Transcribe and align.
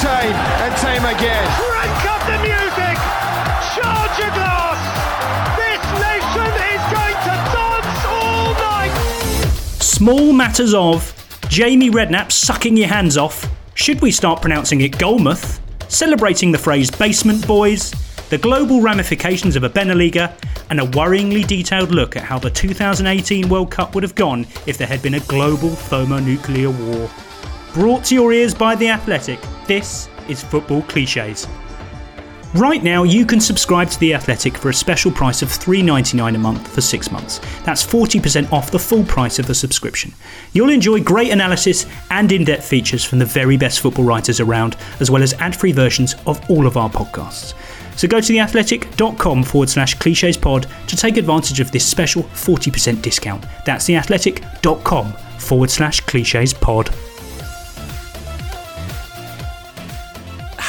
tame 0.00 0.32
and 0.64 0.72
tame 0.80 1.04
again. 1.04 1.44
Crank 1.60 2.04
up 2.08 2.22
the 2.24 2.38
music! 2.40 2.96
Charge 3.76 4.16
your 4.16 4.32
glass! 4.32 4.80
This 5.60 5.82
nation 6.00 6.50
is 6.72 6.82
going 6.88 7.18
to 7.28 7.34
dance 7.52 8.04
all 8.08 8.52
night! 8.54 8.94
Small 9.82 10.32
matters 10.32 10.72
of 10.72 11.12
Jamie 11.50 11.90
Redknapp 11.90 12.32
sucking 12.32 12.78
your 12.78 12.88
hands 12.88 13.18
off. 13.18 13.46
Should 13.74 14.00
we 14.00 14.10
start 14.10 14.40
pronouncing 14.40 14.80
it 14.80 14.92
Golmouth? 14.92 15.60
Celebrating 15.88 16.50
the 16.50 16.58
phrase 16.58 16.90
basement 16.90 17.46
boys, 17.46 17.90
the 18.30 18.38
global 18.38 18.80
ramifications 18.80 19.54
of 19.54 19.64
a 19.64 19.68
Beneliga, 19.68 20.32
and 20.70 20.80
a 20.80 20.84
worryingly 20.84 21.46
detailed 21.46 21.90
look 21.90 22.16
at 22.16 22.22
how 22.22 22.38
the 22.38 22.48
2018 22.48 23.50
World 23.50 23.70
Cup 23.70 23.94
would 23.94 24.02
have 24.02 24.14
gone 24.14 24.46
if 24.66 24.78
there 24.78 24.86
had 24.86 25.02
been 25.02 25.14
a 25.14 25.20
global 25.20 25.70
thermonuclear 25.70 26.70
war. 26.70 27.10
Brought 27.72 28.04
to 28.06 28.16
your 28.16 28.32
ears 28.32 28.52
by 28.52 28.74
The 28.74 28.88
Athletic, 28.88 29.38
this 29.68 30.08
is 30.28 30.42
Football 30.42 30.82
Cliches. 30.82 31.46
Right 32.52 32.82
now, 32.82 33.04
you 33.04 33.24
can 33.24 33.40
subscribe 33.40 33.88
to 33.90 34.00
The 34.00 34.12
Athletic 34.12 34.56
for 34.56 34.70
a 34.70 34.74
special 34.74 35.12
price 35.12 35.40
of 35.40 35.50
$3.99 35.50 36.34
a 36.34 36.38
month 36.38 36.66
for 36.66 36.80
six 36.80 37.12
months. 37.12 37.40
That's 37.64 37.86
40% 37.86 38.50
off 38.52 38.72
the 38.72 38.78
full 38.80 39.04
price 39.04 39.38
of 39.38 39.46
the 39.46 39.54
subscription. 39.54 40.12
You'll 40.52 40.70
enjoy 40.70 41.00
great 41.00 41.30
analysis 41.30 41.86
and 42.10 42.32
in 42.32 42.42
depth 42.42 42.66
features 42.66 43.04
from 43.04 43.20
the 43.20 43.24
very 43.24 43.56
best 43.56 43.78
football 43.78 44.04
writers 44.04 44.40
around, 44.40 44.76
as 44.98 45.08
well 45.08 45.22
as 45.22 45.34
ad 45.34 45.54
free 45.54 45.70
versions 45.70 46.16
of 46.26 46.40
all 46.50 46.66
of 46.66 46.76
our 46.76 46.90
podcasts. 46.90 47.54
So 47.96 48.08
go 48.08 48.20
to 48.20 48.32
theathletic.com 48.32 49.44
forward 49.44 49.70
slash 49.70 49.94
cliches 49.94 50.36
pod 50.36 50.66
to 50.88 50.96
take 50.96 51.18
advantage 51.18 51.60
of 51.60 51.70
this 51.70 51.86
special 51.86 52.24
40% 52.24 53.00
discount. 53.00 53.46
That's 53.64 53.86
theathletic.com 53.86 55.12
forward 55.38 55.70
slash 55.70 56.00
cliches 56.00 56.52
pod. 56.52 56.92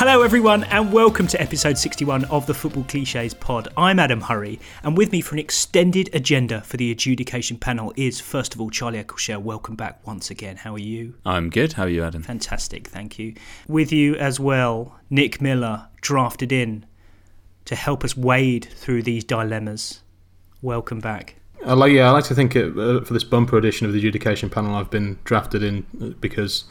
Hello, 0.04 0.24
everyone, 0.24 0.64
and 0.64 0.92
welcome 0.92 1.28
to 1.28 1.40
episode 1.40 1.78
61 1.78 2.26
of 2.26 2.48
the 2.48 2.56
Football 2.56 2.86
Cliches 2.86 3.36
Pod. 3.36 3.68
I'm 3.78 4.00
Adam 4.00 4.20
Hurrey, 4.20 4.60
and 4.82 4.98
with 4.98 5.12
me 5.12 5.22
for 5.22 5.36
an 5.36 5.40
extended 5.40 6.10
agenda 6.12 6.62
for 6.62 6.78
the 6.78 6.90
adjudication 6.90 7.58
panel 7.60 7.94
is, 7.96 8.20
first 8.20 8.56
of 8.56 8.60
all, 8.60 8.72
Charlie 8.72 9.04
Eccleshare. 9.04 9.40
Welcome 9.40 9.76
back 9.76 10.00
once 10.08 10.32
again. 10.32 10.58
How 10.58 10.74
are 10.74 10.80
you? 10.80 11.14
I'm 11.24 11.52
good. 11.52 11.74
How 11.74 11.84
are 11.84 11.88
you, 11.88 12.04
Adam? 12.04 12.24
Fantastic, 12.24 12.88
thank 12.88 13.20
you. 13.20 13.36
With 13.68 13.92
you 13.92 14.16
as 14.16 14.40
well, 14.40 15.00
Nick 15.12 15.40
Miller, 15.40 15.88
drafted 16.02 16.52
in 16.52 16.88
to 17.66 17.76
help 17.76 18.04
us 18.04 18.18
wade 18.18 18.70
through 18.74 19.04
these 19.04 19.24
dilemmas. 19.24 20.02
Welcome 20.64 21.00
back. 21.00 21.36
I 21.64 21.74
like, 21.74 21.92
yeah, 21.92 22.08
I 22.08 22.10
like 22.10 22.24
to 22.24 22.34
think 22.34 22.56
it, 22.56 22.76
uh, 22.76 23.02
for 23.02 23.14
this 23.14 23.24
bumper 23.24 23.56
edition 23.56 23.86
of 23.86 23.94
the 23.94 24.00
adjudication 24.00 24.50
panel, 24.50 24.74
I've 24.74 24.90
been 24.90 25.20
drafted 25.26 25.62
in 25.62 25.86
uh, 26.02 26.06
because 26.20 26.64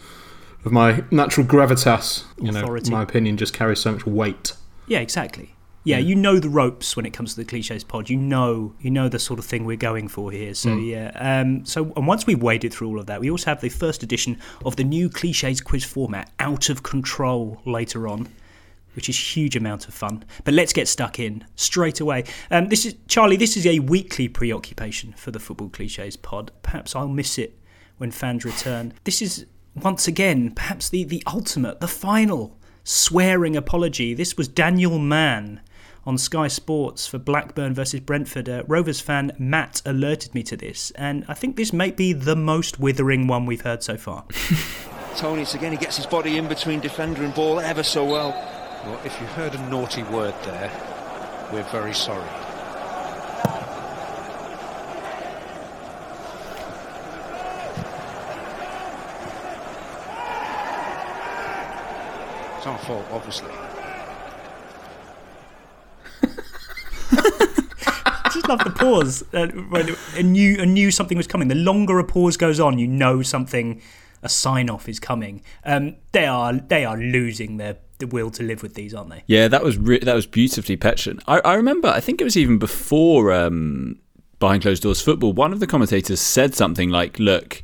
of 0.64 0.72
my 0.72 1.04
natural 1.10 1.46
gravitas. 1.46 2.24
You 2.40 2.50
Authority. 2.50 2.90
know, 2.90 2.96
my 2.98 3.02
opinion 3.02 3.36
just 3.36 3.54
carries 3.54 3.80
so 3.80 3.92
much 3.92 4.06
weight. 4.06 4.54
Yeah, 4.86 5.00
exactly. 5.00 5.54
Yeah, 5.82 5.96
you 5.96 6.14
know 6.14 6.38
the 6.38 6.50
ropes 6.50 6.94
when 6.94 7.06
it 7.06 7.14
comes 7.14 7.34
to 7.34 7.40
the 7.40 7.44
cliches 7.44 7.84
pod. 7.84 8.10
You 8.10 8.18
know, 8.18 8.74
you 8.80 8.90
know 8.90 9.08
the 9.08 9.18
sort 9.18 9.38
of 9.38 9.46
thing 9.46 9.64
we're 9.64 9.78
going 9.78 10.08
for 10.08 10.30
here. 10.30 10.52
So 10.52 10.76
yeah. 10.76 11.10
Um, 11.14 11.64
so 11.64 11.92
and 11.96 12.06
once 12.06 12.26
we've 12.26 12.42
waded 12.42 12.74
through 12.74 12.88
all 12.88 13.00
of 13.00 13.06
that, 13.06 13.20
we 13.20 13.30
also 13.30 13.46
have 13.46 13.62
the 13.62 13.70
first 13.70 14.02
edition 14.02 14.38
of 14.64 14.76
the 14.76 14.84
new 14.84 15.08
cliches 15.08 15.62
quiz 15.62 15.84
format, 15.84 16.30
out 16.38 16.68
of 16.68 16.82
control, 16.82 17.62
later 17.64 18.08
on, 18.08 18.28
which 18.94 19.08
is 19.08 19.36
huge 19.36 19.56
amount 19.56 19.88
of 19.88 19.94
fun. 19.94 20.22
But 20.44 20.52
let's 20.52 20.74
get 20.74 20.86
stuck 20.86 21.18
in 21.18 21.46
straight 21.56 21.98
away. 21.98 22.24
Um, 22.50 22.68
this 22.68 22.84
is 22.84 22.96
Charlie. 23.08 23.38
This 23.38 23.56
is 23.56 23.66
a 23.66 23.78
weekly 23.78 24.28
preoccupation 24.28 25.14
for 25.14 25.30
the 25.30 25.38
football 25.38 25.70
cliches 25.70 26.16
pod. 26.16 26.52
Perhaps 26.62 26.94
I'll 26.94 27.08
miss 27.08 27.38
it 27.38 27.58
when 27.96 28.10
fans 28.10 28.44
return. 28.44 28.92
This 29.04 29.22
is 29.22 29.46
once 29.74 30.08
again 30.08 30.50
perhaps 30.50 30.88
the 30.88 31.04
the 31.04 31.22
ultimate, 31.26 31.80
the 31.80 31.88
final 31.88 32.58
swearing 32.84 33.56
apology. 33.56 34.14
This 34.14 34.36
was 34.36 34.48
Daniel 34.48 34.98
Mann 34.98 35.60
on 36.06 36.16
Sky 36.16 36.48
Sports 36.48 37.06
for 37.06 37.18
Blackburn 37.18 37.74
versus 37.74 38.00
Brentford. 38.00 38.48
Uh, 38.48 38.62
Rovers 38.66 39.00
fan 39.00 39.32
Matt 39.38 39.82
alerted 39.84 40.34
me 40.34 40.42
to 40.44 40.56
this, 40.56 40.90
and 40.92 41.24
I 41.28 41.34
think 41.34 41.56
this 41.56 41.72
may 41.72 41.90
be 41.90 42.12
the 42.12 42.36
most 42.36 42.80
withering 42.80 43.26
one 43.26 43.46
we've 43.46 43.60
heard 43.60 43.82
so 43.82 43.96
far. 43.96 44.24
Toney's 45.16 45.54
again, 45.54 45.72
he 45.72 45.78
gets 45.78 45.96
his 45.96 46.06
body 46.06 46.38
in 46.38 46.48
between 46.48 46.80
defender 46.80 47.22
and 47.22 47.34
ball 47.34 47.60
ever 47.60 47.82
so 47.82 48.04
well. 48.04 48.30
Well, 48.84 49.00
if 49.04 49.20
you 49.20 49.26
heard 49.26 49.54
a 49.54 49.70
naughty 49.70 50.02
word 50.04 50.34
there, 50.44 50.70
we're 51.52 51.70
very 51.70 51.94
sorry. 51.94 52.28
It's 62.60 62.66
our 62.66 62.78
fault, 62.80 63.06
obviously. 63.10 63.50
I 67.00 68.30
just 68.34 68.46
love 68.50 68.62
the 68.64 68.70
pause. 68.70 69.24
Uh, 69.32 69.46
when 69.46 69.96
a 70.14 70.22
knew, 70.22 70.58
a 70.60 70.66
knew 70.66 70.90
something 70.90 71.16
was 71.16 71.26
coming. 71.26 71.48
The 71.48 71.54
longer 71.54 71.98
a 71.98 72.04
pause 72.04 72.36
goes 72.36 72.60
on, 72.60 72.78
you 72.78 72.86
know 72.86 73.22
something, 73.22 73.80
a 74.22 74.28
sign 74.28 74.68
off 74.68 74.90
is 74.90 75.00
coming. 75.00 75.40
Um, 75.64 75.96
they 76.12 76.26
are 76.26 76.52
they 76.52 76.84
are 76.84 76.98
losing 76.98 77.56
their 77.56 77.78
the 77.96 78.06
will 78.06 78.30
to 78.32 78.42
live 78.42 78.62
with 78.62 78.74
these, 78.74 78.92
aren't 78.92 79.08
they? 79.08 79.24
Yeah, 79.26 79.48
that 79.48 79.64
was 79.64 79.78
re- 79.78 80.00
that 80.00 80.14
was 80.14 80.26
beautifully 80.26 80.76
petulant. 80.76 81.22
I, 81.26 81.38
I 81.38 81.54
remember. 81.54 81.88
I 81.88 82.00
think 82.00 82.20
it 82.20 82.24
was 82.24 82.36
even 82.36 82.58
before 82.58 83.32
um, 83.32 84.00
behind 84.38 84.60
closed 84.60 84.82
doors 84.82 85.00
football. 85.00 85.32
One 85.32 85.54
of 85.54 85.60
the 85.60 85.66
commentators 85.66 86.20
said 86.20 86.54
something 86.54 86.90
like, 86.90 87.18
"Look." 87.18 87.62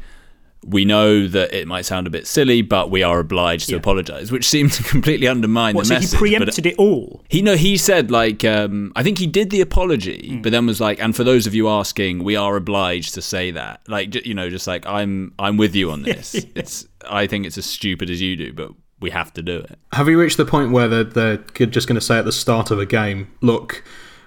We 0.69 0.85
know 0.85 1.29
that 1.29 1.55
it 1.55 1.69
might 1.69 1.85
sound 1.87 2.07
a 2.07 2.11
bit 2.11 2.27
silly, 2.27 2.61
but 2.61 2.91
we 2.91 3.03
are 3.03 3.21
obliged 3.21 3.67
to 3.69 3.73
Yeah. 3.73 3.79
apologise, 3.79 4.33
which 4.33 4.45
seemed 4.49 4.73
to 4.73 4.83
completely 4.83 5.29
undermine 5.29 5.75
What, 5.77 5.83
the 5.83 5.87
so 5.89 5.95
message. 5.95 6.11
he 6.11 6.17
but- 6.17 6.19
preempted 6.21 6.67
it 6.67 6.75
all? 6.77 7.25
he 7.31 7.41
no, 7.43 7.55
he 7.55 7.77
said 7.77 8.11
like 8.11 8.45
um, 8.45 8.93
I 8.97 9.03
think 9.03 9.19
he 9.19 9.27
did 9.27 9.51
the 9.51 9.61
apology, 9.61 10.29
Hmm. 10.37 10.43
but 10.43 10.51
then 10.53 10.67
was 10.67 10.81
like, 10.81 11.01
and 11.01 11.15
for 11.15 11.23
those 11.25 11.47
of 11.47 11.55
you 11.55 11.69
asking, 11.69 12.25
we 12.25 12.35
are 12.37 12.57
obliged 12.57 13.15
to 13.15 13.23
say 13.23 13.51
that, 13.53 13.81
like 13.87 14.15
you 14.27 14.35
know, 14.35 14.51
just 14.51 14.67
like 14.67 14.85
I'm 14.87 15.33
I'm 15.39 15.57
with 15.57 15.75
you 15.75 15.91
on 15.93 16.03
this. 16.03 16.35
It's 16.57 16.87
I 17.09 17.27
think 17.27 17.47
it's 17.47 17.57
as 17.59 17.67
stupid 17.67 18.11
as 18.11 18.21
you 18.21 18.35
do, 18.37 18.53
but 18.53 18.71
we 18.99 19.11
have 19.11 19.33
to 19.35 19.43
do 19.43 19.59
it. 19.59 19.79
Have 19.93 20.09
you 20.09 20.19
reached 20.19 20.39
the 20.39 20.47
point 20.47 20.73
where 20.73 20.89
they're, 20.89 21.05
they're 21.05 21.37
just 21.67 21.87
going 21.87 22.01
to 22.01 22.01
say 22.01 22.19
at 22.19 22.25
the 22.25 22.33
start 22.33 22.71
of 22.71 22.79
a 22.81 22.87
game, 22.87 23.29
look, 23.43 23.85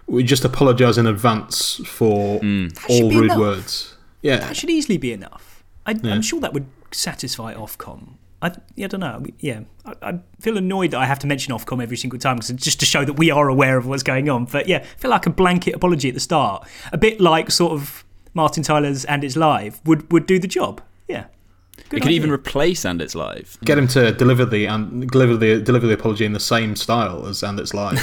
we 0.07 0.23
just 0.23 0.45
apologise 0.45 0.95
in 0.97 1.07
advance 1.07 1.81
for 1.85 2.39
Mm. 2.39 2.77
all 2.89 3.09
rude 3.11 3.25
enough. 3.25 3.37
words? 3.39 3.95
Yeah. 4.21 4.37
That 4.37 4.55
should 4.55 4.69
easily 4.69 4.97
be 4.97 5.11
enough. 5.11 5.48
I, 5.89 5.99
Yeah. 6.01 6.13
I'm 6.13 6.21
sure 6.21 6.39
that 6.39 6.53
would 6.53 6.67
satisfy 6.91 7.53
Ofcom. 7.53 8.13
I, 8.41 8.51
yeah, 8.75 8.85
I 8.85 8.87
don't 8.87 9.01
know. 9.01 9.25
Yeah, 9.39 9.61
I, 9.85 9.93
I 10.01 10.19
feel 10.39 10.57
annoyed 10.57 10.91
that 10.91 10.99
I 10.99 11.05
have 11.05 11.19
to 11.19 11.27
mention 11.27 11.53
Ofcom 11.53 11.83
every 11.83 11.97
single 11.97 12.19
time 12.19 12.37
because 12.37 12.51
just 12.51 12.79
to 12.79 12.85
show 12.85 13.03
that 13.03 13.13
we 13.13 13.31
are 13.31 13.49
aware 13.49 13.77
of 13.77 13.85
what's 13.85 14.03
going 14.03 14.29
on. 14.29 14.45
But 14.45 14.67
yeah, 14.67 14.77
I 14.77 14.99
feel 14.99 15.11
like 15.11 15.25
a 15.25 15.29
blanket 15.29 15.75
apology 15.75 16.07
at 16.07 16.13
the 16.13 16.21
start, 16.21 16.67
a 16.93 16.97
bit 16.97 17.19
like 17.19 17.51
sort 17.51 17.73
of 17.73 18.05
Martin 18.33 18.63
Tyler's 18.63 19.03
"And 19.05 19.23
It's 19.23 19.35
Live" 19.35 19.81
would 19.85 20.11
would 20.11 20.25
do 20.25 20.39
the 20.39 20.47
job. 20.47 20.81
Yeah, 21.91 21.97
it 21.97 22.01
could 22.01 22.11
even 22.11 22.31
replace 22.31 22.85
and 22.85 23.01
it's 23.01 23.15
live. 23.15 23.57
Get 23.65 23.77
him 23.77 23.87
to 23.89 24.11
deliver 24.11 24.45
the 24.45 24.65
and 24.67 25.09
deliver 25.09 25.35
the 25.37 25.61
deliver 25.61 25.87
the 25.87 25.93
apology 25.93 26.25
in 26.25 26.33
the 26.33 26.39
same 26.39 26.75
style 26.75 27.25
as 27.27 27.43
and 27.43 27.59
it's 27.59 27.73
live. 27.73 27.99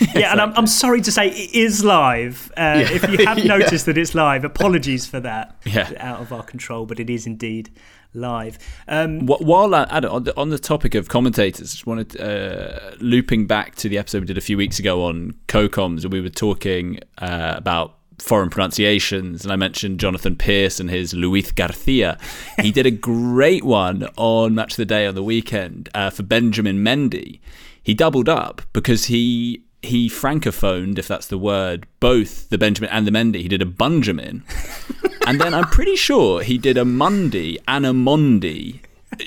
yeah, 0.14 0.32
and 0.32 0.40
I'm, 0.40 0.52
I'm 0.56 0.66
sorry 0.66 1.00
to 1.02 1.12
say 1.12 1.28
it 1.28 1.54
is 1.54 1.84
live. 1.84 2.50
Uh, 2.56 2.76
Yeah. 2.84 2.92
If 2.92 3.08
you 3.10 3.26
have 3.26 3.38
Yeah. 3.44 3.56
noticed 3.56 3.86
that 3.86 3.96
it's 3.98 4.14
live, 4.14 4.44
apologies 4.44 5.06
for 5.06 5.20
that. 5.20 5.56
Yeah. 5.64 5.88
It's 5.90 6.00
out 6.00 6.20
of 6.20 6.32
our 6.32 6.42
control, 6.42 6.86
but 6.86 7.00
it 7.00 7.08
is 7.10 7.26
indeed 7.26 7.70
live. 8.16 8.58
Um, 8.86 9.26
While 9.26 9.74
I, 9.74 9.84
Adam, 9.90 10.12
on 10.12 10.24
the, 10.24 10.36
on 10.36 10.50
the 10.50 10.58
topic 10.58 10.94
of 10.94 11.08
commentators, 11.08 11.70
I 11.70 11.72
just 11.72 11.86
wanted 11.86 12.20
uh, 12.20 12.92
looping 13.00 13.46
back 13.46 13.74
to 13.76 13.88
the 13.88 13.98
episode 13.98 14.20
we 14.20 14.26
did 14.26 14.38
a 14.38 14.40
few 14.40 14.56
weeks 14.56 14.78
ago 14.78 15.04
on 15.04 15.34
co-coms, 15.48 16.04
and 16.04 16.12
we 16.12 16.20
were 16.20 16.28
talking 16.28 17.00
uh, 17.18 17.54
about 17.56 17.98
foreign 18.18 18.50
pronunciations, 18.50 19.44
and 19.44 19.52
I 19.52 19.56
mentioned 19.56 20.00
Jonathan 20.00 20.36
Pearce 20.36 20.80
and 20.80 20.90
his 20.90 21.14
Luis 21.14 21.52
Garcia. 21.52 22.18
He 22.60 22.70
did 22.70 22.86
a 22.86 22.90
great 22.92 23.64
one 23.64 24.08
on 24.16 24.54
Match 24.54 24.72
of 24.72 24.76
the 24.78 24.84
Day 24.84 25.06
on 25.06 25.14
the 25.14 25.22
weekend 25.22 25.88
uh, 25.94 26.10
for 26.10 26.22
Benjamin 26.22 26.78
Mendy. 26.84 27.40
He 27.82 27.94
doubled 27.94 28.28
up 28.28 28.62
because 28.72 29.06
he 29.06 29.62
he 29.82 30.08
francophoned, 30.08 30.98
if 30.98 31.06
that's 31.06 31.26
the 31.26 31.38
word, 31.38 31.86
both 32.00 32.48
the 32.48 32.56
Benjamin 32.56 32.90
and 32.90 33.06
the 33.06 33.10
Mendy. 33.10 33.42
He 33.42 33.48
did 33.48 33.62
a 33.62 33.66
Benjamin, 33.66 34.42
and 35.26 35.40
then 35.40 35.52
I'm 35.52 35.66
pretty 35.66 35.96
sure 35.96 36.42
he 36.42 36.58
did 36.58 36.78
a 36.78 36.84
Mundy 36.84 37.58
and 37.68 37.84
a 37.84 37.90
Mondi. 37.90 38.80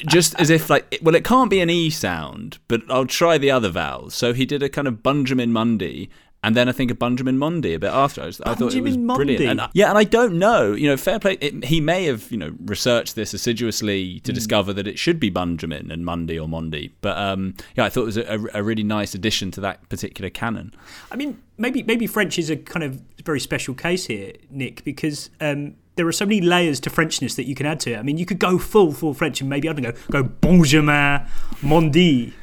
Just 0.06 0.36
as 0.36 0.50
if 0.50 0.70
like 0.70 1.00
well, 1.02 1.16
it 1.16 1.24
can't 1.24 1.50
be 1.50 1.62
an 1.62 1.70
e 1.70 1.90
sound, 1.90 2.58
but 2.68 2.82
I'll 2.90 3.06
try 3.06 3.38
the 3.38 3.52
other 3.52 3.70
vowels. 3.70 4.16
So 4.16 4.34
he 4.34 4.46
did 4.46 4.62
a 4.62 4.70
kind 4.70 4.88
of 4.88 5.02
Benjamin 5.02 5.54
Mundy, 5.54 6.10
and 6.44 6.56
then 6.56 6.70
I 6.70 6.72
think 6.72 6.92
of 6.92 7.00
Benjamin 7.00 7.38
Mondi 7.38 7.74
a 7.76 7.80
bit 7.80 7.92
after. 7.92 8.22
I, 8.22 8.26
was, 8.28 8.40
I 8.42 8.54
thought 8.54 8.74
it 8.76 8.82
was 8.82 8.96
Benjamin 8.96 9.16
brilliant. 9.16 9.46
And, 9.46 9.62
I- 9.62 9.70
yeah, 9.74 9.90
and 9.90 9.98
I 9.98 10.04
don't 10.04 10.38
know. 10.38 10.74
You 10.74 10.88
know, 10.90 10.98
fair 10.98 11.20
play. 11.20 11.38
It, 11.42 11.66
he 11.66 11.82
may 11.82 12.06
have 12.06 12.32
you 12.32 12.38
know 12.38 12.54
researched 12.66 13.16
this 13.16 13.34
assiduously 13.34 14.20
to 14.22 14.32
discover 14.32 14.72
that 14.74 14.88
it 14.88 15.00
should 15.00 15.20
be 15.20 15.30
Benjamin 15.30 15.92
and 15.92 16.06
Mundy 16.06 16.38
or 16.38 16.48
Mondi. 16.48 16.92
But 17.02 17.18
um, 17.18 17.56
yeah, 17.76 17.86
I 17.86 17.90
thought 17.90 18.04
it 18.04 18.06
was 18.06 18.18
a, 18.18 18.40
a 18.54 18.64
really 18.64 18.84
nice 18.84 19.16
addition 19.16 19.52
to 19.52 19.62
that 19.62 19.88
particular 19.90 20.30
canon. 20.30 20.74
I 21.12 21.16
mean, 21.16 21.42
maybe 21.58 21.84
maybe 21.84 22.08
French 22.08 22.38
is 22.38 22.50
a 22.50 22.56
kind 22.58 22.84
of 22.84 23.02
very 23.26 23.40
special 23.40 23.74
case 23.74 24.06
here, 24.06 24.34
Nick, 24.50 24.84
because 24.84 25.30
um, 25.42 25.76
there 25.96 26.08
are 26.08 26.12
so 26.14 26.26
many 26.26 26.40
layers 26.40 26.80
to 26.82 26.90
Frenchness 26.92 27.36
that 27.36 27.46
you 27.46 27.56
can 27.56 27.66
add 27.66 27.80
to 27.82 27.94
it. 27.94 27.98
I 27.98 28.04
mean, 28.04 28.18
you 28.20 28.26
could 28.26 28.40
go 28.40 28.58
full 28.60 28.94
full 28.94 29.14
French 29.16 29.42
and 29.42 29.50
maybe 29.50 29.68
I 29.68 29.74
don't 29.74 29.82
know, 29.84 29.94
go 30.12 30.24
Benjamin 30.24 31.26
Mondi. 31.62 32.34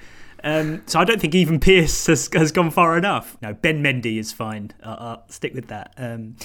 Um, 0.44 0.82
so 0.85 1.00
I 1.00 1.05
don't 1.05 1.20
think 1.20 1.35
even 1.35 1.58
Pearce 1.58 2.06
has, 2.06 2.29
has 2.35 2.52
gone 2.52 2.70
far 2.70 2.99
enough. 2.99 3.38
No, 3.41 3.55
Ben 3.55 3.82
Mendy 3.82 4.19
is 4.19 4.31
fine. 4.31 4.73
I'll, 4.82 4.96
I'll 5.00 5.25
stick 5.29 5.55
with 5.55 5.69
that. 5.69 5.94
Um, 5.96 6.37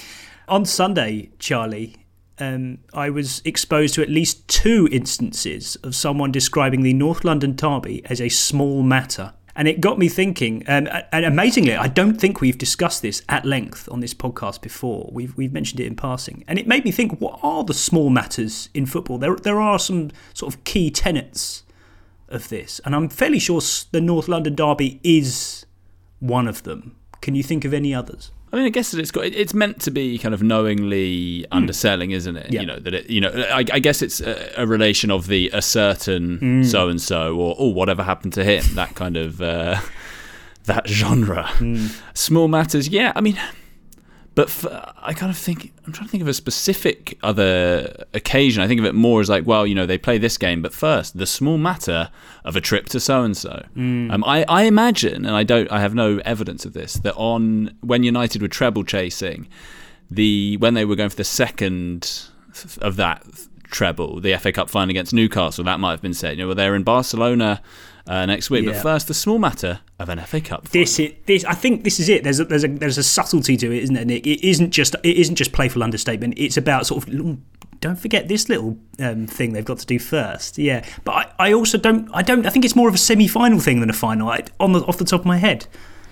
on 0.48 0.64
Sunday, 0.64 1.30
Charlie, 1.38 1.96
um, 2.38 2.78
I 2.94 3.10
was 3.10 3.42
exposed 3.44 3.94
to 3.94 4.02
at 4.02 4.08
least 4.08 4.48
two 4.48 4.88
instances 4.90 5.76
of 5.76 5.94
someone 5.94 6.32
describing 6.32 6.82
the 6.82 6.94
North 6.94 7.24
London 7.24 7.54
Derby 7.54 8.02
as 8.06 8.22
a 8.22 8.30
small 8.30 8.82
matter. 8.82 9.34
And 9.54 9.68
it 9.68 9.82
got 9.82 9.98
me 9.98 10.08
thinking, 10.08 10.62
um, 10.66 10.88
and 11.12 11.24
amazingly, 11.26 11.74
I 11.74 11.88
don't 11.88 12.18
think 12.18 12.40
we've 12.40 12.56
discussed 12.56 13.02
this 13.02 13.20
at 13.28 13.44
length 13.44 13.86
on 13.90 14.00
this 14.00 14.14
podcast 14.14 14.62
before. 14.62 15.10
We've, 15.12 15.36
we've 15.36 15.52
mentioned 15.52 15.80
it 15.80 15.86
in 15.86 15.96
passing. 15.96 16.44
And 16.48 16.58
it 16.58 16.66
made 16.66 16.84
me 16.84 16.92
think, 16.92 17.20
what 17.20 17.38
are 17.42 17.64
the 17.64 17.74
small 17.74 18.08
matters 18.08 18.70
in 18.72 18.86
football? 18.86 19.18
There, 19.18 19.36
there 19.36 19.60
are 19.60 19.78
some 19.78 20.12
sort 20.32 20.54
of 20.54 20.64
key 20.64 20.90
tenets 20.90 21.64
of 22.30 22.48
this. 22.48 22.80
And 22.84 22.94
I'm 22.94 23.08
fairly 23.08 23.38
sure 23.38 23.60
the 23.92 24.00
North 24.00 24.28
London 24.28 24.54
Derby 24.54 25.00
is 25.02 25.66
one 26.20 26.48
of 26.48 26.62
them. 26.62 26.96
Can 27.20 27.34
you 27.34 27.42
think 27.42 27.64
of 27.64 27.74
any 27.74 27.94
others? 27.94 28.32
I 28.52 28.56
mean, 28.56 28.66
I 28.66 28.70
guess 28.70 28.90
that 28.90 28.98
it's 29.00 29.12
got. 29.12 29.26
It's 29.26 29.54
meant 29.54 29.80
to 29.82 29.92
be 29.92 30.18
kind 30.18 30.34
of 30.34 30.42
knowingly 30.42 31.46
underselling, 31.52 32.10
isn't 32.10 32.36
it? 32.36 32.52
Yeah. 32.52 32.62
You 32.62 32.66
know 32.66 32.78
that 32.80 32.94
it. 32.94 33.10
You 33.10 33.20
know, 33.20 33.30
I, 33.30 33.58
I 33.72 33.78
guess 33.78 34.02
it's 34.02 34.20
a, 34.20 34.52
a 34.56 34.66
relation 34.66 35.10
of 35.12 35.28
the 35.28 35.50
a 35.52 35.62
certain 35.62 36.38
Mm. 36.40 36.66
so 36.66 36.88
and 36.88 37.00
so, 37.00 37.36
or 37.36 37.54
oh, 37.58 37.68
whatever 37.68 38.02
happened 38.02 38.32
to 38.34 38.44
him. 38.44 38.64
That 38.74 38.96
kind 38.96 39.16
of 39.16 39.40
uh, 39.40 39.78
that 40.64 40.88
genre. 40.88 41.48
Small 42.14 42.48
matters. 42.48 42.88
Yeah, 42.88 43.12
I 43.14 43.20
mean, 43.20 43.38
but 44.34 44.94
I 45.02 45.12
kind 45.12 45.30
of 45.30 45.36
think 45.36 45.72
I'm 45.86 45.92
trying 45.92 46.06
to 46.06 46.10
think 46.10 46.22
of 46.22 46.28
a 46.28 46.34
specific 46.34 47.18
other 47.22 48.04
occasion. 48.14 48.62
I 48.62 48.68
think 48.68 48.78
of 48.80 48.86
it 48.86 48.94
more 48.94 49.20
as 49.20 49.28
like, 49.28 49.46
well, 49.46 49.66
you 49.66 49.74
know, 49.74 49.86
they 49.86 49.98
play 49.98 50.18
this 50.18 50.38
game, 50.38 50.62
but 50.62 50.72
first, 50.72 51.18
the 51.18 51.26
small 51.26 51.58
matter 51.58 52.10
of 52.44 52.54
a 52.56 52.60
trip 52.60 52.86
to 52.90 53.00
so 53.00 53.22
and 53.22 53.36
so. 53.36 53.64
I 53.76 54.44
I 54.48 54.62
imagine, 54.64 55.26
and 55.26 55.34
I 55.34 55.42
don't, 55.42 55.70
I 55.70 55.80
have 55.80 55.94
no 55.94 56.18
evidence 56.24 56.64
of 56.64 56.72
this, 56.72 56.94
that 56.94 57.14
on 57.16 57.76
when 57.80 58.02
United 58.02 58.40
were 58.40 58.48
treble 58.48 58.84
chasing, 58.84 59.48
the 60.10 60.56
when 60.58 60.74
they 60.74 60.84
were 60.84 60.96
going 60.96 61.10
for 61.10 61.16
the 61.16 61.24
second 61.24 62.28
of 62.80 62.96
that 62.96 63.26
treble, 63.64 64.20
the 64.20 64.36
FA 64.38 64.52
Cup 64.52 64.70
final 64.70 64.90
against 64.90 65.12
Newcastle, 65.12 65.64
that 65.64 65.80
might 65.80 65.92
have 65.92 66.02
been 66.02 66.14
said. 66.14 66.36
You 66.36 66.44
know, 66.44 66.48
well, 66.48 66.56
they're 66.56 66.74
in 66.74 66.82
Barcelona 66.82 67.62
uh, 68.10 68.26
next 68.26 68.50
week, 68.50 68.66
but 68.66 68.74
first, 68.76 69.06
the 69.06 69.14
small 69.14 69.38
matter 69.38 69.80
of 70.00 70.08
an 70.08 70.18
FA 70.18 70.40
Cup. 70.40 70.68
This 70.70 70.98
is 70.98 71.12
this. 71.26 71.44
I 71.44 71.54
think 71.54 71.84
this 71.84 72.00
is 72.00 72.08
it. 72.08 72.24
There's 72.24 72.40
a, 72.40 72.44
there's 72.44 72.64
a 72.64 72.68
there's 72.68 72.98
a 72.98 73.04
subtlety 73.04 73.56
to 73.58 73.70
it, 73.70 73.84
isn't 73.84 73.94
there, 73.94 74.04
Nick? 74.04 74.26
It 74.26 74.44
isn't 74.44 74.72
just 74.72 74.96
it 75.04 75.16
isn't 75.16 75.36
just 75.36 75.52
playful 75.52 75.84
understatement. 75.84 76.34
It's 76.36 76.56
about 76.56 76.86
sort 76.88 77.06
of 77.06 77.38
don't 77.80 78.00
forget 78.00 78.26
this 78.26 78.48
little 78.48 78.76
um, 78.98 79.28
thing 79.28 79.52
they've 79.52 79.64
got 79.64 79.78
to 79.78 79.86
do 79.86 80.00
first. 80.00 80.58
Yeah, 80.58 80.84
but 81.04 81.12
I, 81.12 81.50
I 81.50 81.52
also 81.52 81.78
don't 81.78 82.10
I 82.12 82.22
don't 82.22 82.44
I 82.46 82.50
think 82.50 82.64
it's 82.64 82.74
more 82.74 82.88
of 82.88 82.94
a 82.94 82.98
semi 82.98 83.28
final 83.28 83.60
thing 83.60 83.78
than 83.78 83.88
a 83.88 83.94
final. 83.94 84.28
I, 84.28 84.42
on 84.58 84.72
the 84.72 84.80
off 84.80 84.98
the 84.98 85.04
top 85.04 85.20
of 85.20 85.26
my 85.26 85.36
head, 85.36 85.68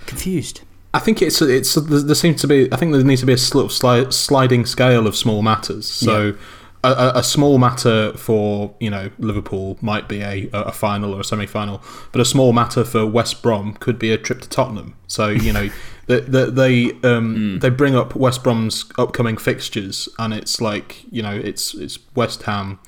confused. 0.07 0.61
I 0.95 1.01
think 1.01 1.21
it's 1.21 1.43
it's 1.43 1.75
there 1.75 2.01
there 2.01 2.15
seems 2.15 2.41
to 2.43 2.47
be 2.47 2.73
I 2.73 2.77
think 2.77 2.93
there 2.93 3.03
needs 3.03 3.23
to 3.23 3.27
be 3.27 3.33
a 3.33 3.39
sort 3.39 3.65
of 3.65 3.73
sli- 3.73 4.13
sliding 4.13 4.67
scale 4.67 5.09
of 5.09 5.17
small 5.17 5.43
matters. 5.43 5.87
So 5.89 6.29
a, 6.29 6.35
a, 6.93 7.19
a 7.19 7.23
small 7.23 7.59
matter 7.59 8.13
for 8.17 8.75
you 8.81 8.91
know 8.91 9.11
Liverpool 9.19 9.79
might 9.81 10.09
be 10.09 10.21
a, 10.21 10.49
a 10.53 10.73
final 10.73 11.15
or 11.15 11.21
a 11.21 11.25
semi 11.25 11.47
final, 11.47 11.83
but 12.13 12.21
a 12.21 12.25
small 12.25 12.53
matter 12.53 12.85
for 12.85 13.07
West 13.07 13.43
Brom 13.43 13.75
could 13.75 13.99
be 13.99 14.13
a 14.13 14.19
trip 14.19 14.41
to 14.43 14.49
Tottenham. 14.49 14.97
So 15.07 15.29
you 15.29 15.53
know 15.53 15.69
the, 16.07 16.21
the, 16.21 16.47
they 16.51 16.93
um, 17.09 17.59
they 17.61 17.71
bring 17.71 17.97
up 17.97 18.15
West 18.15 18.43
Brom's 18.43 18.91
upcoming 18.99 19.37
fixtures, 19.37 20.09
and 20.19 20.33
it's 20.33 20.61
like 20.61 21.05
you 21.11 21.23
know 21.23 21.35
it's 21.35 21.75
it's 21.75 21.99
West 22.15 22.43
Ham. 22.45 22.79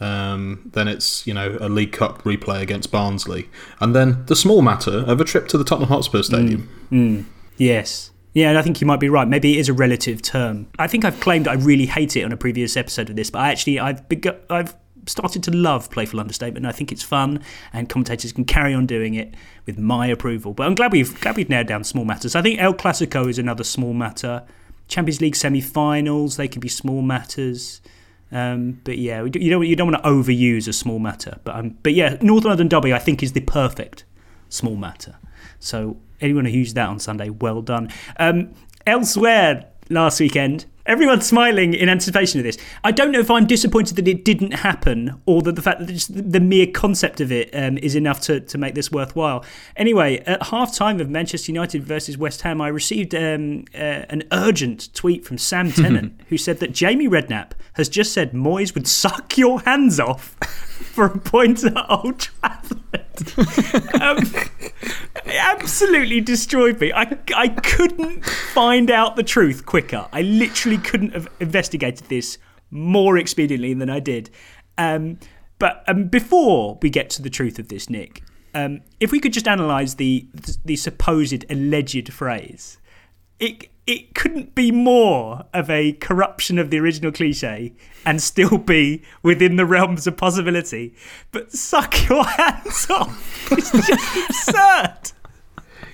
Um, 0.00 0.68
then 0.72 0.88
it's 0.88 1.26
you 1.26 1.34
know 1.34 1.58
a 1.60 1.68
League 1.68 1.92
Cup 1.92 2.22
replay 2.22 2.60
against 2.60 2.90
Barnsley, 2.90 3.48
and 3.80 3.94
then 3.94 4.24
the 4.26 4.36
small 4.36 4.62
matter 4.62 4.98
of 4.98 5.20
a 5.20 5.24
trip 5.24 5.48
to 5.48 5.58
the 5.58 5.64
Tottenham 5.64 5.90
Hotspur 5.90 6.22
Stadium. 6.22 6.68
Mm. 6.90 7.24
Yes. 7.56 8.11
Yeah, 8.34 8.48
and 8.48 8.58
I 8.58 8.62
think 8.62 8.80
you 8.80 8.86
might 8.86 9.00
be 9.00 9.08
right. 9.08 9.28
Maybe 9.28 9.56
it 9.56 9.60
is 9.60 9.68
a 9.68 9.74
relative 9.74 10.22
term. 10.22 10.68
I 10.78 10.86
think 10.86 11.04
I've 11.04 11.20
claimed 11.20 11.46
I 11.46 11.54
really 11.54 11.86
hate 11.86 12.16
it 12.16 12.22
on 12.22 12.32
a 12.32 12.36
previous 12.36 12.76
episode 12.76 13.10
of 13.10 13.16
this, 13.16 13.30
but 13.30 13.40
I 13.40 13.50
actually 13.50 13.78
I've 13.78 14.02
I've 14.48 14.74
started 15.06 15.42
to 15.44 15.50
love 15.50 15.90
playful 15.90 16.20
understatement. 16.20 16.64
I 16.64 16.72
think 16.72 16.92
it's 16.92 17.02
fun, 17.02 17.42
and 17.72 17.88
commentators 17.88 18.32
can 18.32 18.44
carry 18.44 18.72
on 18.72 18.86
doing 18.86 19.14
it 19.14 19.34
with 19.66 19.78
my 19.78 20.06
approval. 20.06 20.54
But 20.54 20.66
I'm 20.66 20.74
glad 20.74 20.92
we've 20.92 21.18
glad 21.20 21.36
we've 21.36 21.48
nailed 21.50 21.66
down 21.66 21.84
small 21.84 22.04
matters. 22.04 22.34
I 22.34 22.42
think 22.42 22.60
El 22.60 22.74
Clasico 22.74 23.28
is 23.28 23.38
another 23.38 23.64
small 23.64 23.92
matter. 23.92 24.44
Champions 24.88 25.20
League 25.20 25.36
semi-finals 25.36 26.36
they 26.36 26.48
can 26.48 26.60
be 26.60 26.68
small 26.68 27.02
matters. 27.02 27.80
Um, 28.30 28.80
but 28.84 28.96
yeah, 28.96 29.22
you 29.24 29.50
don't 29.50 29.66
you 29.66 29.76
don't 29.76 29.92
want 29.92 30.02
to 30.02 30.08
overuse 30.08 30.68
a 30.68 30.72
small 30.72 30.98
matter. 30.98 31.38
But 31.44 31.56
um, 31.56 31.76
but 31.82 31.92
yeah, 31.92 32.16
North 32.22 32.44
London 32.44 32.68
Derby 32.68 32.94
I 32.94 32.98
think 32.98 33.22
is 33.22 33.32
the 33.32 33.40
perfect 33.40 34.04
small 34.48 34.76
matter. 34.76 35.16
So 35.62 35.96
anyone 36.20 36.44
who 36.44 36.52
used 36.52 36.74
that 36.76 36.88
on 36.88 36.98
Sunday, 36.98 37.30
well 37.30 37.62
done. 37.62 37.88
Um, 38.18 38.54
elsewhere 38.86 39.68
last 39.88 40.20
weekend, 40.20 40.66
Everyone's 40.84 41.24
smiling 41.24 41.74
in 41.74 41.88
anticipation 41.88 42.40
of 42.40 42.44
this. 42.44 42.58
I 42.82 42.90
don't 42.90 43.12
know 43.12 43.20
if 43.20 43.30
I'm 43.30 43.46
disappointed 43.46 43.94
that 43.96 44.08
it 44.08 44.24
didn't 44.24 44.50
happen 44.52 45.20
or 45.26 45.40
that 45.42 45.54
the 45.54 45.62
fact 45.62 45.78
that 45.78 45.86
just 45.86 46.32
the 46.32 46.40
mere 46.40 46.66
concept 46.66 47.20
of 47.20 47.30
it 47.30 47.50
um, 47.54 47.78
is 47.78 47.94
enough 47.94 48.20
to, 48.22 48.40
to 48.40 48.58
make 48.58 48.74
this 48.74 48.90
worthwhile. 48.90 49.44
Anyway, 49.76 50.18
at 50.26 50.42
half 50.44 50.74
time 50.74 51.00
of 51.00 51.08
Manchester 51.08 51.52
United 51.52 51.84
versus 51.84 52.18
West 52.18 52.42
Ham, 52.42 52.60
I 52.60 52.66
received 52.66 53.14
um, 53.14 53.64
uh, 53.72 54.06
an 54.10 54.24
urgent 54.32 54.92
tweet 54.92 55.24
from 55.24 55.38
Sam 55.38 55.70
Tennant 55.72 56.20
who 56.28 56.36
said 56.36 56.58
that 56.58 56.72
Jamie 56.72 57.08
Redknapp 57.08 57.52
has 57.74 57.88
just 57.88 58.12
said 58.12 58.32
Moyes 58.32 58.74
would 58.74 58.88
suck 58.88 59.38
your 59.38 59.60
hands 59.60 60.00
off 60.00 60.34
for 60.92 61.04
a 61.04 61.16
point 61.16 61.62
at 61.62 61.76
Old 61.88 62.18
Trafford. 62.18 63.04
Um, 64.00 64.18
it 64.18 65.36
absolutely 65.38 66.20
destroyed 66.20 66.80
me. 66.80 66.92
I, 66.92 67.16
I 67.34 67.48
couldn't 67.48 68.24
find 68.24 68.90
out 68.90 69.16
the 69.16 69.22
truth 69.22 69.66
quicker. 69.66 70.08
I 70.12 70.22
literally 70.22 70.78
couldn't 70.78 71.12
have 71.12 71.28
investigated 71.40 72.08
this 72.08 72.38
more 72.70 73.14
expediently 73.14 73.78
than 73.78 73.90
I 73.90 74.00
did. 74.00 74.30
Um, 74.78 75.18
but 75.58 75.84
um, 75.86 76.08
before 76.08 76.78
we 76.82 76.90
get 76.90 77.10
to 77.10 77.22
the 77.22 77.30
truth 77.30 77.58
of 77.58 77.68
this, 77.68 77.88
Nick, 77.88 78.22
um, 78.54 78.80
if 79.00 79.12
we 79.12 79.20
could 79.20 79.32
just 79.32 79.46
analyse 79.46 79.94
the 79.94 80.26
the 80.64 80.76
supposed 80.76 81.44
alleged 81.50 82.12
phrase, 82.12 82.78
it 83.38 83.68
it 83.86 84.14
couldn't 84.14 84.54
be 84.54 84.70
more 84.70 85.44
of 85.52 85.68
a 85.68 85.92
corruption 85.94 86.58
of 86.58 86.70
the 86.70 86.78
original 86.78 87.10
cliche 87.10 87.72
and 88.06 88.22
still 88.22 88.58
be 88.58 89.02
within 89.22 89.56
the 89.56 89.66
realms 89.66 90.06
of 90.06 90.16
possibility. 90.16 90.94
But 91.32 91.52
suck 91.52 92.08
your 92.08 92.24
hands 92.24 92.86
off. 92.90 93.52
It's 93.52 93.72
just 93.72 94.28
absurd. 94.28 95.12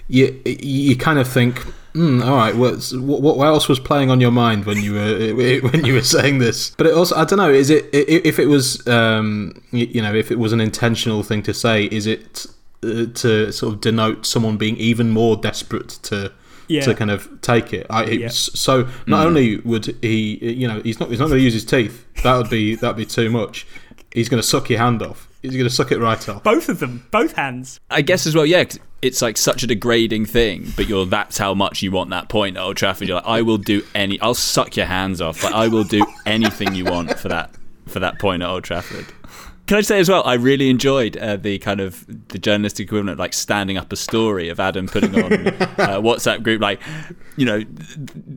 You 0.08 0.40
you 0.44 0.96
kind 0.96 1.18
of 1.18 1.28
think, 1.28 1.56
mm, 1.94 2.24
all 2.24 2.36
right, 2.36 2.56
what, 2.56 3.36
what 3.36 3.46
else 3.46 3.68
was 3.68 3.78
playing 3.78 4.10
on 4.10 4.20
your 4.20 4.30
mind 4.30 4.64
when 4.64 4.78
you 4.78 4.94
were 4.94 5.34
when 5.70 5.84
you 5.84 5.94
were 5.94 6.02
saying 6.02 6.38
this? 6.38 6.70
But 6.70 6.86
it 6.86 6.94
also, 6.94 7.14
I 7.16 7.24
don't 7.24 7.38
know, 7.38 7.50
is 7.50 7.68
it 7.70 7.88
if 7.92 8.38
it 8.38 8.46
was, 8.46 8.86
um, 8.86 9.62
you 9.70 10.00
know, 10.00 10.14
if 10.14 10.30
it 10.30 10.38
was 10.38 10.52
an 10.52 10.60
intentional 10.60 11.22
thing 11.22 11.42
to 11.42 11.54
say, 11.54 11.84
is 11.84 12.06
it 12.06 12.46
uh, 12.82 13.06
to 13.14 13.52
sort 13.52 13.74
of 13.74 13.80
denote 13.80 14.24
someone 14.24 14.56
being 14.56 14.76
even 14.76 15.10
more 15.10 15.36
desperate 15.36 15.88
to 16.04 16.32
yeah. 16.68 16.82
to 16.82 16.94
kind 16.94 17.10
of 17.10 17.40
take 17.40 17.72
it. 17.72 17.86
I, 17.90 18.04
yeah. 18.04 18.28
So 18.28 18.88
not 19.06 19.24
mm. 19.24 19.26
only 19.26 19.56
would 19.58 19.96
he, 20.02 20.38
you 20.52 20.68
know, 20.68 20.80
he's 20.82 21.00
not 21.00 21.10
he's 21.10 21.18
not 21.18 21.26
going 21.26 21.38
to 21.38 21.44
use 21.44 21.54
his 21.54 21.64
teeth. 21.64 22.06
That 22.22 22.36
would 22.36 22.50
be 22.50 22.74
that 22.76 22.88
would 22.88 22.96
be 22.96 23.06
too 23.06 23.30
much. 23.30 23.66
He's 24.12 24.28
going 24.28 24.40
to 24.40 24.46
suck 24.46 24.70
your 24.70 24.78
hand 24.78 25.02
off. 25.02 25.28
He's 25.42 25.52
going 25.52 25.64
to 25.64 25.70
suck 25.70 25.92
it 25.92 25.98
right 25.98 26.28
off. 26.28 26.42
Both 26.42 26.68
of 26.68 26.80
them, 26.80 27.06
both 27.10 27.34
hands. 27.34 27.78
I 27.90 28.02
guess 28.02 28.26
as 28.26 28.34
well. 28.34 28.46
Yeah, 28.46 28.64
it's 29.02 29.22
like 29.22 29.36
such 29.36 29.62
a 29.62 29.66
degrading 29.66 30.26
thing, 30.26 30.72
but 30.76 30.88
you're 30.88 31.06
that's 31.06 31.38
how 31.38 31.54
much 31.54 31.82
you 31.82 31.92
want 31.92 32.10
that 32.10 32.28
point 32.28 32.56
at 32.56 32.62
Old 32.62 32.76
Trafford. 32.76 33.08
You're 33.08 33.16
like, 33.16 33.26
I 33.26 33.42
will 33.42 33.58
do 33.58 33.82
any. 33.94 34.20
I'll 34.20 34.34
suck 34.34 34.76
your 34.76 34.86
hands 34.86 35.20
off. 35.20 35.42
Like 35.44 35.54
I 35.54 35.68
will 35.68 35.84
do 35.84 36.04
anything 36.26 36.74
you 36.74 36.84
want 36.84 37.18
for 37.18 37.28
that 37.28 37.50
for 37.86 38.00
that 38.00 38.18
point 38.18 38.42
at 38.42 38.48
Old 38.48 38.64
Trafford. 38.64 39.06
Can 39.68 39.76
I 39.76 39.82
say 39.82 39.98
as 39.98 40.08
well? 40.08 40.22
I 40.24 40.32
really 40.32 40.70
enjoyed 40.70 41.18
uh, 41.18 41.36
the 41.36 41.58
kind 41.58 41.78
of 41.78 42.06
the 42.28 42.38
journalistic 42.38 42.86
equivalent, 42.86 43.18
like 43.18 43.34
standing 43.34 43.76
up 43.76 43.92
a 43.92 43.96
story 43.96 44.48
of 44.48 44.58
Adam 44.58 44.88
putting 44.88 45.14
on 45.14 45.32
uh, 45.32 46.00
WhatsApp 46.00 46.42
group, 46.42 46.62
like 46.62 46.80
you 47.36 47.44
know, 47.44 47.62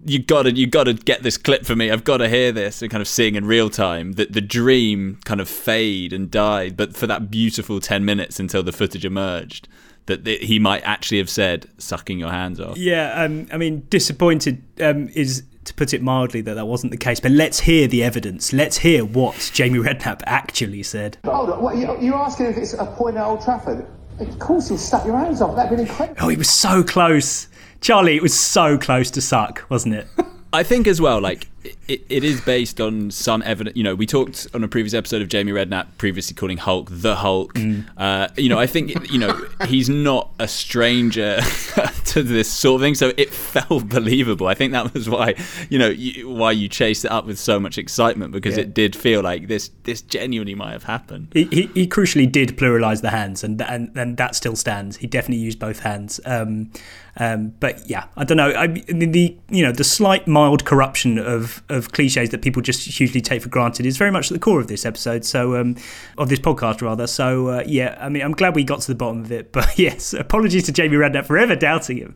you 0.05 0.19
gotta 0.19 0.51
you 0.51 0.67
gotta 0.67 0.93
get 0.93 1.23
this 1.23 1.38
clip 1.38 1.65
for 1.65 1.73
me. 1.73 1.89
I've 1.89 2.03
got 2.03 2.17
to 2.17 2.27
hear 2.27 2.51
this, 2.51 2.81
and 2.81 2.91
kind 2.91 3.00
of 3.00 3.07
seeing 3.07 3.35
in 3.35 3.45
real 3.45 3.69
time 3.69 4.13
that 4.13 4.33
the 4.33 4.41
dream 4.41 5.19
kind 5.23 5.39
of 5.39 5.47
fade 5.47 6.11
and 6.11 6.29
died, 6.29 6.75
but 6.75 6.97
for 6.97 7.07
that 7.07 7.31
beautiful 7.31 7.79
ten 7.79 8.03
minutes 8.03 8.38
until 8.38 8.61
the 8.61 8.73
footage 8.73 9.05
emerged. 9.05 9.69
That 10.07 10.27
he 10.27 10.59
might 10.59 10.81
actually 10.83 11.19
have 11.19 11.29
said, 11.29 11.69
"Sucking 11.77 12.19
your 12.19 12.31
hands 12.31 12.59
off." 12.59 12.75
Yeah, 12.77 13.23
um, 13.23 13.47
I 13.53 13.57
mean, 13.57 13.85
disappointed 13.89 14.61
um, 14.81 15.07
is 15.09 15.43
to 15.65 15.73
put 15.73 15.93
it 15.93 16.01
mildly, 16.01 16.41
that 16.41 16.55
that 16.55 16.65
wasn't 16.65 16.91
the 16.91 16.97
case. 16.97 17.19
But 17.19 17.31
let's 17.31 17.61
hear 17.61 17.87
the 17.87 18.03
evidence. 18.03 18.53
Let's 18.53 18.77
hear 18.77 19.05
what 19.05 19.51
Jamie 19.53 19.79
Redknapp 19.79 20.21
actually 20.25 20.83
said. 20.83 21.17
Hold 21.23 21.49
on, 21.49 21.61
what, 21.61 21.77
you, 21.77 22.13
are 22.13 22.25
asking 22.25 22.47
if 22.47 22.57
it's 22.57 22.73
a 22.73 22.85
point 22.85 23.17
at 23.17 23.25
Old 23.25 23.43
Trafford? 23.43 23.85
Of 24.19 24.39
course, 24.39 24.69
he'll 24.69 24.77
stuck 24.77 25.05
your 25.05 25.17
hands 25.17 25.41
off. 25.41 25.55
That'd 25.55 25.71
been 25.71 25.87
incredible. 25.87 26.17
Oh, 26.21 26.29
he 26.29 26.37
was 26.37 26.49
so 26.49 26.83
close, 26.83 27.47
Charlie. 27.79 28.15
It 28.15 28.21
was 28.21 28.37
so 28.37 28.77
close 28.77 29.09
to 29.11 29.21
suck, 29.21 29.65
wasn't 29.69 29.95
it? 29.95 30.07
I 30.53 30.63
think 30.63 30.85
as 30.85 30.99
well, 30.99 31.21
like 31.21 31.47
it, 31.63 32.05
it 32.09 32.23
is 32.23 32.41
based 32.41 32.81
on 32.81 33.11
some 33.11 33.41
evidence. 33.43 33.75
You 33.75 33.83
know, 33.83 33.95
we 33.95 34.05
talked 34.05 34.47
on 34.53 34.63
a 34.63 34.67
previous 34.67 34.93
episode 34.93 35.21
of 35.21 35.27
Jamie 35.27 35.51
Redknapp 35.51 35.87
previously 35.97 36.35
calling 36.35 36.57
Hulk 36.57 36.89
the 36.91 37.15
Hulk. 37.15 37.53
Mm. 37.53 37.87
Uh, 37.97 38.27
you 38.37 38.49
know, 38.49 38.59
I 38.59 38.67
think 38.67 39.11
you 39.11 39.19
know 39.19 39.47
he's 39.67 39.89
not 39.89 40.31
a 40.39 40.47
stranger 40.47 41.41
to 42.05 42.23
this 42.23 42.51
sort 42.51 42.81
of 42.81 42.85
thing, 42.85 42.95
so 42.95 43.11
it 43.17 43.31
felt 43.33 43.89
believable. 43.89 44.47
I 44.47 44.53
think 44.53 44.73
that 44.73 44.93
was 44.93 45.09
why 45.09 45.35
you 45.69 45.77
know 45.77 45.89
you, 45.89 46.29
why 46.29 46.51
you 46.51 46.67
chased 46.67 47.05
it 47.05 47.11
up 47.11 47.25
with 47.25 47.37
so 47.39 47.59
much 47.59 47.77
excitement 47.77 48.31
because 48.31 48.57
yeah. 48.57 48.63
it 48.63 48.73
did 48.73 48.95
feel 48.95 49.21
like 49.21 49.47
this 49.47 49.69
this 49.83 50.01
genuinely 50.01 50.55
might 50.55 50.71
have 50.71 50.83
happened. 50.83 51.29
He, 51.33 51.45
he, 51.45 51.65
he 51.73 51.87
crucially 51.87 52.31
did 52.31 52.57
pluralize 52.57 53.01
the 53.01 53.11
hands, 53.11 53.43
and 53.43 53.61
and 53.61 53.95
and 53.95 54.17
that 54.17 54.35
still 54.35 54.55
stands. 54.55 54.97
He 54.97 55.07
definitely 55.07 55.43
used 55.43 55.59
both 55.59 55.79
hands. 55.79 56.19
Um, 56.25 56.71
um, 57.17 57.53
but 57.59 57.89
yeah, 57.89 58.05
I 58.15 58.23
don't 58.23 58.37
know. 58.37 58.53
I 58.53 58.67
mean, 58.67 59.11
the 59.11 59.37
you 59.49 59.63
know 59.65 59.71
the 59.71 59.83
slight 59.83 60.27
mild 60.27 60.65
corruption 60.65 61.17
of 61.17 61.50
of 61.70 61.91
cliches 61.91 62.29
that 62.29 62.41
people 62.41 62.62
just 62.62 62.88
hugely 62.88 63.22
take 63.22 63.41
for 63.41 63.50
granted 63.50 63.86
is 63.86 63.98
very 63.98 64.12
much 64.12 64.31
at 64.31 64.34
the 64.34 64.39
core 64.39 64.60
of 64.60 64.67
this 64.67 64.86
episode. 64.86 65.25
So 65.25 65.55
um, 65.55 65.75
of 66.17 66.29
this 66.29 66.39
podcast 66.39 66.81
rather. 66.81 67.08
So 67.08 67.48
uh, 67.48 67.63
yeah, 67.65 67.98
I 68.00 68.10
mean, 68.10 68.22
I'm 68.22 68.34
glad 68.34 68.55
we 68.55 68.63
got 68.63 68.81
to 68.81 68.88
the 68.88 68.96
bottom 68.96 69.22
of 69.22 69.31
it. 69.31 69.51
But 69.62 69.77
yes, 69.77 70.13
apologies 70.13 70.63
to 70.65 70.72
Jamie 70.72 70.96
Redknapp 70.96 71.25
for 71.25 71.38
ever 71.38 71.55
doubting 71.55 71.98
him. 71.98 72.15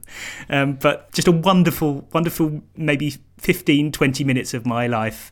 Um, 0.50 0.74
but 0.76 1.12
just 1.12 1.28
a 1.28 1.32
wonderful, 1.32 2.08
wonderful 2.12 2.62
maybe 2.76 3.16
15, 3.38 3.92
20 3.92 4.24
minutes 4.24 4.54
of 4.54 4.66
my 4.66 4.88
life 4.88 5.32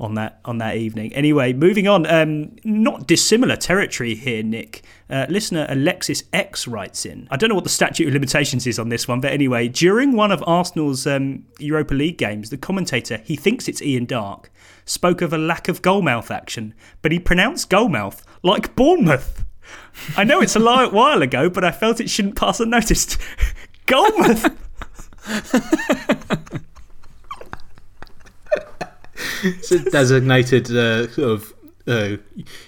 on 0.00 0.14
that 0.14 0.40
on 0.44 0.58
that 0.58 0.76
evening. 0.76 1.12
Anyway, 1.14 1.52
moving 1.52 1.86
on. 1.86 2.06
Um, 2.06 2.56
not 2.64 3.06
dissimilar 3.06 3.56
territory 3.56 4.14
here, 4.14 4.42
Nick. 4.42 4.82
Uh, 5.08 5.26
listener 5.28 5.66
Alexis 5.68 6.24
X 6.32 6.66
writes 6.66 7.06
in. 7.06 7.28
I 7.30 7.36
don't 7.36 7.48
know 7.48 7.54
what 7.54 7.64
the 7.64 7.70
statute 7.70 8.08
of 8.08 8.14
limitations 8.14 8.66
is 8.66 8.78
on 8.78 8.88
this 8.88 9.06
one, 9.06 9.20
but 9.20 9.32
anyway, 9.32 9.68
during 9.68 10.12
one 10.12 10.32
of 10.32 10.42
Arsenal's 10.46 11.06
um, 11.06 11.44
Europa 11.58 11.94
League 11.94 12.18
games, 12.18 12.50
the 12.50 12.56
commentator, 12.56 13.18
he 13.18 13.36
thinks 13.36 13.68
it's 13.68 13.82
Ian 13.82 14.06
Darke 14.06 14.50
spoke 14.84 15.22
of 15.22 15.32
a 15.32 15.38
lack 15.38 15.68
of 15.68 15.82
goalmouth 15.82 16.30
action, 16.30 16.74
but 17.02 17.12
he 17.12 17.18
pronounced 17.18 17.70
goalmouth 17.70 18.22
like 18.42 18.76
Bournemouth. 18.76 19.44
I 20.16 20.24
know 20.24 20.40
it's 20.40 20.56
a 20.56 20.60
while 20.60 21.22
ago, 21.22 21.48
but 21.48 21.64
I 21.64 21.70
felt 21.70 22.00
it 22.00 22.10
shouldn't 22.10 22.36
pass 22.36 22.60
unnoticed. 22.60 23.18
Goalmouth. 23.86 24.56
it's 29.42 29.70
a 29.72 29.90
designated 29.90 30.70
uh, 30.70 31.08
sort 31.08 31.30
of 31.30 31.54
uh, 31.86 32.16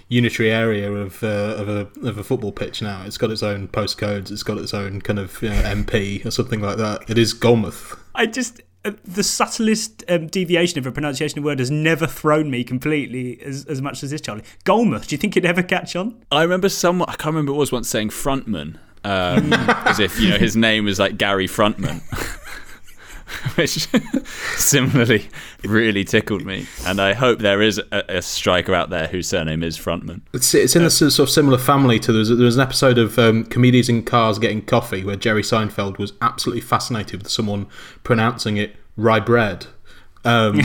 unitary 0.09 0.51
area 0.51 0.93
of 0.93 1.23
uh, 1.23 1.27
of 1.27 1.69
a 1.69 1.89
of 2.07 2.19
a 2.19 2.25
football 2.25 2.53
pitch 2.53 2.83
now. 2.83 3.03
It's 3.05 3.19
got 3.19 3.31
its 3.31 3.43
own 3.43 3.69
postcodes. 3.69 4.31
It's 4.31 4.43
got 4.43 4.59
its 4.59 4.75
own 4.75 5.01
kind 5.01 5.19
of 5.19 5.41
you 5.43 5.49
know, 5.49 5.63
MP 5.63 6.25
or 6.25 6.31
something 6.31 6.61
like 6.61 6.77
that. 6.79 7.09
It 7.09 7.19
is 7.19 7.35
Golmouth. 7.35 7.99
I 8.15 8.27
just 8.27 8.61
uh, 8.85 8.93
the 9.05 9.23
subtlest 9.23 10.05
um, 10.09 10.27
deviation 10.27 10.79
of 10.79 10.87
a 10.87 10.93
pronunciation 10.93 11.39
of 11.39 11.45
a 11.45 11.47
word 11.47 11.59
has 11.59 11.71
never 11.71 12.07
thrown 12.07 12.51
me 12.51 12.63
completely 12.63 13.41
as, 13.43 13.65
as 13.67 13.81
much 13.83 14.03
as 14.03 14.11
this, 14.11 14.21
Charlie. 14.21 14.45
Golmouth. 14.65 15.09
Do 15.09 15.15
you 15.15 15.19
think 15.19 15.37
it'd 15.37 15.49
ever 15.49 15.63
catch 15.63 15.97
on? 15.97 16.23
I 16.31 16.43
remember 16.43 16.69
someone. 16.69 17.09
I 17.09 17.13
can't 17.13 17.35
remember 17.35 17.53
it 17.53 17.57
was 17.57 17.73
once 17.73 17.89
saying 17.89 18.11
frontman, 18.11 18.79
um, 19.03 19.53
as 19.87 19.99
if 19.99 20.21
you 20.21 20.29
know 20.29 20.39
his 20.39 20.57
name 20.57 20.85
was 20.85 20.99
like 20.99 21.17
Gary 21.17 21.49
Frontman. 21.49 22.03
which 23.57 23.89
similarly 24.57 25.29
really 25.65 26.05
tickled 26.05 26.45
me. 26.45 26.67
And 26.87 27.01
I 27.01 27.13
hope 27.13 27.41
there 27.41 27.61
is 27.61 27.79
a, 27.91 28.05
a, 28.09 28.23
striker 28.23 28.75
out 28.75 28.91
there 28.91 29.09
whose 29.09 29.29
surname 29.29 29.63
is 29.63 29.77
Frontman. 29.77 30.21
It's, 30.33 30.55
it's 30.55 30.77
in 30.77 30.83
a 30.83 30.91
sort 30.91 31.19
of 31.19 31.31
similar 31.31 31.59
family 31.59 31.99
to 32.01 32.13
there's, 32.13 32.57
an 32.57 32.61
episode 32.61 32.99
of 32.99 33.19
um, 33.19 33.45
Comedians 33.45 33.89
in 33.89 34.05
Cars 34.05 34.39
Getting 34.39 34.63
Coffee 34.63 35.05
where 35.05 35.17
Jerry 35.17 35.43
Seinfeld 35.43 35.99
was 35.99 36.13
absolutely 36.23 36.61
fascinated 36.61 37.23
with 37.23 37.31
someone 37.31 37.67
pronouncing 38.05 38.57
it 38.57 38.77
rye 38.97 39.21
bread. 39.21 39.67
Um, 40.25 40.61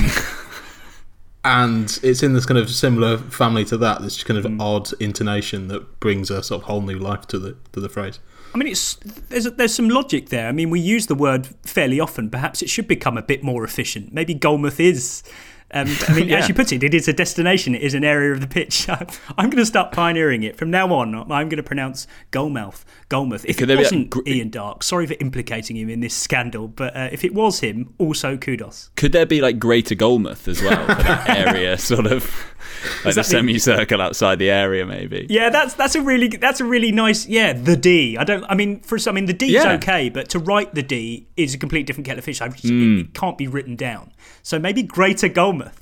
and 1.44 2.00
it's 2.04 2.22
in 2.22 2.34
this 2.34 2.46
kind 2.46 2.60
of 2.60 2.70
similar 2.70 3.18
family 3.18 3.66
to 3.66 3.78
that, 3.78 4.02
this 4.02 4.24
kind 4.24 4.38
of 4.38 4.46
mm. 4.46 4.62
odd 4.62 4.92
intonation 5.02 5.68
that 5.70 6.00
brings 6.00 6.30
a 6.30 6.44
sort 6.44 6.62
of 6.62 6.68
whole 6.68 6.82
new 6.82 7.00
life 7.00 7.26
to 7.28 7.40
the 7.40 7.56
to 7.72 7.80
the 7.80 7.90
phrase. 7.90 8.20
I 8.54 8.58
mean, 8.58 8.68
it's 8.68 8.96
there's 9.30 9.46
there's 9.46 9.74
some 9.74 9.90
logic 9.90 10.30
there. 10.30 10.48
I 10.48 10.52
mean, 10.52 10.70
we 10.70 10.80
use 10.80 11.08
the 11.08 11.16
word 11.16 11.48
fairly 11.64 12.00
often. 12.00 12.30
Perhaps 12.30 12.62
it 12.62 12.70
should 12.70 12.88
become 12.88 13.18
a 13.18 13.22
bit 13.22 13.44
more 13.44 13.64
efficient. 13.64 14.14
Maybe 14.14 14.36
Golmouth 14.36 14.80
is. 14.80 15.24
Um, 15.74 15.88
I 16.10 16.14
mean, 16.14 16.28
yeah. 16.30 16.40
as 16.40 16.50
you 16.50 16.54
put 16.54 16.74
it, 16.74 16.84
it 16.84 16.94
is 16.94 17.08
a 17.08 17.14
destination. 17.14 17.76
It 17.76 17.82
is 17.82 17.94
an 17.94 18.04
area 18.04 18.34
of 18.34 18.42
the 18.42 18.48
pitch. 18.48 18.90
I'm 18.90 19.50
going 19.50 19.52
to 19.52 19.66
start 19.66 19.94
pioneering 19.94 20.44
it 20.44 20.58
from 20.58 20.70
now 20.70 20.94
on. 20.94 21.16
I'm 21.16 21.48
going 21.48 21.58
to 21.58 21.64
pronounce 21.64 22.08
Golmouth, 22.32 22.84
Golmouth. 23.10 23.46
If 23.46 23.58
Could 23.58 23.70
it 23.70 23.78
wasn't 23.78 24.14
Ian 24.28 24.50
Darke, 24.50 24.84
sorry 24.84 25.08
for 25.08 25.16
implicating 25.22 25.78
him 25.78 25.90
in 25.90 26.02
this 26.02 26.14
scandal, 26.14 26.68
but 26.68 26.94
uh, 26.94 27.08
if 27.12 27.24
it 27.24 27.34
was 27.34 27.62
him, 27.62 27.94
also 27.98 28.36
kudos. 28.36 28.90
Could 28.98 29.14
there 29.14 29.26
be 29.26 29.40
like 29.40 29.60
Greater 29.60 29.96
Golmouth 29.96 30.50
as 30.50 30.62
well 30.62 30.86
for 30.88 31.04
that 31.04 31.30
area, 31.30 31.78
sort 31.78 32.06
of? 32.06 32.51
like 33.06 33.16
the 33.16 33.24
semicircle 33.24 34.02
outside 34.02 34.40
the 34.40 34.50
area, 34.50 34.86
maybe. 34.86 35.28
Yeah, 35.30 35.50
that's 35.50 35.74
that's 35.74 35.96
a 35.96 36.02
really 36.02 36.28
that's 36.28 36.60
a 36.60 36.66
really 36.66 36.92
nice 36.92 37.28
yeah 37.28 37.54
the 37.54 37.76
D. 37.76 38.18
I 38.18 38.24
don't 38.24 38.44
I 38.50 38.56
mean 38.56 38.80
for 38.82 38.98
some 38.98 39.14
I 39.14 39.16
mean 39.16 39.26
the 39.26 39.34
D 39.34 39.48
is 39.56 39.64
Yeah. 39.64 39.74
okay, 39.74 40.10
but 40.10 40.30
to 40.30 40.40
write 40.40 40.74
the 40.76 40.84
D 40.84 41.28
is 41.38 41.54
a 41.54 41.58
complete 41.58 41.86
different 41.88 42.06
kettle 42.06 42.20
of 42.20 42.26
fish. 42.26 42.42
I 42.42 42.48
just, 42.50 42.64
Mm. 42.66 43.00
it, 43.00 43.02
it 43.02 43.14
can't 43.14 43.38
be 43.38 43.48
written 43.48 43.76
down. 43.76 44.12
So 44.44 44.58
maybe 44.60 44.84
Greater 44.84 45.30
Golmouth 45.30 45.74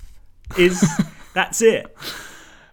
is 0.57 0.83
that's 1.33 1.61
it. 1.61 1.95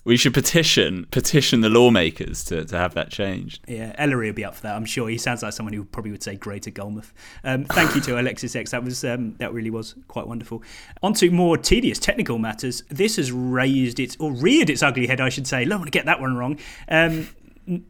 We 0.06 0.16
should 0.16 0.34
petition 0.34 1.06
petition 1.10 1.62
the 1.62 1.68
lawmakers 1.68 2.44
to, 2.44 2.64
to 2.64 2.78
have 2.78 2.94
that 2.94 3.10
changed. 3.10 3.60
Yeah, 3.66 3.92
Ellery 3.98 4.28
will 4.28 4.36
be 4.36 4.44
up 4.44 4.54
for 4.54 4.62
that. 4.62 4.76
I'm 4.76 4.84
sure 4.84 5.08
he 5.08 5.18
sounds 5.18 5.42
like 5.42 5.52
someone 5.52 5.72
who 5.72 5.84
probably 5.84 6.12
would 6.12 6.22
say 6.22 6.36
Greater 6.36 6.70
Golmouth. 6.70 7.10
Um, 7.42 7.64
thank 7.64 7.92
you 7.96 8.00
to 8.02 8.20
Alexis 8.20 8.54
X. 8.54 8.70
That 8.70 8.84
was 8.84 9.04
um, 9.04 9.34
that 9.38 9.52
really 9.52 9.68
was 9.68 9.96
quite 10.06 10.28
wonderful. 10.28 10.62
On 11.02 11.12
to 11.14 11.28
more 11.32 11.58
tedious 11.58 11.98
technical 11.98 12.38
matters. 12.38 12.84
This 12.88 13.16
has 13.16 13.32
raised 13.32 13.98
its 13.98 14.16
or 14.20 14.30
reared 14.30 14.70
its 14.70 14.80
ugly 14.80 15.08
head, 15.08 15.20
I 15.20 15.28
should 15.28 15.48
say. 15.48 15.62
I 15.62 15.64
don't 15.64 15.80
want 15.80 15.88
to 15.88 15.98
get 15.98 16.06
that 16.06 16.20
one 16.20 16.36
wrong. 16.36 16.60
Um, 16.88 17.26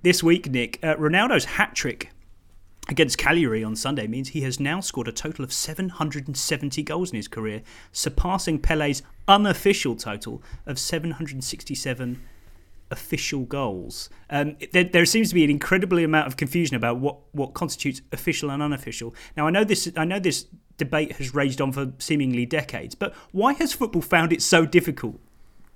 this 0.02 0.22
week, 0.22 0.50
Nick, 0.50 0.78
uh, 0.82 0.96
Ronaldo's 0.96 1.44
hat 1.44 1.74
trick 1.74 2.10
against 2.88 3.18
Cagliari 3.18 3.64
on 3.64 3.76
Sunday 3.76 4.06
means 4.06 4.28
he 4.28 4.42
has 4.42 4.60
now 4.60 4.80
scored 4.80 5.08
a 5.08 5.12
total 5.12 5.44
of 5.44 5.52
770 5.52 6.82
goals 6.82 7.10
in 7.10 7.16
his 7.16 7.28
career, 7.28 7.62
surpassing 7.92 8.58
Pele's 8.58 9.02
unofficial 9.28 9.96
total 9.96 10.42
of 10.66 10.78
767 10.78 12.22
official 12.90 13.44
goals. 13.44 14.08
Um, 14.30 14.56
there, 14.72 14.84
there 14.84 15.04
seems 15.04 15.30
to 15.30 15.34
be 15.34 15.44
an 15.44 15.50
incredible 15.50 15.98
amount 15.98 16.28
of 16.28 16.36
confusion 16.36 16.76
about 16.76 16.98
what, 16.98 17.16
what 17.32 17.54
constitutes 17.54 18.00
official 18.12 18.50
and 18.50 18.62
unofficial. 18.62 19.14
Now, 19.36 19.46
I 19.46 19.50
know 19.50 19.64
this. 19.64 19.90
I 19.96 20.04
know 20.04 20.20
this 20.20 20.46
debate 20.78 21.12
has 21.12 21.34
raged 21.34 21.60
on 21.60 21.72
for 21.72 21.92
seemingly 21.98 22.46
decades, 22.46 22.94
but 22.94 23.14
why 23.32 23.54
has 23.54 23.72
football 23.72 24.02
found 24.02 24.32
it 24.32 24.42
so 24.42 24.66
difficult 24.66 25.18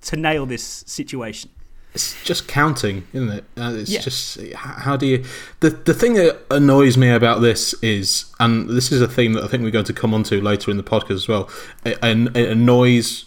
to 0.02 0.16
nail 0.16 0.46
this 0.46 0.84
situation? 0.86 1.50
It's 1.94 2.22
just 2.22 2.46
counting, 2.46 3.06
isn't 3.12 3.30
it? 3.30 3.44
Uh, 3.56 3.72
it's 3.74 3.90
Yeah. 3.90 4.00
just 4.00 4.40
how 4.54 4.96
do 4.96 5.06
you? 5.06 5.24
The 5.60 5.70
the 5.70 5.94
thing 5.94 6.14
that 6.14 6.40
annoys 6.50 6.96
me 6.96 7.10
about 7.10 7.40
this 7.40 7.74
is, 7.82 8.26
and 8.38 8.68
this 8.70 8.92
is 8.92 9.00
a 9.00 9.08
theme 9.08 9.32
that 9.32 9.42
I 9.44 9.48
think 9.48 9.62
we're 9.64 9.70
going 9.72 9.84
to 9.86 9.92
come 9.92 10.14
onto 10.14 10.40
later 10.40 10.70
in 10.70 10.76
the 10.76 10.82
podcast 10.84 11.10
as 11.12 11.28
well. 11.28 11.48
It, 11.84 11.98
and 12.02 12.36
it 12.36 12.48
annoys. 12.48 13.24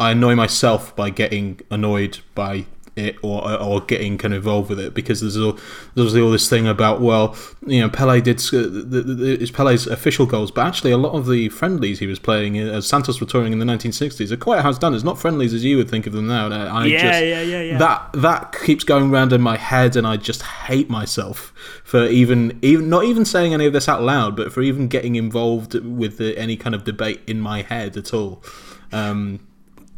I 0.00 0.10
annoy 0.12 0.34
myself 0.34 0.94
by 0.96 1.08
getting 1.10 1.60
annoyed 1.70 2.18
by 2.34 2.66
it 2.96 3.18
or 3.22 3.60
or 3.60 3.80
getting 3.82 4.16
kind 4.16 4.32
of 4.32 4.38
involved 4.38 4.70
with 4.70 4.80
it 4.80 4.94
because 4.94 5.20
there's 5.20 5.36
all 5.36 5.58
there's 5.94 6.16
all 6.16 6.30
this 6.30 6.48
thing 6.48 6.66
about 6.66 7.00
well 7.00 7.36
you 7.66 7.80
know 7.80 7.90
Pele 7.90 8.22
did 8.22 8.38
the, 8.38 8.58
the, 8.58 9.32
it's 9.38 9.50
Pele's 9.50 9.86
official 9.86 10.24
goals 10.24 10.50
but 10.50 10.66
actually 10.66 10.92
a 10.92 10.96
lot 10.96 11.12
of 11.12 11.28
the 11.28 11.50
friendlies 11.50 11.98
he 11.98 12.06
was 12.06 12.18
playing 12.18 12.58
as 12.58 12.86
Santos 12.86 13.20
were 13.20 13.26
touring 13.26 13.52
in 13.52 13.58
the 13.58 13.66
1960s 13.66 14.30
are 14.30 14.36
quite 14.38 14.62
house 14.62 14.78
done 14.78 14.94
it's 14.94 15.04
not 15.04 15.18
friendlies 15.18 15.52
as 15.52 15.62
you 15.62 15.76
would 15.76 15.90
think 15.90 16.06
of 16.06 16.14
them 16.14 16.26
now. 16.26 16.48
I 16.48 16.86
Yeah, 16.86 17.02
just, 17.02 17.24
yeah, 17.24 17.42
yeah, 17.42 17.60
yeah. 17.60 17.78
that 17.78 18.10
that 18.14 18.56
keeps 18.64 18.82
going 18.82 19.10
round 19.10 19.32
in 19.34 19.42
my 19.42 19.58
head 19.58 19.94
and 19.94 20.06
I 20.06 20.16
just 20.16 20.42
hate 20.42 20.88
myself 20.88 21.52
for 21.84 22.06
even 22.06 22.58
even 22.62 22.88
not 22.88 23.04
even 23.04 23.26
saying 23.26 23.52
any 23.52 23.66
of 23.66 23.74
this 23.74 23.90
out 23.90 24.02
loud 24.02 24.36
but 24.36 24.52
for 24.52 24.62
even 24.62 24.88
getting 24.88 25.16
involved 25.16 25.74
with 25.74 26.16
the, 26.16 26.36
any 26.38 26.56
kind 26.56 26.74
of 26.74 26.84
debate 26.84 27.20
in 27.26 27.40
my 27.40 27.60
head 27.60 27.96
at 27.98 28.14
all. 28.14 28.42
Um, 28.90 29.46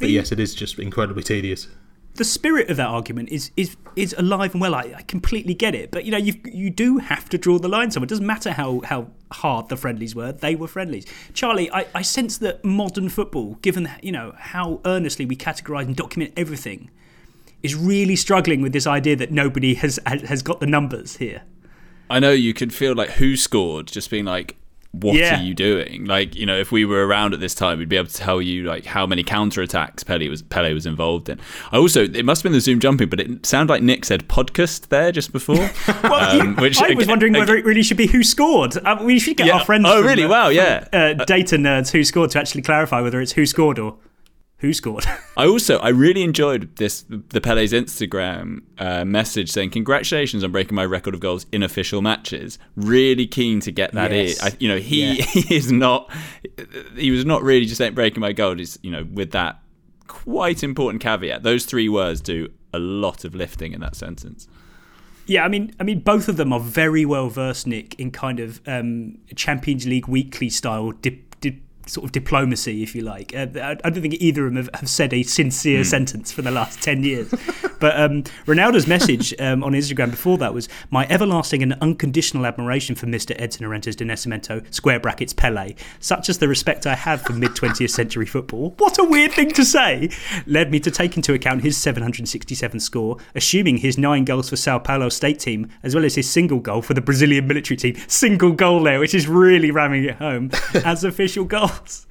but 0.00 0.08
yes 0.08 0.32
it 0.32 0.40
is 0.40 0.54
just 0.54 0.78
incredibly 0.78 1.22
tedious 1.22 1.68
the 2.18 2.24
spirit 2.24 2.68
of 2.68 2.76
that 2.76 2.88
argument 2.88 3.28
is 3.30 3.50
is 3.56 3.76
is 3.96 4.14
alive 4.18 4.52
and 4.52 4.60
well. 4.60 4.74
I, 4.74 4.92
I 4.96 5.02
completely 5.02 5.54
get 5.54 5.74
it, 5.74 5.90
but 5.90 6.04
you 6.04 6.10
know 6.10 6.18
you 6.18 6.34
you 6.44 6.68
do 6.68 6.98
have 6.98 7.28
to 7.30 7.38
draw 7.38 7.58
the 7.58 7.68
line 7.68 7.90
somewhere. 7.90 8.06
It 8.06 8.10
doesn't 8.10 8.26
matter 8.26 8.52
how 8.52 8.80
how 8.84 9.08
hard 9.30 9.68
the 9.68 9.76
friendlies 9.76 10.14
were; 10.14 10.32
they 10.32 10.56
were 10.56 10.66
friendlies. 10.66 11.06
Charlie, 11.32 11.70
I, 11.70 11.86
I 11.94 12.02
sense 12.02 12.36
that 12.38 12.64
modern 12.64 13.08
football, 13.08 13.54
given 13.62 13.88
you 14.02 14.12
know 14.12 14.34
how 14.36 14.80
earnestly 14.84 15.24
we 15.26 15.36
categorise 15.36 15.86
and 15.86 15.96
document 15.96 16.32
everything, 16.36 16.90
is 17.62 17.76
really 17.76 18.16
struggling 18.16 18.62
with 18.62 18.72
this 18.72 18.86
idea 18.86 19.14
that 19.16 19.30
nobody 19.30 19.74
has 19.74 20.00
has 20.04 20.42
got 20.42 20.58
the 20.58 20.66
numbers 20.66 21.16
here. 21.16 21.42
I 22.10 22.18
know 22.18 22.32
you 22.32 22.52
can 22.52 22.70
feel 22.70 22.94
like 22.94 23.10
who 23.10 23.36
scored, 23.36 23.86
just 23.86 24.10
being 24.10 24.24
like, 24.24 24.56
what 24.92 25.14
Yeah. 25.16 25.38
are 25.38 25.42
you 25.42 25.52
doing? 25.54 26.06
Like, 26.06 26.34
you 26.34 26.46
know, 26.46 26.58
if 26.58 26.72
we 26.72 26.84
were 26.86 27.06
around 27.06 27.34
at 27.34 27.40
this 27.40 27.54
time, 27.54 27.78
we'd 27.78 27.88
be 27.90 27.96
able 27.96 28.08
to 28.08 28.14
tell 28.14 28.40
you 28.40 28.64
like 28.64 28.86
how 28.86 29.06
many 29.06 29.22
counterattacks 29.22 30.04
Pele 30.04 30.28
was 30.28 30.40
Pele 30.42 30.72
was 30.72 30.86
involved 30.86 31.28
in. 31.28 31.38
I 31.72 31.76
also 31.76 32.04
it 32.04 32.24
must 32.24 32.40
have 32.40 32.44
been 32.44 32.52
the 32.52 32.60
zoom 32.60 32.80
jumping, 32.80 33.08
but 33.08 33.20
it 33.20 33.44
sounded 33.44 33.70
like 33.72 33.82
Nick 33.82 34.04
said 34.06 34.28
podcast 34.28 34.88
there 34.88 35.12
just 35.12 35.30
before. 35.32 35.70
Well, 36.02 36.40
Um, 36.40 36.48
you- 36.48 36.54
which 36.54 36.78
I 36.78 36.88
was 36.88 37.04
again- 37.04 37.08
wondering 37.08 37.32
whether 37.34 37.54
it 37.56 37.64
really 37.64 37.82
should 37.82 37.96
be 37.98 38.06
who 38.06 38.22
scored. 38.24 38.76
Uh, 38.78 38.96
we 39.02 39.18
should 39.18 39.36
get 39.36 39.46
Yeah. 39.46 39.58
our 39.58 39.64
friends. 39.64 39.84
Oh, 39.86 39.98
from, 39.98 40.06
really? 40.06 40.24
uh, 40.24 40.28
Wow, 40.28 40.46
from, 40.46 40.56
yeah. 40.56 40.84
Uh, 40.92 41.12
data 41.24 41.56
nerds 41.56 41.90
who 41.90 42.02
scored 42.02 42.30
to 42.30 42.38
actually 42.40 42.62
clarify 42.62 43.00
whether 43.02 43.20
it's 43.20 43.32
who 43.32 43.44
scored 43.46 43.78
or 43.78 43.96
who 44.58 44.72
scored. 44.72 45.04
I 45.36 45.46
also 45.46 45.78
I 45.78 45.88
really 45.90 46.22
enjoyed 46.22 46.74
this 46.76 47.04
the 47.08 47.40
Pele's 47.40 47.72
Instagram 47.72 48.62
uh, 48.78 49.04
message 49.04 49.50
saying 49.50 49.70
congratulations 49.70 50.42
on 50.44 50.52
breaking 50.52 50.74
my 50.74 50.84
record 50.84 51.14
of 51.14 51.20
goals 51.20 51.46
in 51.52 51.62
official 51.62 52.02
matches. 52.02 52.58
Really 52.76 53.26
keen 53.26 53.60
to 53.60 53.72
get 53.72 53.92
that 53.92 54.10
Yes. 54.12 54.40
in. 54.40 54.46
I, 54.52 54.56
you 54.58 54.68
know 54.68 54.78
he, 54.78 55.04
Yeah. 55.18 55.24
he 55.24 55.54
is 55.56 55.70
not 55.72 56.10
he 56.96 57.10
was 57.10 57.24
not 57.24 57.42
really 57.42 57.66
just 57.66 57.78
saying 57.78 57.94
breaking 57.94 58.20
my 58.20 58.32
goal. 58.32 58.56
He's 58.56 58.78
you 58.82 58.90
know 58.90 59.06
with 59.12 59.30
that 59.32 59.60
quite 60.08 60.62
important 60.62 61.02
caveat. 61.02 61.42
Those 61.42 61.64
three 61.64 61.88
words 61.88 62.20
do 62.20 62.48
a 62.72 62.78
lot 62.78 63.24
of 63.24 63.34
lifting 63.34 63.72
in 63.72 63.80
that 63.80 63.94
sentence. 63.96 64.48
Yeah, 65.26 65.44
I 65.44 65.48
mean, 65.48 65.74
I 65.78 65.82
mean, 65.82 66.00
both 66.00 66.28
of 66.28 66.38
them 66.38 66.54
are 66.54 66.60
very 66.60 67.04
well 67.04 67.28
versed, 67.28 67.66
Nick, 67.66 67.94
in 68.00 68.10
kind 68.10 68.40
of 68.40 68.62
um, 68.66 69.18
Champions 69.36 69.86
League 69.86 70.08
weekly 70.08 70.48
style 70.48 70.92
dip, 70.92 71.27
sort 71.88 72.04
of 72.04 72.12
diplomacy, 72.12 72.82
if 72.82 72.94
you 72.94 73.02
like. 73.02 73.34
Uh, 73.34 73.46
I, 73.56 73.76
I 73.84 73.90
don't 73.90 74.02
think 74.02 74.14
either 74.14 74.46
of 74.46 74.54
them 74.54 74.64
have, 74.64 74.74
have 74.80 74.88
said 74.88 75.12
a 75.12 75.22
sincere 75.22 75.84
sentence 75.84 76.32
for 76.32 76.42
the 76.42 76.50
last 76.50 76.82
ten 76.88 77.02
years. 77.02 77.32
but 77.80 77.98
um, 77.98 78.22
Ronaldo's 78.46 78.86
message 78.86 79.34
um, 79.40 79.62
on 79.64 79.72
Instagram 79.72 80.10
before 80.10 80.38
that 80.38 80.54
was 80.54 80.68
my 80.90 81.06
everlasting 81.08 81.62
and 81.62 81.74
unconditional 81.80 82.46
admiration 82.46 82.94
for 82.94 83.06
Mr. 83.06 83.34
Edson 83.40 83.66
Arantes 83.66 83.96
do 83.96 84.04
Nascimento, 84.04 84.62
square 84.72 85.00
brackets 85.00 85.32
Pele, 85.32 85.74
such 86.00 86.28
as 86.28 86.38
the 86.38 86.48
respect 86.48 86.86
I 86.86 86.94
have 86.94 87.22
for 87.22 87.32
mid 87.32 87.52
20th 87.52 87.90
century 87.90 88.26
football. 88.26 88.74
What 88.78 88.98
a 88.98 89.04
weird 89.04 89.32
thing 89.32 89.50
to 89.52 89.64
say! 89.64 90.10
Led 90.46 90.70
me 90.70 90.80
to 90.80 90.90
take 90.90 91.16
into 91.16 91.34
account 91.34 91.62
his 91.62 91.76
767 91.76 92.80
score, 92.80 93.16
assuming 93.34 93.78
his 93.78 93.98
nine 93.98 94.24
goals 94.24 94.50
for 94.50 94.56
Sao 94.56 94.78
Paulo 94.78 95.08
state 95.08 95.38
team, 95.38 95.70
as 95.82 95.94
well 95.94 96.04
as 96.04 96.14
his 96.14 96.30
single 96.30 96.60
goal 96.60 96.82
for 96.82 96.94
the 96.94 97.00
Brazilian 97.00 97.46
military 97.46 97.76
team. 97.76 97.96
Single 98.08 98.52
goal 98.52 98.82
there, 98.82 99.00
which 99.00 99.14
is 99.14 99.28
really 99.28 99.70
ramming 99.70 100.04
it 100.04 100.16
home 100.16 100.50
as 100.84 101.04
official 101.04 101.44
goals. 101.78 102.06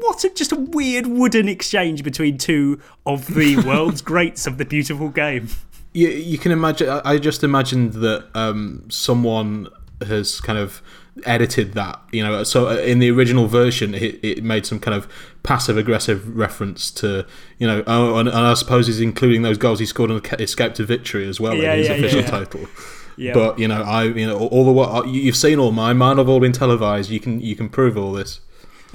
What 0.00 0.24
a, 0.24 0.30
just 0.30 0.52
a 0.52 0.56
weird 0.56 1.06
wooden 1.06 1.48
exchange 1.48 2.02
between 2.02 2.38
two 2.38 2.80
of 3.06 3.26
the 3.34 3.56
world's 3.66 4.02
greats 4.02 4.46
of 4.46 4.58
the 4.58 4.64
beautiful 4.64 5.08
game. 5.08 5.48
you, 5.92 6.08
you 6.08 6.38
can 6.38 6.52
imagine. 6.52 6.88
I 7.04 7.18
just 7.18 7.42
imagined 7.42 7.94
that 7.94 8.28
um, 8.34 8.84
someone 8.90 9.68
has 10.06 10.40
kind 10.40 10.58
of 10.58 10.82
edited 11.24 11.72
that. 11.72 11.98
You 12.12 12.22
know, 12.24 12.42
so 12.44 12.68
uh, 12.68 12.74
in 12.76 12.98
the 12.98 13.10
original 13.10 13.46
version, 13.46 13.94
it, 13.94 14.20
it 14.22 14.44
made 14.44 14.66
some 14.66 14.78
kind 14.80 14.94
of 14.94 15.08
passive 15.42 15.78
aggressive 15.78 16.36
reference 16.36 16.90
to 16.92 17.24
you 17.58 17.66
know. 17.66 17.82
Oh, 17.86 18.18
and, 18.18 18.28
and 18.28 18.38
I 18.38 18.54
suppose 18.54 18.86
he's 18.88 19.00
including 19.00 19.42
those 19.42 19.56
goals 19.56 19.78
he 19.78 19.86
scored 19.86 20.10
on 20.10 20.20
the 20.20 20.42
Escape 20.42 20.74
to 20.74 20.84
Victory 20.84 21.26
as 21.26 21.40
well 21.40 21.54
Yeah, 21.54 21.72
in 21.72 21.78
his 21.78 21.88
yeah, 21.88 21.94
official 21.94 22.20
yeah. 22.20 22.26
title. 22.26 22.66
Yeah. 23.18 23.32
But 23.32 23.58
you 23.58 23.66
know, 23.66 23.80
I 23.80 24.02
you 24.04 24.26
know 24.26 24.36
all 24.36 24.66
the 24.66 24.72
what 24.72 25.08
you've 25.08 25.36
seen 25.38 25.58
all 25.58 25.72
mine. 25.72 25.96
Mine 25.96 26.18
have 26.18 26.28
all 26.28 26.38
been 26.38 26.52
televised. 26.52 27.08
You 27.08 27.18
can 27.18 27.40
you 27.40 27.56
can 27.56 27.70
prove 27.70 27.96
all 27.96 28.12
this. 28.12 28.40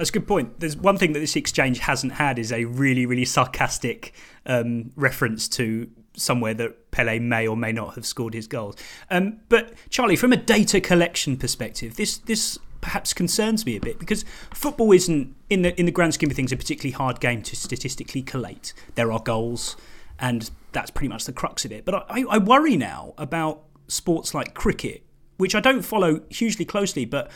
That's 0.02 0.10
a 0.10 0.14
good 0.14 0.26
point. 0.26 0.58
There's 0.58 0.76
one 0.76 0.98
thing 0.98 1.12
that 1.12 1.20
this 1.20 1.36
exchange 1.36 1.78
hasn't 1.78 2.14
had 2.14 2.36
is 2.36 2.50
a 2.50 2.64
really, 2.64 3.06
really 3.06 3.24
sarcastic 3.24 4.12
um, 4.46 4.90
reference 4.96 5.46
to 5.50 5.88
somewhere 6.16 6.54
that 6.54 6.90
Pele 6.90 7.20
may 7.20 7.46
or 7.46 7.56
may 7.56 7.70
not 7.70 7.94
have 7.94 8.04
scored 8.04 8.34
his 8.34 8.48
goals. 8.48 8.74
Um, 9.12 9.38
but 9.48 9.74
Charlie, 9.90 10.16
from 10.16 10.32
a 10.32 10.36
data 10.36 10.80
collection 10.80 11.36
perspective, 11.36 11.94
this 11.94 12.18
this 12.18 12.58
perhaps 12.80 13.14
concerns 13.14 13.64
me 13.64 13.76
a 13.76 13.80
bit 13.80 14.00
because 14.00 14.24
football 14.52 14.90
isn't 14.90 15.36
in 15.48 15.62
the 15.62 15.78
in 15.78 15.86
the 15.86 15.92
grand 15.92 16.14
scheme 16.14 16.30
of 16.30 16.34
things 16.34 16.50
a 16.50 16.56
particularly 16.56 16.90
hard 16.90 17.20
game 17.20 17.40
to 17.42 17.54
statistically 17.54 18.22
collate. 18.22 18.74
There 18.96 19.12
are 19.12 19.20
goals, 19.20 19.76
and 20.18 20.50
that's 20.72 20.90
pretty 20.90 21.10
much 21.10 21.26
the 21.26 21.32
crux 21.32 21.64
of 21.64 21.70
it. 21.70 21.84
But 21.84 22.06
I, 22.10 22.24
I 22.28 22.38
worry 22.38 22.76
now 22.76 23.14
about 23.18 23.62
sports 23.86 24.34
like 24.34 24.52
cricket, 24.52 25.04
which 25.36 25.54
I 25.54 25.60
don't 25.60 25.82
follow 25.82 26.22
hugely 26.28 26.64
closely, 26.64 27.04
but 27.04 27.30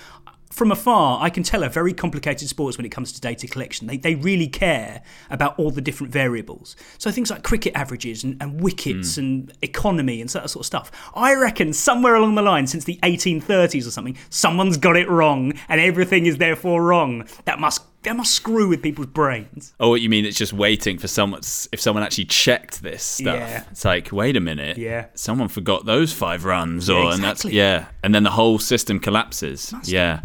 from 0.51 0.71
afar, 0.71 1.23
I 1.23 1.31
can 1.31 1.43
tell 1.43 1.65
are 1.65 1.69
very 1.69 1.93
complicated 1.93 2.49
sports 2.49 2.79
when 2.79 2.87
it 2.87 2.91
comes 2.91 3.13
to 3.13 3.21
data 3.21 3.47
collection. 3.47 3.87
They, 3.87 3.97
they 3.97 4.15
really 4.15 4.47
care 4.47 5.03
about 5.29 5.59
all 5.59 5.71
the 5.71 5.81
different 5.81 6.13
variables. 6.13 6.77
So 6.99 7.11
things 7.11 7.31
like 7.31 7.43
cricket 7.43 7.75
averages 7.75 8.25
and, 8.25 8.41
and 8.41 8.61
wickets 8.61 9.17
hmm. 9.17 9.21
and 9.21 9.53
economy 9.63 10.21
and 10.21 10.31
that 10.31 10.51
sort 10.51 10.63
of 10.63 10.67
stuff. 10.67 10.91
I 11.15 11.35
reckon 11.35 11.73
somewhere 11.73 12.15
along 12.15 12.37
the 12.37 12.43
line, 12.43 12.67
since 12.67 12.85
the 12.85 12.99
1830s 13.03 13.87
or 13.87 13.91
something, 13.91 14.17
someone's 14.31 14.77
got 14.77 14.97
it 14.97 15.09
wrong 15.09 15.53
and 15.69 15.81
everything 15.81 16.27
is 16.27 16.39
therefore 16.39 16.83
wrong. 16.83 17.27
That 17.45 17.59
must 17.59 17.83
that 18.07 18.17
must 18.17 18.33
screw 18.35 18.69
with 18.69 18.83
people's 18.83 19.09
brains. 19.09 19.75
Oh, 19.79 19.91
what 19.91 20.01
you 20.01 20.09
mean? 20.09 20.25
It's 20.25 20.39
just 20.39 20.53
waiting 20.55 20.97
for 20.99 21.07
someone. 21.09 21.41
If 21.73 21.81
someone 21.81 22.03
actually 22.03 22.25
checked 22.25 22.83
this 22.83 23.03
stuff, 23.03 23.37
Yeah. 23.37 23.65
it's 23.71 23.85
like, 23.85 24.11
wait 24.13 24.37
a 24.37 24.41
minute, 24.41 24.79
Yeah. 24.79 25.07
someone 25.15 25.49
forgot 25.49 25.85
those 25.85 26.13
five 26.13 26.45
runs, 26.45 26.89
Yeah, 26.89 26.95
or 26.97 27.13
and 27.13 27.23
that's 27.23 27.41
exactly. 27.45 27.59
yeah, 27.59 27.87
and 28.03 28.15
then 28.15 28.23
the 28.23 28.31
whole 28.31 28.59
system 28.59 28.99
collapses. 29.01 29.75
Yeah, 29.85 30.21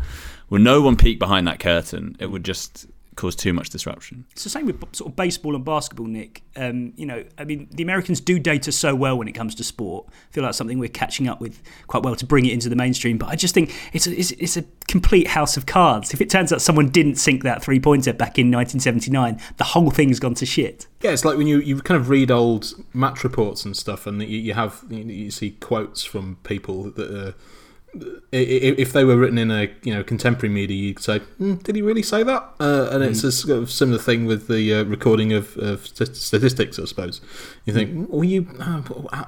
well, 0.49 0.61
no 0.61 0.81
one 0.81 0.95
peeked 0.95 1.19
behind 1.19 1.47
that 1.47 1.59
curtain. 1.59 2.15
It 2.19 2.31
would 2.31 2.45
just 2.45 2.85
cause 3.15 3.35
too 3.35 3.53
much 3.53 3.69
disruption. 3.69 4.25
It's 4.31 4.43
the 4.43 4.49
same 4.49 4.65
with 4.65 4.95
sort 4.95 5.11
of 5.11 5.15
baseball 5.15 5.55
and 5.55 5.65
basketball, 5.65 6.07
Nick. 6.07 6.43
Um, 6.55 6.93
you 6.95 7.05
know, 7.05 7.23
I 7.37 7.43
mean, 7.43 7.67
the 7.71 7.83
Americans 7.83 8.21
do 8.21 8.39
data 8.39 8.71
so 8.71 8.95
well 8.95 9.17
when 9.17 9.27
it 9.27 9.33
comes 9.33 9.53
to 9.55 9.63
sport. 9.63 10.07
I 10.09 10.33
feel 10.33 10.43
like 10.43 10.53
something 10.53 10.79
we're 10.79 10.89
catching 10.89 11.27
up 11.27 11.41
with 11.41 11.61
quite 11.87 12.03
well 12.03 12.15
to 12.15 12.25
bring 12.25 12.45
it 12.45 12.53
into 12.53 12.69
the 12.69 12.75
mainstream. 12.75 13.17
But 13.17 13.29
I 13.29 13.35
just 13.35 13.53
think 13.53 13.73
it's 13.93 14.07
a, 14.07 14.17
it's, 14.17 14.31
it's 14.31 14.57
a 14.57 14.63
complete 14.87 15.27
house 15.27 15.57
of 15.57 15.65
cards. 15.65 16.13
If 16.13 16.21
it 16.21 16.29
turns 16.29 16.53
out 16.53 16.61
someone 16.61 16.89
didn't 16.89 17.15
sink 17.15 17.43
that 17.43 17.61
three 17.61 17.79
pointer 17.79 18.13
back 18.13 18.39
in 18.39 18.47
1979, 18.47 19.39
the 19.57 19.63
whole 19.65 19.91
thing's 19.91 20.19
gone 20.19 20.35
to 20.35 20.45
shit. 20.45 20.87
Yeah, 21.01 21.11
it's 21.11 21.25
like 21.25 21.37
when 21.37 21.47
you, 21.47 21.59
you 21.59 21.81
kind 21.81 21.99
of 21.99 22.09
read 22.09 22.31
old 22.31 22.73
match 22.93 23.23
reports 23.23 23.65
and 23.65 23.75
stuff, 23.75 24.07
and 24.07 24.21
you, 24.21 24.37
you 24.37 24.53
have 24.53 24.83
you, 24.89 25.03
you 25.03 25.31
see 25.31 25.51
quotes 25.51 26.03
from 26.03 26.37
people 26.43 26.91
that 26.91 27.11
are 27.11 27.33
if 28.31 28.93
they 28.93 29.03
were 29.03 29.17
written 29.17 29.37
in 29.37 29.51
a 29.51 29.69
you 29.83 29.93
know 29.93 30.03
contemporary 30.03 30.53
media, 30.53 30.77
you'd 30.77 30.99
say, 30.99 31.19
mm, 31.39 31.61
"Did 31.63 31.75
he 31.75 31.81
really 31.81 32.03
say 32.03 32.23
that?" 32.23 32.43
Uh, 32.59 32.89
and 32.91 33.03
it's 33.03 33.21
mm. 33.21 33.25
a 33.25 33.31
sort 33.31 33.57
of 33.57 33.71
similar 33.71 33.99
thing 33.99 34.25
with 34.25 34.47
the 34.47 34.73
uh, 34.73 34.83
recording 34.83 35.33
of, 35.33 35.57
of, 35.57 35.85
statistics, 35.85 36.79
I 36.79 36.85
suppose. 36.85 37.19
You 37.65 37.73
think, 37.73 37.91
mm. 37.91 38.09
were 38.09 38.23
you 38.23 38.47
uh, 38.59 38.81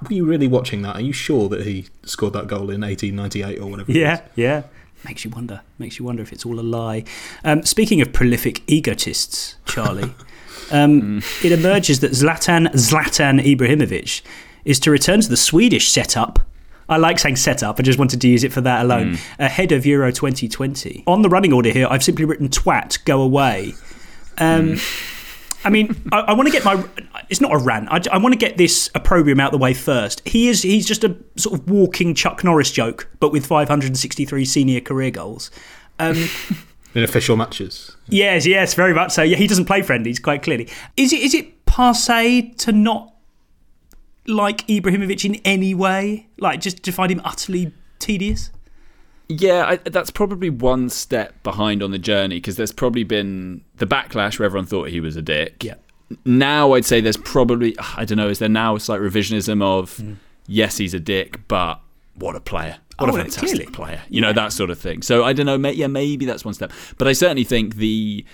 were 0.07 0.13
you 0.13 0.25
really 0.25 0.47
watching 0.47 0.81
that? 0.83 0.95
Are 0.95 1.01
you 1.01 1.13
sure 1.13 1.49
that 1.49 1.65
he 1.65 1.87
scored 2.03 2.33
that 2.33 2.47
goal 2.47 2.69
in 2.69 2.81
1898 2.81 3.59
or 3.59 3.69
whatever? 3.69 3.91
Yeah, 3.91 4.21
yeah. 4.35 4.63
Makes 5.03 5.25
you 5.25 5.31
wonder. 5.31 5.61
Makes 5.77 5.99
you 5.99 6.05
wonder 6.05 6.23
if 6.23 6.31
it's 6.31 6.45
all 6.45 6.59
a 6.59 6.61
lie. 6.61 7.03
Um, 7.43 7.63
speaking 7.63 7.99
of 7.99 8.13
prolific 8.13 8.61
egotists, 8.67 9.57
Charlie, 9.65 10.03
um, 10.71 11.19
mm. 11.19 11.45
it 11.45 11.51
emerges 11.51 11.99
that 11.99 12.11
Zlatan 12.11 12.67
Zlatan 12.69 13.43
Ibrahimovic 13.43 14.21
is 14.63 14.79
to 14.79 14.91
return 14.91 15.19
to 15.19 15.27
the 15.27 15.35
Swedish 15.35 15.91
setup 15.91 16.39
I 16.93 16.97
like 16.97 17.19
saying 17.19 17.37
setup. 17.37 17.79
I 17.79 17.83
just 17.83 17.99
wanted 17.99 18.21
to 18.21 18.27
use 18.27 18.43
it 18.43 18.53
for 18.53 18.61
that 18.61 18.85
alone. 18.85 19.13
Mm. 19.13 19.39
Ahead 19.39 19.71
of 19.71 19.85
Euro 19.85 20.11
2020. 20.11 21.03
On 21.07 21.21
the 21.21 21.29
running 21.29 21.51
order 21.51 21.69
here, 21.69 21.87
I've 21.89 22.03
simply 22.03 22.25
written 22.25 22.49
twat, 22.49 23.03
go 23.05 23.21
away. 23.21 23.73
Um, 24.37 24.73
mm. 24.73 25.09
I 25.65 25.69
mean, 25.69 25.95
I, 26.11 26.19
I 26.19 26.33
want 26.33 26.47
to 26.47 26.51
get 26.51 26.65
my. 26.65 26.83
It's 27.29 27.41
not 27.41 27.53
a 27.53 27.57
rant. 27.57 27.87
I, 27.89 28.01
I 28.11 28.17
want 28.17 28.33
to 28.33 28.37
get 28.37 28.57
this 28.57 28.89
opprobrium 28.95 29.39
out 29.39 29.51
the 29.51 29.57
way 29.57 29.73
first. 29.73 30.21
He 30.27 30.49
is. 30.49 30.61
He's 30.61 30.85
just 30.85 31.03
a 31.03 31.15
sort 31.35 31.59
of 31.59 31.69
walking 31.69 32.13
Chuck 32.15 32.43
Norris 32.43 32.71
joke, 32.71 33.09
but 33.19 33.31
with 33.31 33.45
563 33.45 34.45
senior 34.45 34.81
career 34.81 35.11
goals. 35.11 35.51
Um, 35.99 36.27
In 36.95 37.03
official 37.03 37.35
matches. 37.35 37.95
Yes, 38.07 38.45
yes, 38.45 38.75
very 38.75 38.93
much 38.93 39.11
so. 39.11 39.23
Yeah, 39.23 39.37
he 39.37 39.47
doesn't 39.47 39.65
play 39.65 39.81
friendlies, 39.81 40.19
quite 40.19 40.43
clearly. 40.43 40.69
Is 40.95 41.11
it 41.11 41.21
is 41.21 41.33
it 41.33 41.65
passe 41.65 42.53
to 42.57 42.71
not 42.71 43.12
like 44.27 44.65
Ibrahimovic 44.67 45.25
in 45.25 45.35
any 45.45 45.73
way? 45.73 46.27
Like, 46.37 46.61
just 46.61 46.83
to 46.83 46.91
find 46.91 47.11
him 47.11 47.21
utterly 47.23 47.73
tedious? 47.99 48.51
Yeah, 49.29 49.65
I, 49.65 49.75
that's 49.77 50.11
probably 50.11 50.49
one 50.49 50.89
step 50.89 51.41
behind 51.43 51.81
on 51.81 51.91
the 51.91 51.99
journey 51.99 52.37
because 52.37 52.57
there's 52.57 52.73
probably 52.73 53.03
been 53.03 53.63
the 53.77 53.87
backlash 53.87 54.37
where 54.37 54.45
everyone 54.45 54.65
thought 54.65 54.89
he 54.89 54.99
was 54.99 55.15
a 55.15 55.21
dick. 55.21 55.63
Yeah. 55.63 55.75
Now 56.25 56.73
I'd 56.73 56.85
say 56.85 57.01
there's 57.01 57.17
probably, 57.17 57.75
I 57.97 58.05
don't 58.05 58.17
know, 58.17 58.27
is 58.27 58.39
there 58.39 58.49
now 58.49 58.75
a 58.75 58.79
slight 58.79 58.99
revisionism 58.99 59.63
of, 59.63 59.97
mm. 59.97 60.17
yes, 60.45 60.77
he's 60.77 60.93
a 60.93 60.99
dick, 60.99 61.47
but 61.47 61.79
what 62.15 62.35
a 62.35 62.39
player. 62.39 62.77
What 62.99 63.09
oh, 63.09 63.15
a 63.15 63.21
fantastic 63.23 63.49
clearly. 63.49 63.71
player. 63.71 64.01
You 64.09 64.21
yeah. 64.21 64.27
know, 64.27 64.33
that 64.33 64.53
sort 64.53 64.69
of 64.69 64.77
thing. 64.77 65.01
So 65.01 65.23
I 65.23 65.33
don't 65.33 65.47
know, 65.47 65.57
may, 65.57 65.71
yeah, 65.71 65.87
maybe 65.87 66.25
that's 66.25 66.45
one 66.45 66.53
step. 66.53 66.71
But 66.97 67.07
I 67.07 67.13
certainly 67.13 67.45
think 67.45 67.75
the 67.75 68.25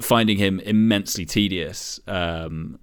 finding 0.00 0.36
him 0.36 0.60
immensely 0.60 1.24
tedious 1.24 1.98
um, 2.06 2.78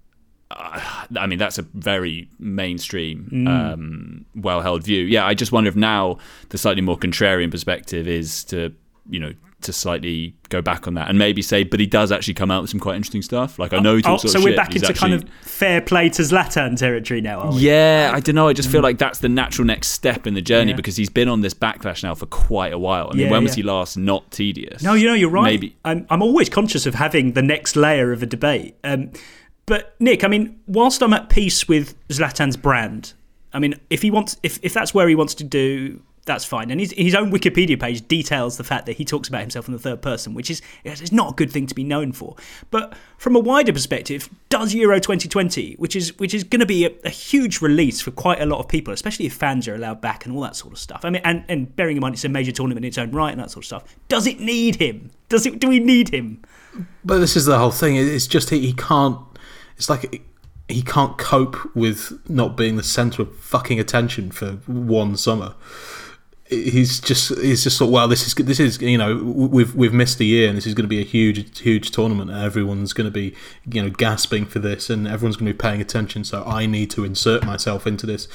I 0.49 1.27
mean, 1.27 1.39
that's 1.39 1.57
a 1.57 1.63
very 1.73 2.29
mainstream, 2.39 3.29
mm. 3.31 3.47
um, 3.47 4.25
well 4.35 4.61
held 4.61 4.83
view. 4.83 5.03
Yeah, 5.03 5.25
I 5.25 5.33
just 5.33 5.51
wonder 5.51 5.67
if 5.67 5.75
now 5.75 6.19
the 6.49 6.57
slightly 6.57 6.81
more 6.81 6.97
contrarian 6.97 7.51
perspective 7.51 8.07
is 8.07 8.43
to, 8.45 8.73
you 9.09 9.19
know, 9.19 9.33
to 9.59 9.73
slightly 9.73 10.35
go 10.49 10.61
back 10.61 10.87
on 10.87 10.93
that 10.93 11.09
and 11.09 11.17
maybe 11.17 11.41
say, 11.41 11.63
but 11.63 11.79
he 11.79 11.87
does 11.87 12.11
actually 12.11 12.35
come 12.35 12.51
out 12.51 12.61
with 12.61 12.69
some 12.69 12.79
quite 12.79 12.95
interesting 12.95 13.23
stuff. 13.23 13.57
Like 13.57 13.73
I 13.73 13.79
know 13.79 13.95
he 13.95 14.03
talks 14.03 14.23
oh, 14.23 14.27
So 14.27 14.39
we're 14.39 14.49
shit, 14.49 14.55
back 14.55 14.75
into 14.75 14.87
actually... 14.87 15.09
kind 15.09 15.23
of 15.23 15.29
fair 15.41 15.81
play 15.81 16.09
to 16.09 16.21
Zlatan 16.21 16.77
territory 16.77 17.21
now. 17.21 17.51
Yeah, 17.53 18.11
I 18.13 18.19
don't 18.19 18.35
know. 18.35 18.47
I 18.47 18.53
just 18.53 18.69
feel 18.69 18.81
mm. 18.81 18.85
like 18.85 18.99
that's 18.99 19.19
the 19.19 19.29
natural 19.29 19.65
next 19.65 19.89
step 19.89 20.27
in 20.27 20.35
the 20.35 20.41
journey 20.41 20.71
yeah. 20.71 20.77
because 20.77 20.95
he's 20.95 21.09
been 21.09 21.27
on 21.27 21.41
this 21.41 21.55
backlash 21.55 22.03
now 22.03 22.13
for 22.13 22.27
quite 22.27 22.71
a 22.71 22.79
while. 22.79 23.09
I 23.11 23.15
mean, 23.15 23.25
yeah, 23.25 23.31
when 23.31 23.43
was 23.43 23.55
he 23.55 23.63
last 23.63 23.97
not 23.97 24.29
tedious? 24.31 24.83
No, 24.83 24.93
you 24.93 25.07
know, 25.07 25.15
you're 25.15 25.29
right. 25.29 25.45
Maybe 25.45 25.75
I'm, 25.83 26.05
I'm 26.11 26.21
always 26.21 26.49
conscious 26.49 26.85
of 26.85 26.93
having 26.93 27.33
the 27.33 27.41
next 27.41 27.75
layer 27.75 28.11
of 28.11 28.21
a 28.21 28.27
debate. 28.27 28.75
Um, 28.83 29.11
but 29.67 29.95
Nick, 29.99 30.23
I 30.23 30.27
mean, 30.27 30.59
whilst 30.65 31.03
I'm 31.03 31.13
at 31.13 31.29
peace 31.29 31.67
with 31.67 31.95
Zlatan's 32.07 32.57
brand, 32.57 33.13
I 33.53 33.59
mean, 33.59 33.75
if 33.89 34.01
he 34.01 34.09
wants, 34.09 34.37
if, 34.41 34.59
if 34.63 34.73
that's 34.73 34.93
where 34.93 35.07
he 35.07 35.15
wants 35.15 35.35
to 35.35 35.43
do, 35.43 36.01
that's 36.27 36.45
fine. 36.45 36.69
And 36.69 36.79
his, 36.79 36.93
his 36.95 37.15
own 37.15 37.31
Wikipedia 37.31 37.79
page 37.79 38.07
details 38.07 38.57
the 38.57 38.63
fact 38.63 38.85
that 38.85 38.93
he 38.93 39.05
talks 39.05 39.27
about 39.27 39.41
himself 39.41 39.67
in 39.67 39.73
the 39.73 39.79
third 39.79 40.01
person, 40.01 40.33
which 40.33 40.51
is 40.51 40.61
is 40.83 41.11
not 41.11 41.31
a 41.31 41.35
good 41.35 41.51
thing 41.51 41.65
to 41.67 41.73
be 41.73 41.83
known 41.83 42.11
for. 42.11 42.35
But 42.69 42.95
from 43.17 43.35
a 43.35 43.39
wider 43.39 43.73
perspective, 43.73 44.29
does 44.49 44.75
Euro 44.75 44.99
2020, 44.99 45.75
which 45.75 45.95
is 45.95 46.17
which 46.19 46.33
is 46.33 46.43
going 46.43 46.59
to 46.59 46.65
be 46.65 46.85
a, 46.85 46.91
a, 47.05 47.09
huge 47.09 47.61
release 47.61 48.01
for 48.01 48.11
quite 48.11 48.41
a 48.41 48.45
lot 48.45 48.59
of 48.59 48.67
people, 48.67 48.93
especially 48.93 49.25
if 49.25 49.33
fans 49.33 49.67
are 49.67 49.75
allowed 49.75 50.01
back 50.01 50.25
and 50.25 50.35
all 50.35 50.41
that 50.41 50.55
sort 50.55 50.73
of 50.73 50.79
stuff. 50.79 51.03
I 51.03 51.09
mean, 51.09 51.21
and, 51.23 51.43
and 51.47 51.73
bearing 51.75 51.97
in 51.97 52.01
mind 52.01 52.13
it's 52.13 52.25
a 52.25 52.29
major 52.29 52.51
tournament 52.51 52.85
in 52.85 52.89
its 52.89 52.97
own 52.97 53.11
right 53.11 53.31
and 53.31 53.39
that 53.39 53.49
sort 53.49 53.63
of 53.63 53.67
stuff. 53.67 53.95
Does 54.07 54.27
it 54.27 54.39
need 54.39 54.75
him? 54.75 55.11
Does 55.29 55.45
it? 55.45 55.59
Do 55.59 55.69
we 55.69 55.79
need 55.79 56.09
him? 56.09 56.43
But 57.03 57.19
this 57.19 57.35
is 57.35 57.45
the 57.45 57.57
whole 57.57 57.71
thing. 57.71 57.95
It's 57.95 58.27
just 58.27 58.49
he, 58.49 58.59
he 58.59 58.73
can't 58.73 59.19
it's 59.77 59.89
like 59.89 60.21
he 60.67 60.81
can't 60.81 61.17
cope 61.17 61.73
with 61.75 62.19
not 62.29 62.57
being 62.57 62.75
the 62.75 62.83
centre 62.83 63.21
of 63.21 63.37
fucking 63.37 63.79
attention 63.79 64.31
for 64.31 64.53
one 64.65 65.15
summer. 65.15 65.53
He's 66.49 67.01
just 67.01 67.37
he's 67.39 67.63
just 67.63 67.77
thought, 67.77 67.91
well, 67.91 68.07
this 68.07 68.25
is 68.25 68.33
this 68.33 68.59
is 68.59 68.81
you 68.81 68.97
know 68.97 69.17
we've 69.17 69.75
we've 69.75 69.93
missed 69.93 70.19
a 70.19 70.23
year 70.23 70.47
and 70.47 70.57
this 70.57 70.65
is 70.65 70.73
going 70.73 70.85
to 70.85 70.89
be 70.89 71.01
a 71.01 71.05
huge 71.05 71.59
huge 71.59 71.91
tournament. 71.91 72.31
Everyone's 72.31 72.93
going 72.93 73.05
to 73.05 73.11
be 73.11 73.35
you 73.69 73.81
know 73.81 73.89
gasping 73.89 74.45
for 74.45 74.59
this 74.59 74.89
and 74.89 75.07
everyone's 75.07 75.35
going 75.35 75.47
to 75.47 75.53
be 75.53 75.57
paying 75.57 75.81
attention. 75.81 76.23
So 76.23 76.43
I 76.45 76.65
need 76.65 76.89
to 76.91 77.03
insert 77.03 77.45
myself 77.45 77.85
into 77.85 78.05
this 78.05 78.27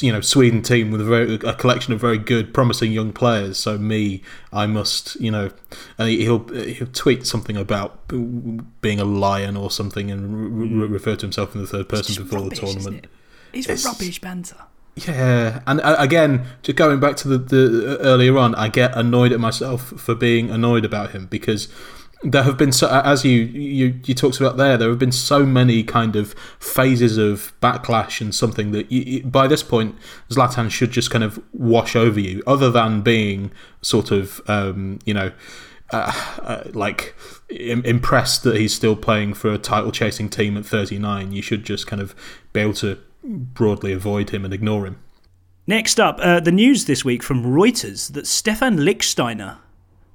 you 0.00 0.12
know 0.12 0.20
Sweden 0.20 0.62
team 0.62 0.90
with 0.90 1.00
a 1.00 1.04
very 1.04 1.34
a 1.34 1.54
collection 1.54 1.92
of 1.92 2.00
very 2.00 2.18
good, 2.18 2.52
promising 2.52 2.92
young 2.92 3.12
players. 3.12 3.58
So 3.58 3.78
me, 3.78 4.22
I 4.52 4.66
must 4.66 5.18
you 5.20 5.30
know, 5.30 5.50
and 5.98 6.08
he'll 6.08 6.46
he'll 6.48 6.86
tweet 6.88 7.26
something 7.26 7.56
about 7.56 8.08
being 8.80 9.00
a 9.00 9.04
lion 9.04 9.56
or 9.56 9.70
something 9.70 10.10
and 10.10 10.58
re- 10.58 10.68
mm. 10.68 10.92
refer 10.92 11.16
to 11.16 11.22
himself 11.22 11.54
in 11.54 11.60
the 11.62 11.66
third 11.66 11.88
person 11.88 12.22
before 12.22 12.40
rubbish, 12.40 12.60
the 12.60 12.66
tournament. 12.66 13.06
It's, 13.52 13.68
it's 13.68 13.84
rubbish 13.84 14.20
banter. 14.20 14.56
Yeah, 14.96 15.62
and 15.66 15.80
uh, 15.80 15.96
again, 15.98 16.46
just 16.62 16.76
going 16.76 17.00
back 17.00 17.16
to 17.18 17.28
the, 17.28 17.38
the 17.38 17.98
earlier 18.00 18.36
on, 18.36 18.54
I 18.56 18.68
get 18.68 18.94
annoyed 18.96 19.32
at 19.32 19.40
myself 19.40 19.88
for 19.96 20.14
being 20.14 20.50
annoyed 20.50 20.84
about 20.84 21.12
him 21.12 21.26
because 21.26 21.68
there 22.22 22.42
have 22.42 22.58
been 22.58 22.72
so 22.72 22.88
as 23.04 23.24
you, 23.24 23.40
you 23.40 23.98
you 24.04 24.14
talked 24.14 24.38
about 24.40 24.56
there 24.58 24.76
there 24.76 24.90
have 24.90 24.98
been 24.98 25.12
so 25.12 25.46
many 25.46 25.82
kind 25.82 26.16
of 26.16 26.34
phases 26.58 27.16
of 27.16 27.52
backlash 27.60 28.20
and 28.20 28.34
something 28.34 28.72
that 28.72 28.90
you, 28.92 29.22
by 29.24 29.46
this 29.46 29.62
point 29.62 29.96
Zlatan 30.28 30.70
should 30.70 30.90
just 30.90 31.10
kind 31.10 31.24
of 31.24 31.42
wash 31.52 31.96
over 31.96 32.20
you 32.20 32.42
other 32.46 32.70
than 32.70 33.00
being 33.00 33.50
sort 33.80 34.10
of 34.10 34.40
um, 34.48 34.98
you 35.06 35.14
know 35.14 35.32
uh, 35.92 36.12
uh, 36.42 36.62
like 36.72 37.16
Im- 37.48 37.84
impressed 37.84 38.42
that 38.44 38.56
he's 38.56 38.74
still 38.74 38.96
playing 38.96 39.34
for 39.34 39.50
a 39.52 39.58
title 39.58 39.90
chasing 39.90 40.28
team 40.28 40.56
at 40.58 40.66
39 40.66 41.32
you 41.32 41.40
should 41.40 41.64
just 41.64 41.86
kind 41.86 42.02
of 42.02 42.14
be 42.52 42.60
able 42.60 42.74
to 42.74 42.98
broadly 43.24 43.92
avoid 43.92 44.30
him 44.30 44.44
and 44.44 44.54
ignore 44.54 44.86
him. 44.86 44.98
Next 45.66 46.00
up 46.00 46.18
uh, 46.20 46.40
the 46.40 46.52
news 46.52 46.86
this 46.86 47.04
week 47.04 47.22
from 47.22 47.44
Reuters 47.44 48.12
that 48.12 48.26
Stephan 48.26 48.78
Lichtsteiner 48.78 49.58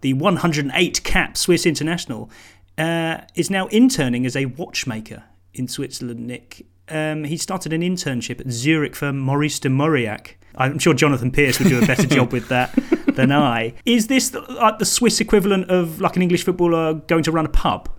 the 0.06 0.14
108 0.14 1.04
cap 1.04 1.36
Swiss 1.36 1.66
international, 1.66 2.30
uh, 2.78 3.18
is 3.34 3.50
now 3.50 3.66
interning 3.70 4.24
as 4.24 4.36
a 4.36 4.46
watchmaker 4.46 5.24
in 5.52 5.68
Switzerland, 5.68 6.28
Nick. 6.28 6.68
Um, 6.90 7.24
he 7.24 7.38
started 7.38 7.74
an 7.74 7.82
internship 7.82 8.40
at 8.40 8.52
Zurich 8.52 8.96
for 8.96 9.12
Maurice 9.12 9.58
de 9.58 9.68
Mauriac. 9.68 10.38
I'm 10.58 10.78
sure 10.78 10.94
Jonathan 10.94 11.32
Pearce 11.32 11.58
would 11.58 11.70
do 11.70 11.82
a 11.82 11.88
better 11.88 12.06
job 12.06 12.32
with 12.32 12.50
that 12.50 12.72
than 13.16 13.32
I. 13.32 13.74
Is 13.84 14.06
this 14.06 14.30
the, 14.30 14.42
like 14.42 14.78
the 14.78 14.86
Swiss 14.86 15.20
equivalent 15.20 15.72
of 15.72 16.00
like 16.00 16.16
an 16.16 16.22
English 16.22 16.44
footballer 16.44 16.94
going 16.94 17.24
to 17.24 17.32
run 17.32 17.48
a 17.48 17.50
pub? 17.50 17.90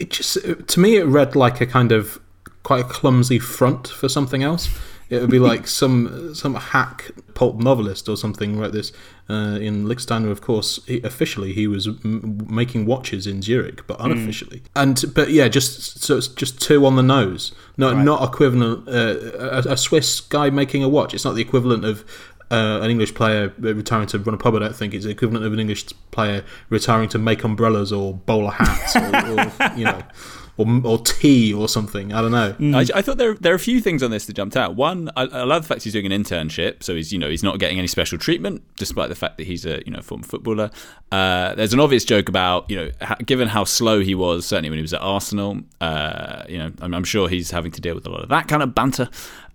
It 0.00 0.10
just, 0.10 0.36
to 0.66 0.80
me, 0.80 0.96
it 0.96 1.04
read 1.04 1.36
like 1.36 1.60
a 1.60 1.66
kind 1.66 1.92
of 1.92 2.18
quite 2.64 2.80
a 2.80 2.88
clumsy 2.88 3.38
front 3.38 3.86
for 3.86 4.08
something 4.08 4.42
else. 4.42 4.68
It 5.10 5.20
would 5.20 5.30
be 5.30 5.40
like 5.40 5.66
some 5.66 6.34
some 6.36 6.54
hack 6.54 7.10
pulp 7.34 7.56
novelist 7.56 8.08
or 8.08 8.16
something 8.16 8.58
wrote 8.58 8.72
this. 8.72 8.92
Uh, 9.28 9.58
in 9.60 9.84
Lichtsteiner, 9.84 10.30
of 10.30 10.40
course, 10.40 10.80
he, 10.86 11.00
officially 11.02 11.52
he 11.52 11.66
was 11.66 11.88
m- 11.88 12.46
making 12.48 12.86
watches 12.86 13.26
in 13.26 13.42
Zurich, 13.42 13.86
but 13.88 13.96
hmm. 13.98 14.06
unofficially. 14.06 14.60
Mm. 14.60 14.66
And 14.76 15.14
but 15.14 15.30
yeah, 15.30 15.48
just 15.48 16.02
so 16.02 16.16
it's 16.16 16.28
just 16.28 16.60
two 16.60 16.86
on 16.86 16.94
the 16.94 17.02
nose. 17.02 17.52
No, 17.76 17.92
right. 17.92 18.04
not 18.04 18.22
equivalent. 18.22 18.88
Uh, 18.88 19.62
a, 19.66 19.72
a, 19.72 19.76
Swiss 19.76 20.20
guy 20.20 20.48
making 20.50 20.84
a 20.84 20.88
watch. 20.88 21.12
It's 21.12 21.24
not 21.24 21.34
the 21.34 21.42
equivalent 21.42 21.84
of. 21.84 22.04
Uh, 22.52 22.80
an 22.82 22.90
English 22.90 23.14
player 23.14 23.52
retiring 23.60 24.08
to 24.08 24.18
run 24.18 24.34
a 24.34 24.36
pub, 24.36 24.56
I 24.56 24.58
don't 24.58 24.74
think 24.74 24.92
it's 24.92 25.04
the 25.04 25.12
equivalent 25.12 25.46
of 25.46 25.52
an 25.52 25.60
English 25.60 25.86
player 26.10 26.44
retiring 26.68 27.08
to 27.10 27.18
make 27.20 27.44
umbrellas 27.44 27.92
or 27.92 28.12
bowler 28.12 28.50
hats, 28.50 28.96
or, 28.96 29.06
or 29.06 29.72
you 29.78 29.84
know, 29.84 30.02
or 30.60 30.80
or 30.84 30.98
tea 30.98 31.52
or 31.52 31.68
something. 31.68 32.12
I 32.12 32.20
don't 32.20 32.32
know. 32.32 32.52
Mm. 32.58 32.74
I, 32.74 32.98
I, 32.98 33.02
thought 33.02 33.18
there 33.18 33.34
there 33.34 33.52
are 33.52 33.56
a 33.56 33.60
few 33.60 33.80
things 33.80 34.02
on 34.02 34.10
this 34.10 34.26
that 34.26 34.34
jumped 34.34 34.56
out. 34.56 34.76
One, 34.76 35.10
I, 35.16 35.22
I, 35.22 35.44
love 35.44 35.62
the 35.62 35.68
fact 35.68 35.82
he's 35.82 35.92
doing 35.92 36.10
an 36.10 36.12
internship, 36.12 36.82
so 36.82 36.94
he's 36.94 37.12
you 37.12 37.18
know 37.18 37.28
he's 37.28 37.42
not 37.42 37.58
getting 37.58 37.78
any 37.78 37.88
special 37.88 38.18
treatment, 38.18 38.62
despite 38.76 39.08
the 39.08 39.14
fact 39.14 39.38
that 39.38 39.46
he's 39.46 39.64
a 39.64 39.82
you 39.84 39.92
know 39.92 40.02
former 40.02 40.24
footballer. 40.24 40.70
Uh, 41.10 41.54
there's 41.54 41.72
an 41.72 41.80
obvious 41.80 42.04
joke 42.04 42.28
about 42.28 42.70
you 42.70 42.76
know 42.76 42.90
ha- 43.00 43.16
given 43.24 43.48
how 43.48 43.64
slow 43.64 44.00
he 44.00 44.14
was, 44.14 44.46
certainly 44.46 44.70
when 44.70 44.78
he 44.78 44.82
was 44.82 44.94
at 44.94 45.00
Arsenal. 45.00 45.60
Uh, 45.80 46.44
you 46.48 46.58
know, 46.58 46.72
I'm, 46.80 46.94
I'm 46.94 47.04
sure 47.04 47.28
he's 47.28 47.50
having 47.50 47.72
to 47.72 47.80
deal 47.80 47.94
with 47.94 48.06
a 48.06 48.10
lot 48.10 48.22
of 48.22 48.28
that 48.28 48.48
kind 48.48 48.62
of 48.62 48.74
banter. 48.74 49.08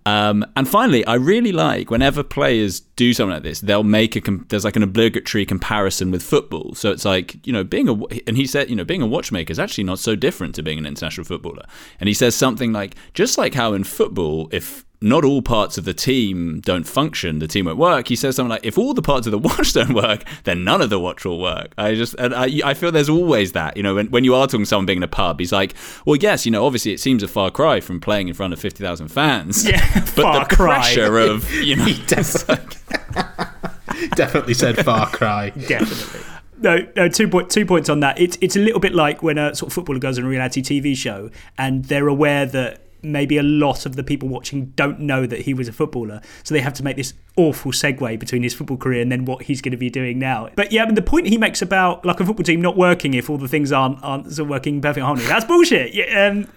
Um, 0.06 0.46
and 0.54 0.68
finally, 0.68 1.04
I 1.04 1.14
really 1.14 1.50
like 1.50 1.90
whenever 1.90 2.22
players 2.22 2.78
do 2.78 3.12
something 3.12 3.34
like 3.34 3.42
this, 3.42 3.60
they'll 3.60 3.82
make 3.82 4.14
a 4.14 4.20
com- 4.20 4.46
there's 4.48 4.64
like 4.64 4.76
an 4.76 4.84
obligatory 4.84 5.44
comparison 5.44 6.12
with 6.12 6.22
football. 6.22 6.74
So 6.76 6.92
it's 6.92 7.04
like 7.04 7.44
you 7.44 7.52
know 7.52 7.64
being 7.64 7.88
a 7.88 7.94
and 8.28 8.36
he 8.36 8.46
said 8.46 8.70
you 8.70 8.76
know 8.76 8.84
being 8.84 9.02
a 9.02 9.06
watchmaker 9.06 9.50
is 9.50 9.58
actually 9.58 9.82
not 9.82 9.98
so 9.98 10.14
different 10.14 10.54
to 10.54 10.62
being 10.62 10.78
an 10.78 10.86
international 10.86 11.24
footballer. 11.24 11.64
And 11.98 12.06
he 12.06 12.14
says 12.14 12.36
something 12.36 12.72
like 12.72 12.94
just 13.14 13.36
like 13.36 13.54
how 13.54 13.72
in 13.72 13.82
football, 13.82 14.48
if 14.52 14.84
not 15.00 15.24
all 15.24 15.42
parts 15.42 15.76
of 15.76 15.84
the 15.84 15.92
team 15.92 16.60
don't 16.60 16.86
function, 16.86 17.38
the 17.38 17.46
team 17.46 17.66
won't 17.66 17.78
work. 17.78 18.08
He 18.08 18.16
says 18.16 18.36
something 18.36 18.50
like, 18.50 18.64
"If 18.64 18.78
all 18.78 18.94
the 18.94 19.02
parts 19.02 19.26
of 19.26 19.30
the 19.30 19.38
watch 19.48 19.72
don't 19.72 19.94
work, 19.94 20.24
then 20.44 20.64
none 20.64 20.80
of 20.80 20.90
the 20.90 20.98
watch 20.98 21.24
will 21.24 21.40
work." 21.40 21.72
I 21.76 21.94
just, 21.94 22.14
and 22.14 22.34
I, 22.34 22.50
I 22.64 22.74
feel 22.74 22.90
there's 22.90 23.08
always 23.08 23.52
that, 23.52 23.76
you 23.76 23.82
know, 23.82 23.94
when, 23.94 24.10
when 24.10 24.24
you 24.24 24.34
are 24.34 24.46
talking 24.46 24.60
to 24.60 24.66
someone 24.66 24.86
being 24.86 24.98
in 24.98 25.02
a 25.02 25.08
pub, 25.08 25.38
he's 25.38 25.52
like, 25.52 25.74
"Well, 26.04 26.16
yes, 26.16 26.46
you 26.46 26.52
know, 26.52 26.64
obviously 26.64 26.92
it 26.92 27.00
seems 27.00 27.22
a 27.22 27.28
far 27.28 27.50
cry 27.50 27.80
from 27.80 28.00
playing 28.00 28.28
in 28.28 28.34
front 28.34 28.52
of 28.52 28.60
fifty 28.60 28.82
thousand 28.82 29.08
fans, 29.08 29.66
yeah, 29.66 30.04
but 30.16 30.48
the 30.48 30.54
cry. 30.54 30.76
pressure 30.78 31.18
of, 31.18 31.50
you 31.52 31.76
know, 31.76 31.86
definitely 34.14 34.54
said 34.54 34.84
far 34.84 35.08
cry, 35.08 35.50
definitely." 35.50 36.20
No, 36.58 36.86
no. 36.96 37.08
Two 37.08 37.28
point 37.28 37.50
two 37.50 37.66
points 37.66 37.90
on 37.90 38.00
that. 38.00 38.18
It's 38.18 38.38
it's 38.40 38.56
a 38.56 38.58
little 38.58 38.80
bit 38.80 38.94
like 38.94 39.22
when 39.22 39.36
a 39.36 39.54
sort 39.54 39.68
of 39.70 39.74
footballer 39.74 39.98
goes 39.98 40.18
on 40.18 40.24
a 40.24 40.28
reality 40.28 40.62
TV 40.62 40.96
show 40.96 41.30
and 41.58 41.84
they're 41.84 42.08
aware 42.08 42.46
that 42.46 42.85
maybe 43.02 43.38
a 43.38 43.42
lot 43.42 43.86
of 43.86 43.96
the 43.96 44.02
people 44.02 44.28
watching 44.28 44.66
don't 44.76 45.00
know 45.00 45.26
that 45.26 45.42
he 45.42 45.54
was 45.54 45.68
a 45.68 45.72
footballer. 45.72 46.20
So 46.42 46.54
they 46.54 46.60
have 46.60 46.74
to 46.74 46.82
make 46.82 46.96
this 46.96 47.14
awful 47.36 47.70
segue 47.70 48.18
between 48.18 48.42
his 48.42 48.54
football 48.54 48.76
career 48.76 49.02
and 49.02 49.12
then 49.12 49.24
what 49.24 49.42
he's 49.42 49.60
going 49.60 49.72
to 49.72 49.76
be 49.76 49.90
doing 49.90 50.18
now. 50.18 50.48
But 50.56 50.72
yeah, 50.72 50.82
I 50.82 50.86
mean, 50.86 50.94
the 50.94 51.02
point 51.02 51.26
he 51.26 51.38
makes 51.38 51.60
about 51.62 52.04
like 52.04 52.20
a 52.20 52.26
football 52.26 52.44
team 52.44 52.60
not 52.60 52.76
working 52.76 53.14
if 53.14 53.28
all 53.28 53.38
the 53.38 53.48
things 53.48 53.72
aren't 53.72 54.02
aren't 54.02 54.32
sort 54.32 54.46
of 54.46 54.48
working 54.48 54.80
perfect 54.80 55.04
harmony, 55.04 55.26
that's 55.26 55.44
bullshit. 55.44 55.94
Yeah, 55.94 56.28
um, 56.28 56.48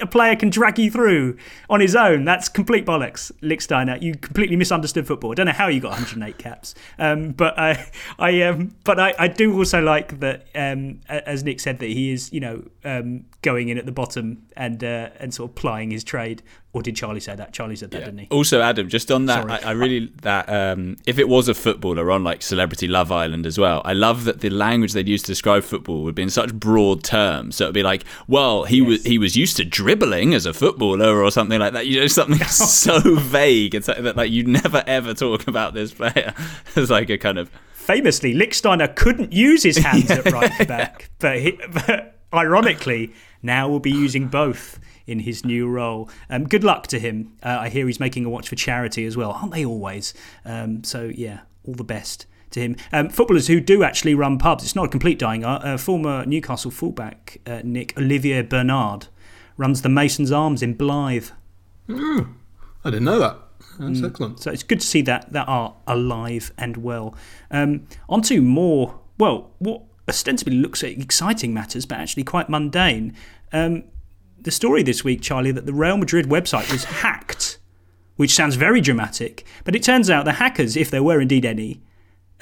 a 0.00 0.06
player 0.06 0.36
can 0.36 0.50
drag 0.50 0.78
you 0.78 0.90
through 0.90 1.36
on 1.68 1.80
his 1.80 1.94
own. 1.94 2.24
That's 2.24 2.48
complete 2.48 2.86
bollocks, 2.86 3.32
Lichtsteiner. 3.42 4.00
You 4.00 4.14
completely 4.14 4.56
misunderstood 4.56 5.06
football. 5.06 5.32
I 5.32 5.34
don't 5.34 5.46
know 5.46 5.52
how 5.52 5.68
you 5.68 5.80
got 5.80 5.92
108 5.92 6.38
caps, 6.38 6.74
um, 6.98 7.32
but 7.32 7.58
I, 7.58 7.90
I, 8.18 8.42
um, 8.42 8.74
but 8.84 8.98
I, 8.98 9.14
I, 9.18 9.28
do 9.28 9.56
also 9.56 9.80
like 9.80 10.20
that, 10.20 10.46
um, 10.54 11.00
as 11.08 11.44
Nick 11.44 11.60
said, 11.60 11.78
that 11.80 11.86
he 11.86 12.12
is, 12.12 12.32
you 12.32 12.40
know, 12.40 12.64
um, 12.84 13.24
going 13.42 13.68
in 13.68 13.78
at 13.78 13.86
the 13.86 13.92
bottom 13.92 14.46
and 14.56 14.82
uh, 14.84 15.10
and 15.18 15.32
sort 15.32 15.50
of 15.50 15.54
plying 15.54 15.90
his 15.90 16.04
trade. 16.04 16.42
Or 16.72 16.82
did 16.82 16.94
Charlie 16.94 17.20
say 17.20 17.34
that? 17.34 17.52
Charlie 17.52 17.74
said 17.74 17.90
that, 17.90 17.98
yeah. 17.98 18.04
didn't 18.04 18.20
he? 18.20 18.28
Also, 18.30 18.60
Adam, 18.60 18.88
just 18.88 19.10
on 19.10 19.26
that, 19.26 19.50
I, 19.50 19.70
I, 19.70 19.72
really 19.72 20.12
that 20.22 20.48
um, 20.48 20.98
if 21.04 21.18
it 21.18 21.28
was 21.28 21.48
a 21.48 21.54
footballer 21.54 22.12
on 22.12 22.22
like 22.22 22.42
Celebrity 22.42 22.86
Love 22.86 23.10
Island 23.10 23.44
as 23.44 23.58
well, 23.58 23.82
I 23.84 23.92
love 23.92 24.22
that 24.24 24.40
the 24.40 24.50
language 24.50 24.92
they'd 24.92 25.08
use 25.08 25.22
to 25.22 25.26
describe 25.26 25.64
football 25.64 26.04
would 26.04 26.14
be 26.14 26.22
in 26.22 26.30
such 26.30 26.54
broad 26.54 27.02
terms. 27.02 27.56
So 27.56 27.64
it'd 27.64 27.74
be 27.74 27.82
like, 27.82 28.04
well, 28.28 28.64
he 28.64 28.78
yes. 28.78 28.86
was 28.86 29.04
he 29.04 29.18
was 29.18 29.36
used 29.36 29.56
to 29.56 29.64
dribbling 29.64 30.32
as 30.32 30.46
a 30.46 30.52
footballer 30.52 31.22
or 31.22 31.30
something 31.32 31.58
like 31.58 31.72
that. 31.72 31.86
You 31.86 32.00
know, 32.00 32.06
something 32.06 32.38
so 32.46 33.16
vague 33.16 33.74
and 33.74 33.84
that 33.84 34.16
like 34.16 34.30
you'd 34.30 34.48
never 34.48 34.84
ever 34.86 35.12
talk 35.12 35.48
about 35.48 35.74
this 35.74 35.92
player 35.92 36.34
as 36.76 36.90
like 36.90 37.10
a 37.10 37.18
kind 37.18 37.38
of 37.38 37.50
famously 37.72 38.32
Lichtsteiner 38.32 38.94
couldn't 38.94 39.32
use 39.32 39.64
his 39.64 39.78
hands 39.78 40.10
at 40.10 40.30
right 40.30 40.68
back, 40.68 41.10
but, 41.18 41.40
he, 41.40 41.58
but 41.72 42.20
ironically 42.32 43.12
now 43.42 43.68
will 43.68 43.80
be 43.80 43.90
using 43.90 44.28
both 44.28 44.78
in 45.06 45.20
his 45.20 45.44
new 45.44 45.68
role. 45.68 46.08
Um, 46.28 46.44
good 46.44 46.64
luck 46.64 46.86
to 46.88 46.98
him. 46.98 47.32
Uh, 47.42 47.58
I 47.60 47.68
hear 47.68 47.86
he's 47.86 48.00
making 48.00 48.24
a 48.24 48.30
watch 48.30 48.48
for 48.48 48.56
charity 48.56 49.04
as 49.04 49.16
well, 49.16 49.32
aren't 49.32 49.52
they 49.52 49.64
always? 49.64 50.14
Um, 50.44 50.84
so, 50.84 51.10
yeah, 51.14 51.40
all 51.66 51.74
the 51.74 51.84
best 51.84 52.26
to 52.50 52.60
him. 52.60 52.76
Um, 52.92 53.08
footballers 53.08 53.46
who 53.46 53.60
do 53.60 53.82
actually 53.82 54.14
run 54.14 54.38
pubs, 54.38 54.64
it's 54.64 54.76
not 54.76 54.86
a 54.86 54.88
complete 54.88 55.18
dying 55.18 55.44
art. 55.44 55.64
Uh, 55.64 55.76
former 55.76 56.24
Newcastle 56.26 56.70
fullback 56.70 57.40
uh, 57.46 57.60
Nick 57.64 57.96
Olivier 57.96 58.42
Bernard 58.42 59.06
runs 59.56 59.82
the 59.82 59.88
Mason's 59.88 60.32
Arms 60.32 60.62
in 60.62 60.74
Blyth. 60.74 61.32
Mm, 61.88 62.34
I 62.84 62.90
didn't 62.90 63.04
know 63.04 63.18
that. 63.18 63.36
That's 63.78 64.00
mm. 64.00 64.08
excellent. 64.08 64.40
So 64.40 64.50
it's 64.50 64.62
good 64.62 64.80
to 64.80 64.86
see 64.86 65.02
that 65.02 65.32
that 65.32 65.48
art 65.48 65.74
alive 65.86 66.52
and 66.58 66.76
well. 66.78 67.14
Um, 67.50 67.86
on 68.08 68.22
to 68.22 68.40
more, 68.42 69.00
well, 69.18 69.50
what 69.58 69.82
ostensibly 70.10 70.56
looks 70.56 70.84
at 70.84 70.90
exciting 70.90 71.54
matters, 71.54 71.86
but 71.86 71.98
actually 71.98 72.24
quite 72.24 72.50
mundane. 72.50 73.16
Um, 73.52 73.84
the 74.38 74.50
story 74.50 74.82
this 74.82 75.02
week, 75.04 75.22
Charlie, 75.22 75.52
that 75.52 75.64
the 75.64 75.72
Real 75.72 75.96
Madrid 75.96 76.26
website 76.26 76.70
was 76.70 76.84
hacked, 77.02 77.58
which 78.16 78.34
sounds 78.34 78.56
very 78.56 78.82
dramatic, 78.82 79.46
but 79.64 79.74
it 79.74 79.82
turns 79.82 80.10
out 80.10 80.26
the 80.26 80.32
hackers, 80.32 80.76
if 80.76 80.90
there 80.90 81.02
were 81.02 81.20
indeed 81.20 81.46
any, 81.46 81.80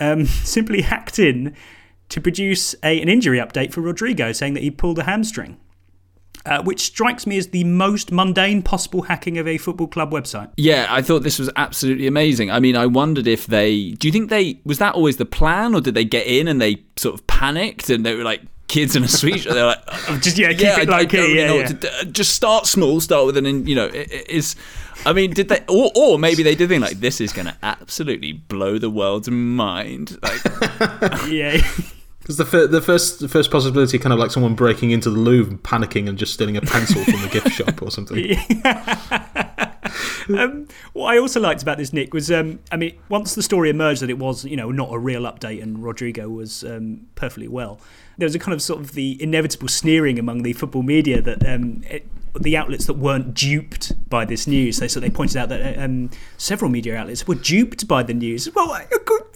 um, 0.00 0.26
simply 0.26 0.82
hacked 0.82 1.20
in 1.20 1.54
to 2.08 2.20
produce 2.20 2.74
a, 2.82 3.00
an 3.00 3.08
injury 3.08 3.38
update 3.38 3.72
for 3.72 3.82
Rodrigo, 3.82 4.32
saying 4.32 4.54
that 4.54 4.62
he 4.62 4.70
pulled 4.70 4.98
a 4.98 5.04
hamstring. 5.04 5.58
Uh, 6.48 6.62
which 6.62 6.80
strikes 6.80 7.26
me 7.26 7.36
as 7.36 7.48
the 7.48 7.64
most 7.64 8.10
mundane 8.10 8.62
possible 8.62 9.02
hacking 9.02 9.36
of 9.38 9.46
a 9.46 9.58
football 9.58 9.86
club 9.86 10.10
website. 10.10 10.50
Yeah, 10.56 10.86
I 10.88 11.02
thought 11.02 11.22
this 11.22 11.38
was 11.38 11.50
absolutely 11.56 12.06
amazing. 12.06 12.50
I 12.50 12.58
mean, 12.60 12.76
I 12.76 12.86
wondered 12.86 13.26
if 13.26 13.46
they. 13.46 13.90
Do 13.92 14.08
you 14.08 14.12
think 14.12 14.30
they. 14.30 14.60
Was 14.64 14.78
that 14.78 14.94
always 14.94 15.18
the 15.18 15.26
plan, 15.26 15.74
or 15.74 15.80
did 15.80 15.94
they 15.94 16.04
get 16.04 16.26
in 16.26 16.48
and 16.48 16.60
they 16.60 16.82
sort 16.96 17.14
of 17.14 17.26
panicked 17.26 17.90
and 17.90 18.04
they 18.06 18.14
were 18.14 18.24
like, 18.24 18.42
kids 18.68 18.94
in 18.94 19.02
a 19.02 19.08
sweet 19.08 19.40
shop. 19.40 19.54
They're 19.54 19.66
like, 19.66 19.84
just 20.20 20.38
yeah, 20.38 20.50
keep 20.50 20.60
yeah, 20.60 20.80
it 20.80 20.88
like 20.88 21.10
really 21.12 21.36
yeah, 21.36 21.72
yeah. 21.82 22.04
Just 22.04 22.34
start 22.34 22.66
small, 22.66 23.00
start 23.00 23.26
with 23.26 23.36
an, 23.36 23.66
you 23.66 23.74
know, 23.74 23.86
it, 23.86 24.12
it 24.12 24.30
is. 24.30 24.54
I 25.04 25.12
mean, 25.12 25.32
did 25.32 25.48
they, 25.48 25.64
or, 25.68 25.90
or 25.94 26.18
maybe 26.18 26.42
they 26.42 26.54
did 26.54 26.68
think 26.68 26.82
like 26.82 27.00
this 27.00 27.20
is 27.20 27.32
going 27.32 27.46
to 27.46 27.56
absolutely 27.62 28.32
blow 28.32 28.78
the 28.78 28.90
world's 28.90 29.30
mind. 29.30 30.18
Like, 30.22 30.40
yeah. 31.28 31.60
Because 32.28 32.50
the, 32.50 32.66
the 32.66 32.82
first 32.82 33.20
the 33.20 33.28
first 33.28 33.50
possibility, 33.50 33.98
kind 33.98 34.12
of 34.12 34.18
like 34.18 34.30
someone 34.30 34.54
breaking 34.54 34.90
into 34.90 35.08
the 35.08 35.18
Louvre, 35.18 35.56
panicking, 35.58 36.10
and 36.10 36.18
just 36.18 36.34
stealing 36.34 36.58
a 36.58 36.60
pencil 36.60 37.02
from 37.02 37.22
the 37.22 37.28
gift 37.28 37.52
shop 37.52 37.80
or 37.80 37.90
something. 37.90 38.36
um, 40.38 40.68
what 40.92 41.14
I 41.14 41.18
also 41.18 41.40
liked 41.40 41.62
about 41.62 41.78
this, 41.78 41.90
Nick, 41.90 42.12
was 42.12 42.30
um, 42.30 42.58
I 42.70 42.76
mean, 42.76 42.98
once 43.08 43.34
the 43.34 43.42
story 43.42 43.70
emerged 43.70 44.02
that 44.02 44.10
it 44.10 44.18
was, 44.18 44.44
you 44.44 44.58
know, 44.58 44.70
not 44.70 44.92
a 44.92 44.98
real 44.98 45.22
update 45.22 45.62
and 45.62 45.82
Rodrigo 45.82 46.28
was 46.28 46.64
um, 46.64 47.06
perfectly 47.14 47.48
well, 47.48 47.80
there 48.18 48.26
was 48.26 48.34
a 48.34 48.38
kind 48.38 48.52
of 48.52 48.60
sort 48.60 48.80
of 48.80 48.92
the 48.92 49.16
inevitable 49.22 49.68
sneering 49.68 50.18
among 50.18 50.42
the 50.42 50.52
football 50.52 50.82
media 50.82 51.22
that 51.22 51.48
um, 51.48 51.82
it, 51.88 52.06
the 52.38 52.56
outlets 52.56 52.86
that 52.86 52.94
weren't 52.94 53.34
duped 53.34 53.92
by 54.08 54.24
this 54.24 54.46
news. 54.46 54.78
They 54.78 54.88
so 54.88 55.00
they 55.00 55.10
pointed 55.10 55.36
out 55.36 55.48
that 55.50 55.78
um, 55.78 56.10
several 56.36 56.70
media 56.70 56.96
outlets 56.96 57.26
were 57.26 57.34
duped 57.34 57.86
by 57.88 58.02
the 58.02 58.14
news. 58.14 58.48
Well, 58.54 58.72
uh, 58.72 58.80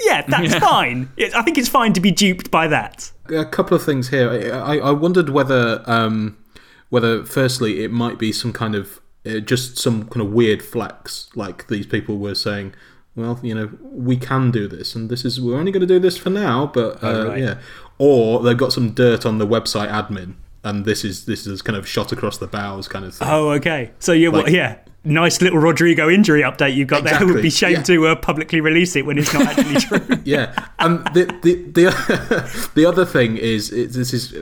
yeah, 0.01 0.23
that's 0.27 0.53
yeah. 0.53 0.59
fine. 0.59 1.11
I 1.35 1.43
think 1.43 1.59
it's 1.59 1.69
fine 1.69 1.93
to 1.95 2.01
be 2.01 2.11
duped 2.11 2.51
by 2.51 2.69
that. 2.69 3.13
A 3.29 3.45
couple 3.45 3.77
of 3.77 3.85
things 3.85 4.09
here. 4.09 4.31
I, 4.55 4.79
I 4.79 4.91
wondered 4.91 5.29
whether 5.31 5.83
um, 5.87 6.37
whether 6.91 7.25
firstly 7.25 7.85
it 7.85 7.91
might 7.91 8.19
be 8.19 8.33
some 8.33 8.53
kind 8.53 8.75
of 8.75 9.01
uh, 9.27 9.41
just 9.41 9.79
some 9.79 10.09
kind 10.09 10.27
of 10.27 10.33
weird 10.33 10.63
flex, 10.63 11.31
like 11.35 11.69
these 11.69 11.87
people 11.87 12.19
were 12.19 12.35
saying. 12.35 12.75
Well, 13.15 13.39
you 13.43 13.55
know, 13.55 13.71
we 13.83 14.17
can 14.17 14.51
do 14.51 14.67
this, 14.67 14.95
and 14.95 15.11
this 15.11 15.27
is 15.27 15.39
we're 15.39 15.59
only 15.59 15.71
going 15.71 15.83
to 15.83 15.87
do 15.87 15.99
this 15.99 16.17
for 16.17 16.31
now, 16.31 16.71
but 16.73 16.97
uh, 17.05 17.09
oh, 17.09 17.29
right. 17.29 17.39
yeah 17.39 17.59
or 17.99 18.43
they've 18.43 18.57
got 18.57 18.73
some 18.73 18.91
dirt 18.91 19.25
on 19.25 19.39
the 19.39 19.47
website 19.47 19.89
admin, 19.89 20.35
and 20.65 20.85
this 20.85 21.05
is 21.05 21.27
this 21.27 21.47
is 21.47 21.63
kind 21.63 21.77
of 21.77 21.87
shot 21.89 22.13
across 22.13 22.39
the 22.39 22.47
bows 22.47 22.89
kind 22.89 23.05
of 23.05 23.15
thing. 23.15 23.29
Oh, 23.29 23.51
okay. 23.51 23.91
So 23.99 24.13
you 24.13 24.31
like, 24.31 24.45
well, 24.45 24.53
yeah, 24.53 24.79
nice 25.05 25.43
little 25.43 25.59
Rodrigo 25.59 26.09
injury 26.09 26.43
update 26.43 26.75
you've 26.75 26.89
got 26.89 27.01
exactly, 27.01 27.27
there. 27.27 27.33
It 27.33 27.35
would 27.35 27.43
be 27.43 27.51
shame 27.51 27.73
yeah. 27.73 27.83
to 27.83 28.07
uh, 28.09 28.17
publicly 28.17 28.61
release 28.61 28.95
it 28.97 29.05
when 29.05 29.19
it's 29.19 29.33
not 29.35 29.47
actually 29.47 29.81
true. 29.99 30.23
yeah, 30.25 30.69
and 30.79 31.05
the 31.15 31.25
the 31.43 31.55
the, 31.73 32.71
the 32.75 32.87
other 32.87 33.05
thing 33.05 33.37
is 33.37 33.71
this 33.71 34.13
is. 34.13 34.35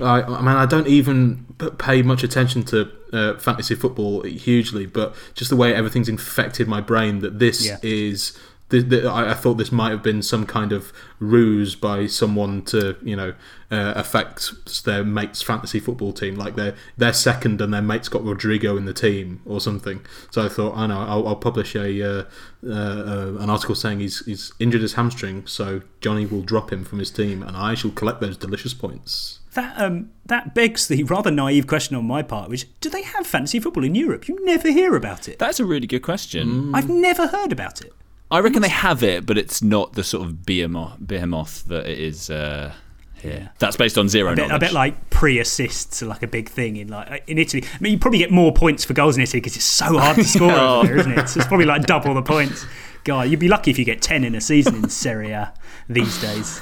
I, 0.00 0.22
I 0.22 0.40
mean, 0.40 0.54
I 0.54 0.64
don't 0.64 0.86
even 0.86 1.44
pay 1.78 2.02
much 2.02 2.22
attention 2.22 2.62
to 2.66 2.88
uh, 3.12 3.36
fantasy 3.38 3.74
football 3.74 4.22
hugely, 4.22 4.86
but 4.86 5.16
just 5.34 5.50
the 5.50 5.56
way 5.56 5.74
everything's 5.74 6.08
infected 6.08 6.68
my 6.68 6.80
brain 6.80 7.18
that 7.18 7.40
this 7.40 7.66
yeah. 7.66 7.78
is 7.82 8.38
the, 8.70 8.80
the, 8.80 9.10
I, 9.10 9.30
I, 9.30 9.34
thought 9.34 9.54
this 9.54 9.72
might 9.72 9.90
have 9.90 10.02
been 10.02 10.22
some 10.22 10.44
kind 10.44 10.72
of 10.72 10.92
ruse 11.18 11.74
by 11.74 12.06
someone 12.06 12.62
to, 12.66 12.96
you 13.02 13.16
know, 13.16 13.34
uh, 13.70 13.92
affect 13.96 14.84
their 14.84 15.04
mate's 15.04 15.42
fantasy 15.42 15.80
football 15.80 16.12
team. 16.12 16.36
Like 16.36 16.56
they're 16.56 16.74
they're 16.96 17.12
second 17.12 17.60
and 17.60 17.72
their 17.72 17.82
mate's 17.82 18.08
got 18.08 18.24
Rodrigo 18.24 18.76
in 18.76 18.84
the 18.84 18.92
team 18.92 19.40
or 19.46 19.60
something. 19.60 20.04
So 20.30 20.44
I 20.44 20.48
thought, 20.48 20.76
I 20.76 20.86
know, 20.86 21.00
I'll, 21.00 21.28
I'll 21.28 21.36
publish 21.36 21.74
a 21.74 22.02
uh, 22.02 22.24
uh, 22.66 22.72
uh, 22.72 23.36
an 23.40 23.48
article 23.50 23.74
saying 23.74 24.00
he's 24.00 24.24
he's 24.26 24.52
injured 24.58 24.82
his 24.82 24.94
hamstring, 24.94 25.46
so 25.46 25.82
Johnny 26.00 26.26
will 26.26 26.42
drop 26.42 26.72
him 26.72 26.84
from 26.84 26.98
his 26.98 27.10
team, 27.10 27.42
and 27.42 27.56
I 27.56 27.74
shall 27.74 27.90
collect 27.90 28.20
those 28.20 28.36
delicious 28.36 28.74
points. 28.74 29.40
That 29.54 29.80
um, 29.80 30.10
that 30.26 30.54
begs 30.54 30.88
the 30.88 31.04
rather 31.04 31.30
naive 31.30 31.66
question 31.66 31.96
on 31.96 32.04
my 32.06 32.22
part, 32.22 32.50
which 32.50 32.66
do 32.80 32.90
they 32.90 33.02
have 33.02 33.26
fantasy 33.26 33.60
football 33.60 33.84
in 33.84 33.94
Europe? 33.94 34.28
You 34.28 34.44
never 34.44 34.70
hear 34.70 34.94
about 34.94 35.26
it. 35.26 35.38
That's 35.38 35.58
a 35.58 35.64
really 35.64 35.86
good 35.86 36.02
question. 36.02 36.48
Mm. 36.48 36.76
I've 36.76 36.88
never 36.88 37.28
heard 37.28 37.52
about 37.52 37.80
it. 37.80 37.92
I 38.30 38.40
reckon 38.40 38.62
they 38.62 38.68
have 38.68 39.02
it, 39.02 39.24
but 39.26 39.38
it's 39.38 39.62
not 39.62 39.94
the 39.94 40.04
sort 40.04 40.26
of 40.26 40.44
behemoth, 40.44 40.96
behemoth 41.00 41.64
that 41.68 41.86
it 41.86 41.98
is 41.98 42.28
uh, 42.28 42.72
Yeah, 43.24 43.48
that's 43.58 43.76
based 43.76 43.96
on 43.96 44.08
zero 44.08 44.32
I 44.32 44.34
bet, 44.34 44.48
knowledge. 44.48 44.52
I 44.62 44.66
bet 44.66 44.72
like 44.74 45.10
pre-assists 45.10 46.02
are 46.02 46.06
like 46.06 46.22
a 46.22 46.26
big 46.26 46.48
thing 46.48 46.76
in 46.76 46.88
like 46.88 47.24
in 47.26 47.38
Italy. 47.38 47.64
I 47.64 47.78
mean, 47.80 47.92
you 47.94 47.98
probably 47.98 48.18
get 48.18 48.30
more 48.30 48.52
points 48.52 48.84
for 48.84 48.92
goals 48.92 49.16
in 49.16 49.22
Italy 49.22 49.40
because 49.40 49.56
it's 49.56 49.64
so 49.64 49.98
hard 49.98 50.16
to 50.16 50.24
score 50.24 50.52
Oh. 50.52 50.80
over 50.80 50.86
there, 50.88 50.96
isn't 50.98 51.18
it? 51.18 51.28
So 51.28 51.40
it's 51.40 51.48
probably 51.48 51.66
like 51.66 51.86
double 51.86 52.14
the 52.14 52.22
points. 52.22 52.66
God, 53.04 53.28
you'd 53.30 53.40
be 53.40 53.48
lucky 53.48 53.70
if 53.70 53.78
you 53.78 53.84
get 53.86 54.02
ten 54.02 54.24
in 54.24 54.34
a 54.34 54.40
season 54.40 54.74
in 54.76 54.88
Serie 54.90 55.30
A 55.30 55.54
these 55.88 56.20
days. 56.20 56.60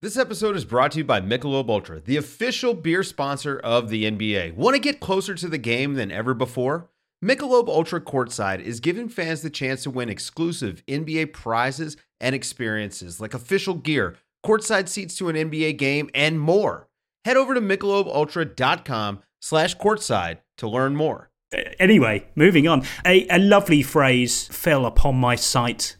This 0.00 0.16
episode 0.16 0.56
is 0.56 0.64
brought 0.64 0.90
to 0.92 0.98
you 0.98 1.04
by 1.04 1.20
Michelob 1.20 1.68
Ultra, 1.68 2.00
the 2.00 2.16
official 2.16 2.74
beer 2.74 3.04
sponsor 3.04 3.56
of 3.60 3.88
the 3.88 4.02
NBA. 4.10 4.54
Want 4.56 4.74
to 4.74 4.80
get 4.80 4.98
closer 4.98 5.36
to 5.36 5.46
the 5.48 5.58
game 5.58 5.94
than 5.94 6.10
ever 6.10 6.34
before? 6.34 6.88
Michelob 7.22 7.68
Ultra 7.68 8.00
Courtside 8.00 8.60
is 8.60 8.80
giving 8.80 9.08
fans 9.08 9.42
the 9.42 9.50
chance 9.50 9.84
to 9.84 9.90
win 9.90 10.08
exclusive 10.08 10.82
NBA 10.88 11.32
prizes 11.32 11.96
and 12.20 12.34
experiences 12.34 13.20
like 13.20 13.32
official 13.32 13.74
gear, 13.74 14.16
courtside 14.44 14.88
seats 14.88 15.16
to 15.18 15.28
an 15.28 15.36
NBA 15.36 15.78
game, 15.78 16.10
and 16.14 16.40
more. 16.40 16.88
Head 17.24 17.36
over 17.36 17.54
to 17.54 17.60
michelobultra.com 17.60 19.22
slash 19.40 19.76
courtside 19.76 20.38
to 20.56 20.68
learn 20.68 20.96
more. 20.96 21.30
Anyway, 21.78 22.26
moving 22.34 22.66
on. 22.66 22.82
A, 23.06 23.28
a 23.28 23.38
lovely 23.38 23.84
phrase 23.84 24.48
fell 24.48 24.84
upon 24.84 25.14
my 25.14 25.36
sight 25.36 25.94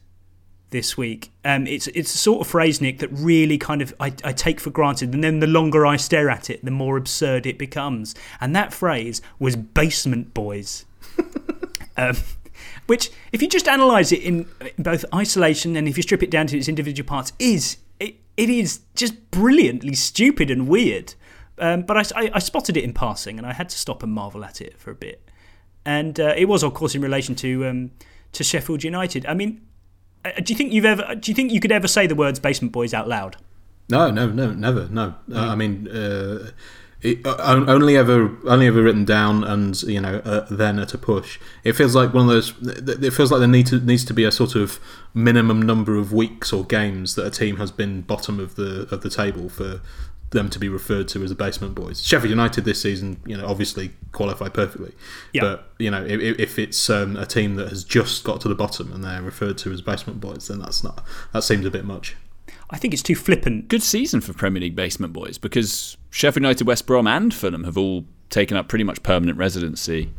this 0.71 0.97
week. 0.97 1.31
Um, 1.45 1.67
it's 1.67 1.87
it's 1.87 2.13
a 2.13 2.17
sort 2.17 2.41
of 2.41 2.47
phrase, 2.47 2.81
Nick, 2.81 2.99
that 2.99 3.09
really 3.13 3.57
kind 3.57 3.81
of 3.81 3.93
I, 3.97 4.13
I 4.25 4.33
take 4.33 4.59
for 4.59 4.71
granted, 4.71 5.13
and 5.13 5.23
then 5.23 5.39
the 5.39 5.47
longer 5.47 5.85
I 5.85 5.95
stare 5.95 6.29
at 6.29 6.49
it, 6.49 6.65
the 6.65 6.71
more 6.71 6.97
absurd 6.97 7.45
it 7.45 7.57
becomes. 7.57 8.13
And 8.41 8.53
that 8.57 8.73
phrase 8.73 9.21
was 9.39 9.55
"basement 9.55 10.33
boys," 10.33 10.85
um, 11.97 12.15
which, 12.87 13.11
if 13.31 13.41
you 13.41 13.47
just 13.47 13.67
analyse 13.67 14.11
it 14.11 14.21
in, 14.21 14.47
in 14.61 14.83
both 14.83 15.05
isolation 15.13 15.75
and 15.75 15.87
if 15.87 15.97
you 15.97 16.03
strip 16.03 16.23
it 16.23 16.31
down 16.31 16.47
to 16.47 16.57
its 16.57 16.67
individual 16.67 17.07
parts, 17.07 17.33
is 17.39 17.77
it, 17.99 18.15
it 18.37 18.49
is 18.49 18.81
just 18.95 19.31
brilliantly 19.31 19.93
stupid 19.93 20.49
and 20.49 20.67
weird. 20.67 21.15
Um, 21.57 21.83
but 21.83 21.97
I, 21.97 22.23
I, 22.23 22.31
I 22.35 22.39
spotted 22.39 22.77
it 22.77 22.83
in 22.83 22.93
passing, 22.93 23.37
and 23.37 23.45
I 23.45 23.53
had 23.53 23.69
to 23.69 23.77
stop 23.77 24.03
and 24.03 24.11
marvel 24.11 24.43
at 24.43 24.59
it 24.59 24.79
for 24.79 24.91
a 24.91 24.95
bit. 24.95 25.29
And 25.85 26.19
uh, 26.19 26.33
it 26.35 26.45
was, 26.45 26.63
of 26.63 26.73
course, 26.73 26.95
in 26.95 27.01
relation 27.01 27.35
to 27.35 27.67
um, 27.67 27.91
to 28.31 28.43
Sheffield 28.43 28.83
United. 28.83 29.25
I 29.25 29.33
mean, 29.33 29.61
uh, 30.25 30.31
do 30.41 30.51
you 30.51 30.57
think 30.57 30.73
you've 30.73 30.85
ever? 30.85 31.15
Do 31.15 31.29
you 31.29 31.35
think 31.35 31.51
you 31.51 31.59
could 31.59 31.71
ever 31.71 31.87
say 31.87 32.07
the 32.07 32.15
words 32.15 32.39
"basement 32.39 32.71
boys" 32.71 32.93
out 32.93 33.07
loud? 33.07 33.37
No, 33.89 34.09
no, 34.09 34.29
no, 34.29 34.51
never. 34.53 34.87
No, 34.89 35.13
uh, 35.31 35.39
I 35.39 35.55
mean, 35.55 35.87
uh, 35.87 36.51
it, 37.03 37.25
uh, 37.25 37.65
only 37.67 37.97
ever, 37.97 38.35
only 38.45 38.67
ever 38.67 38.81
written 38.81 39.05
down, 39.05 39.43
and 39.43 39.81
you 39.83 39.99
know, 39.99 40.21
uh, 40.23 40.47
then 40.49 40.79
at 40.79 40.93
a 40.93 40.97
push. 40.97 41.37
It 41.63 41.73
feels 41.73 41.95
like 41.95 42.13
one 42.13 42.29
of 42.29 42.29
those. 42.29 42.53
It 42.61 43.11
feels 43.11 43.31
like 43.31 43.39
there 43.39 43.47
need 43.47 43.67
to, 43.67 43.79
needs 43.79 44.05
to 44.05 44.13
be 44.13 44.23
a 44.23 44.31
sort 44.31 44.55
of 44.55 44.79
minimum 45.13 45.61
number 45.61 45.95
of 45.95 46.13
weeks 46.13 46.53
or 46.53 46.63
games 46.63 47.15
that 47.15 47.25
a 47.25 47.31
team 47.31 47.57
has 47.57 47.71
been 47.71 48.01
bottom 48.01 48.39
of 48.39 48.55
the 48.55 48.87
of 48.89 49.01
the 49.01 49.09
table 49.09 49.49
for 49.49 49.81
them 50.33 50.49
to 50.49 50.59
be 50.59 50.67
referred 50.67 51.07
to 51.09 51.23
as 51.23 51.29
the 51.29 51.35
basement 51.35 51.75
boys. 51.75 52.03
Sheffield 52.03 52.31
United 52.31 52.65
this 52.65 52.81
season, 52.81 53.21
you 53.25 53.37
know, 53.37 53.45
obviously 53.45 53.91
qualify 54.11 54.49
perfectly. 54.49 54.93
Yeah. 55.31 55.41
But 55.41 55.69
you 55.79 55.91
know, 55.91 56.03
if, 56.03 56.39
if 56.39 56.59
it's 56.59 56.89
um, 56.89 57.15
a 57.15 57.25
team 57.25 57.55
that 57.55 57.69
has 57.69 57.83
just 57.83 58.23
got 58.23 58.41
to 58.41 58.47
the 58.47 58.55
bottom 58.55 58.91
and 58.91 59.03
they're 59.03 59.21
referred 59.21 59.57
to 59.59 59.71
as 59.71 59.81
basement 59.81 60.19
boys, 60.19 60.47
then 60.47 60.59
that's 60.59 60.83
not. 60.83 61.03
That 61.33 61.43
seems 61.43 61.65
a 61.65 61.71
bit 61.71 61.85
much. 61.85 62.15
I 62.69 62.77
think 62.77 62.93
it's 62.93 63.03
too 63.03 63.15
flippant. 63.15 63.67
Good 63.67 63.83
season 63.83 64.21
for 64.21 64.33
Premier 64.33 64.61
League 64.61 64.75
basement 64.75 65.13
boys 65.13 65.37
because 65.37 65.97
Sheffield 66.09 66.43
United, 66.43 66.65
West 66.65 66.85
Brom, 66.87 67.07
and 67.07 67.33
Fulham 67.33 67.63
have 67.65 67.77
all 67.77 68.05
taken 68.29 68.57
up 68.57 68.67
pretty 68.67 68.83
much 68.83 69.03
permanent 69.03 69.37
residency 69.37 70.09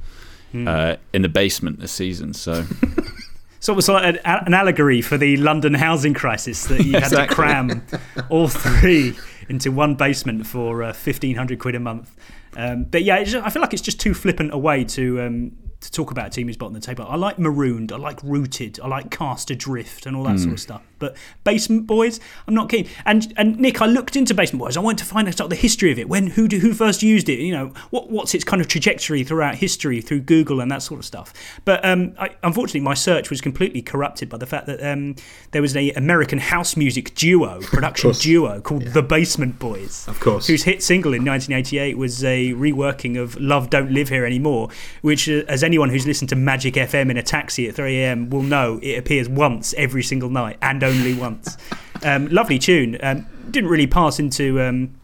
Hmm. 0.53 0.69
uh, 0.69 0.97
in 1.13 1.23
the 1.23 1.29
basement 1.29 1.81
this 1.81 1.91
season. 1.91 2.33
So 2.33 2.65
So 3.61 3.73
it 3.73 3.77
was 3.77 3.89
like 3.89 4.21
an, 4.27 4.53
allegory 4.55 5.01
for 5.01 5.17
the 5.17 5.37
London 5.39 5.73
housing 5.75 6.13
crisis 6.15 6.67
that 6.67 6.85
you 6.85 6.93
had 7.01 7.09
to 7.09 7.27
cram 7.27 7.83
all 8.29 8.47
three 8.47 9.15
into 9.49 9.73
one 9.73 9.95
basement 9.95 10.47
for 10.47 10.83
uh, 10.83 10.93
fifteen 10.93 11.35
hundred 11.37 11.59
quid 11.59 11.75
a 11.75 11.81
month. 11.81 12.15
Um, 12.57 12.85
but 12.85 13.03
yeah, 13.05 13.17
it's 13.17 13.33
just, 13.33 13.45
I 13.45 13.49
feel 13.51 13.63
like 13.63 13.73
it's 13.73 13.83
just 13.83 13.99
too 13.99 14.13
flippant 14.15 14.53
a 14.53 14.59
way 14.59 14.85
to 14.85 15.23
um, 15.23 15.53
to 15.81 15.91
talk 15.91 16.11
about 16.11 16.27
a 16.27 16.31
team 16.31 16.47
who's 16.47 16.57
bottom 16.59 16.77
of 16.77 16.83
the 16.83 16.87
table. 16.87 17.07
I 17.09 17.17
like 17.17 17.39
marooned, 17.39 17.91
I 17.91 17.97
like 17.97 18.23
rooted, 18.23 18.79
I 18.81 18.87
like 18.87 19.11
cast 19.11 19.51
adrift, 19.51 20.05
and 20.07 20.15
all 20.15 20.23
that 20.25 20.37
Mm. 20.37 20.41
sort 20.41 20.53
of 20.53 20.61
stuff. 20.61 20.83
But 21.05 21.17
basement 21.45 21.87
boys, 21.87 22.19
I'm 22.47 22.55
not 22.55 22.69
keen. 22.69 22.89
And 23.05 23.33
and 23.37 23.59
Nick, 23.59 23.83
I 23.83 23.87
looked 23.87 24.17
into 24.17 24.35
basement 24.35 24.61
boys. 24.61 24.77
I 24.77 24.81
wanted 24.81 24.99
to 24.99 25.05
find 25.05 25.29
out 25.29 25.37
sort 25.37 25.47
of 25.47 25.51
the 25.51 25.63
history 25.63 25.93
of 25.93 25.99
it. 25.99 26.09
When 26.09 26.29
who 26.29 26.49
do, 26.49 26.59
who 26.61 26.73
first 26.73 27.03
used 27.03 27.29
it? 27.29 27.41
You 27.41 27.53
know, 27.53 27.73
what 27.91 28.11
what's 28.11 28.35
its 28.35 28.45
kind 28.45 28.63
of 28.63 28.69
trajectory 28.69 29.23
throughout 29.25 29.57
history 29.57 30.01
through 30.01 30.21
Google 30.21 30.61
and 30.61 30.71
that 30.71 30.83
sort 30.83 31.01
of 31.01 31.05
stuff. 31.05 31.33
But 31.65 31.85
um, 31.85 32.15
I, 32.19 32.31
unfortunately, 32.43 32.81
my 32.81 32.95
search 32.95 33.31
was 33.31 33.41
completely 33.41 33.83
corrupted 33.83 34.29
by 34.29 34.39
the 34.39 34.47
fact 34.47 34.67
that 34.67 34.83
um, 34.83 35.17
there 35.51 35.63
was 35.63 35.77
an 35.77 35.91
American 35.97 36.39
house 36.39 36.77
music 36.77 37.15
duo, 37.15 37.61
production 37.63 38.13
duo 38.13 38.61
called 38.61 38.85
the 38.89 39.03
Basement 39.03 39.59
Boys. 39.59 40.07
Of 40.09 40.21
course. 40.21 40.47
Whose 40.47 40.63
hit 40.63 40.83
single 40.83 41.13
in 41.13 41.25
1988 41.25 41.99
was 41.99 42.23
a 42.25 42.53
reworking 42.53 43.21
of 43.21 43.39
Love 43.41 43.71
Don't 43.71 43.91
Live 43.91 44.09
Here 44.09 44.25
Anymore, 44.25 44.69
which, 45.03 45.29
uh, 45.29 45.43
as 45.49 45.63
anyone 45.63 45.89
who's 45.89 46.07
listened 46.07 46.29
to 46.31 46.37
Magic 46.37 46.75
FM 46.75 47.11
in 47.11 47.17
a 47.17 47.23
taxi 47.23 47.69
at 47.69 47.75
3am 47.75 48.31
will 48.31 48.43
know, 48.43 48.79
it 48.83 48.99
appears 48.99 49.29
once 49.29 49.75
every 49.77 50.03
single 50.03 50.31
night 50.31 50.57
and 50.63 50.83
only 50.85 50.94
once. 51.19 51.57
um, 52.03 52.29
lovely 52.29 52.59
tune. 52.59 52.99
Um, 53.03 53.27
didn't 53.51 53.71
really 53.71 53.87
pass 53.87 54.19
into. 54.19 54.61
Um, 54.61 54.95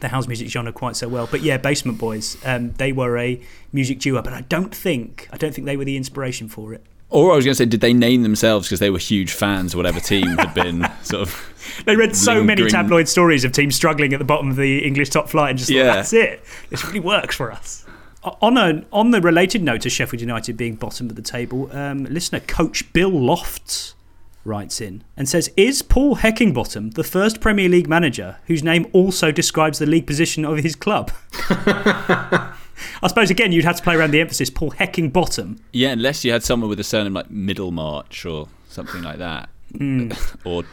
the 0.00 0.08
house 0.08 0.26
music 0.26 0.48
genre 0.48 0.72
quite 0.72 0.94
so 0.94 1.08
well, 1.08 1.26
but 1.30 1.40
yeah, 1.42 1.56
Basement 1.56 1.96
Boys. 1.96 2.36
Um, 2.44 2.72
they 2.72 2.92
were 2.92 3.16
a 3.16 3.40
music 3.72 3.98
duo, 3.98 4.20
but 4.20 4.34
I 4.34 4.42
don't 4.42 4.74
think 4.74 5.26
I 5.32 5.38
don't 5.38 5.54
think 5.54 5.64
they 5.64 5.76
were 5.76 5.86
the 5.86 5.96
inspiration 5.96 6.48
for 6.48 6.74
it. 6.74 6.84
Or 7.08 7.32
I 7.32 7.36
was 7.36 7.44
going 7.46 7.52
to 7.52 7.56
say, 7.56 7.64
did 7.66 7.80
they 7.80 7.94
name 7.94 8.22
themselves 8.22 8.66
because 8.66 8.80
they 8.80 8.90
were 8.90 8.98
huge 8.98 9.32
fans 9.32 9.72
of 9.72 9.78
whatever 9.78 10.00
team 10.00 10.26
had 10.36 10.52
been 10.52 10.86
sort 11.02 11.22
of. 11.22 11.82
They 11.86 11.96
read 11.96 12.14
so 12.16 12.42
many 12.42 12.68
tabloid 12.68 13.08
stories 13.08 13.44
of 13.44 13.52
teams 13.52 13.74
struggling 13.76 14.12
at 14.12 14.18
the 14.18 14.24
bottom 14.24 14.50
of 14.50 14.56
the 14.56 14.84
English 14.84 15.10
top 15.10 15.28
flight 15.30 15.50
and 15.50 15.58
just 15.58 15.70
Yeah. 15.70 15.84
thought, 15.84 15.94
that's 15.94 16.12
it. 16.12 16.42
This 16.68 16.84
really 16.84 17.00
works 17.00 17.36
for 17.36 17.50
us. 17.52 17.86
On, 18.42 18.58
a, 18.58 18.84
on 18.92 19.12
the 19.12 19.20
related 19.20 19.62
note 19.62 19.82
to 19.82 19.88
Sheffield 19.88 20.20
United 20.20 20.56
being 20.56 20.74
bottom 20.74 21.08
of 21.08 21.14
the 21.16 21.22
table, 21.22 21.70
um, 21.74 22.04
listener 22.04 22.40
coach 22.40 22.92
Bill 22.92 23.08
Lofts 23.10 23.94
writes 24.46 24.80
in 24.80 25.04
and 25.16 25.28
says 25.28 25.50
Is 25.56 25.82
Paul 25.82 26.16
Heckingbottom 26.16 26.94
the 26.94 27.04
first 27.04 27.40
Premier 27.40 27.68
League 27.68 27.88
manager 27.88 28.36
whose 28.46 28.62
name 28.62 28.86
also 28.92 29.30
describes 29.32 29.78
the 29.78 29.86
league 29.86 30.06
position 30.06 30.44
of 30.44 30.58
his 30.58 30.74
club? 30.74 31.10
I 33.02 33.08
suppose, 33.08 33.30
again, 33.30 33.52
you'd 33.52 33.64
have 33.64 33.76
to 33.76 33.82
play 33.82 33.94
around 33.96 34.10
the 34.10 34.20
emphasis 34.20 34.50
Paul 34.50 34.72
Heckingbottom. 34.72 35.58
Yeah, 35.72 35.90
unless 35.90 36.24
you 36.24 36.32
had 36.32 36.42
someone 36.42 36.68
with 36.68 36.80
a 36.80 36.84
surname 36.84 37.14
like 37.14 37.30
Middlemarch 37.30 38.24
or 38.26 38.48
something 38.68 39.02
like 39.02 39.18
that. 39.18 39.48
Hmm. 39.76 40.12
or 40.44 40.64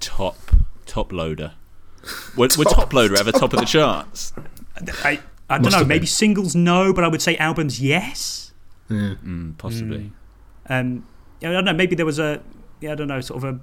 Top 0.00 0.36
Top 0.86 1.12
Loader. 1.12 1.52
Would, 2.36 2.56
would 2.56 2.68
Top 2.68 2.92
Loader 2.92 3.18
ever 3.18 3.32
top 3.32 3.52
of 3.52 3.60
the 3.60 3.66
charts? 3.66 4.32
I, 5.04 5.20
I 5.50 5.56
don't 5.56 5.64
Must 5.64 5.78
know, 5.78 5.84
maybe 5.84 6.00
been. 6.00 6.06
singles, 6.06 6.54
no, 6.54 6.92
but 6.92 7.04
I 7.04 7.08
would 7.08 7.20
say 7.20 7.36
albums, 7.36 7.80
yes. 7.80 8.52
Mm, 8.88 9.58
possibly. 9.58 10.12
Um, 10.68 11.06
I 11.42 11.46
don't 11.52 11.64
know. 11.64 11.72
Maybe 11.72 11.96
there 11.96 12.06
was 12.06 12.18
a, 12.18 12.40
yeah, 12.80 12.92
I 12.92 12.94
don't 12.94 13.08
know, 13.08 13.20
sort 13.20 13.42
of 13.42 13.54
a 13.54 13.60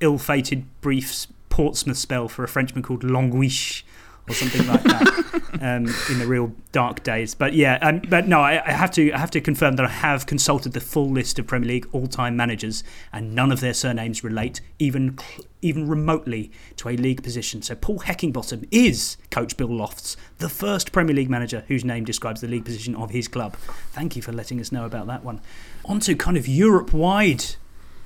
ill-fated 0.00 0.64
brief 0.80 1.26
Portsmouth 1.48 1.96
spell 1.96 2.28
for 2.28 2.44
a 2.44 2.48
Frenchman 2.48 2.82
called 2.82 3.02
Longuiche 3.02 3.82
or 4.28 4.34
something 4.34 4.66
like 4.66 4.82
that 4.84 5.42
um, 5.62 5.86
in 6.10 6.18
the 6.18 6.26
real 6.26 6.52
dark 6.72 7.02
days. 7.02 7.34
But 7.34 7.54
yeah, 7.54 7.78
um, 7.80 8.02
but 8.08 8.28
no, 8.28 8.40
I, 8.40 8.62
I 8.64 8.72
have 8.72 8.90
to, 8.92 9.10
I 9.12 9.18
have 9.18 9.30
to 9.32 9.40
confirm 9.40 9.76
that 9.76 9.86
I 9.86 9.90
have 9.90 10.26
consulted 10.26 10.72
the 10.72 10.80
full 10.80 11.10
list 11.10 11.38
of 11.38 11.46
Premier 11.46 11.68
League 11.68 11.88
all-time 11.92 12.36
managers, 12.36 12.84
and 13.12 13.34
none 13.34 13.50
of 13.50 13.60
their 13.60 13.74
surnames 13.74 14.22
relate 14.22 14.60
even, 14.78 15.18
even 15.62 15.88
remotely 15.88 16.52
to 16.76 16.88
a 16.88 16.96
league 16.96 17.22
position. 17.22 17.62
So 17.62 17.74
Paul 17.74 18.00
Heckingbottom 18.00 18.68
is 18.70 19.16
Coach 19.30 19.56
Bill 19.56 19.74
Lofts, 19.74 20.16
the 20.38 20.48
first 20.48 20.92
Premier 20.92 21.16
League 21.16 21.30
manager 21.30 21.64
whose 21.68 21.84
name 21.84 22.04
describes 22.04 22.40
the 22.40 22.48
league 22.48 22.64
position 22.64 22.94
of 22.94 23.10
his 23.10 23.28
club. 23.28 23.56
Thank 23.92 24.16
you 24.16 24.22
for 24.22 24.32
letting 24.32 24.60
us 24.60 24.70
know 24.70 24.84
about 24.84 25.06
that 25.06 25.24
one. 25.24 25.40
On 25.86 26.00
to 26.00 26.14
kind 26.14 26.36
of 26.36 26.46
Europe-wide 26.46 27.44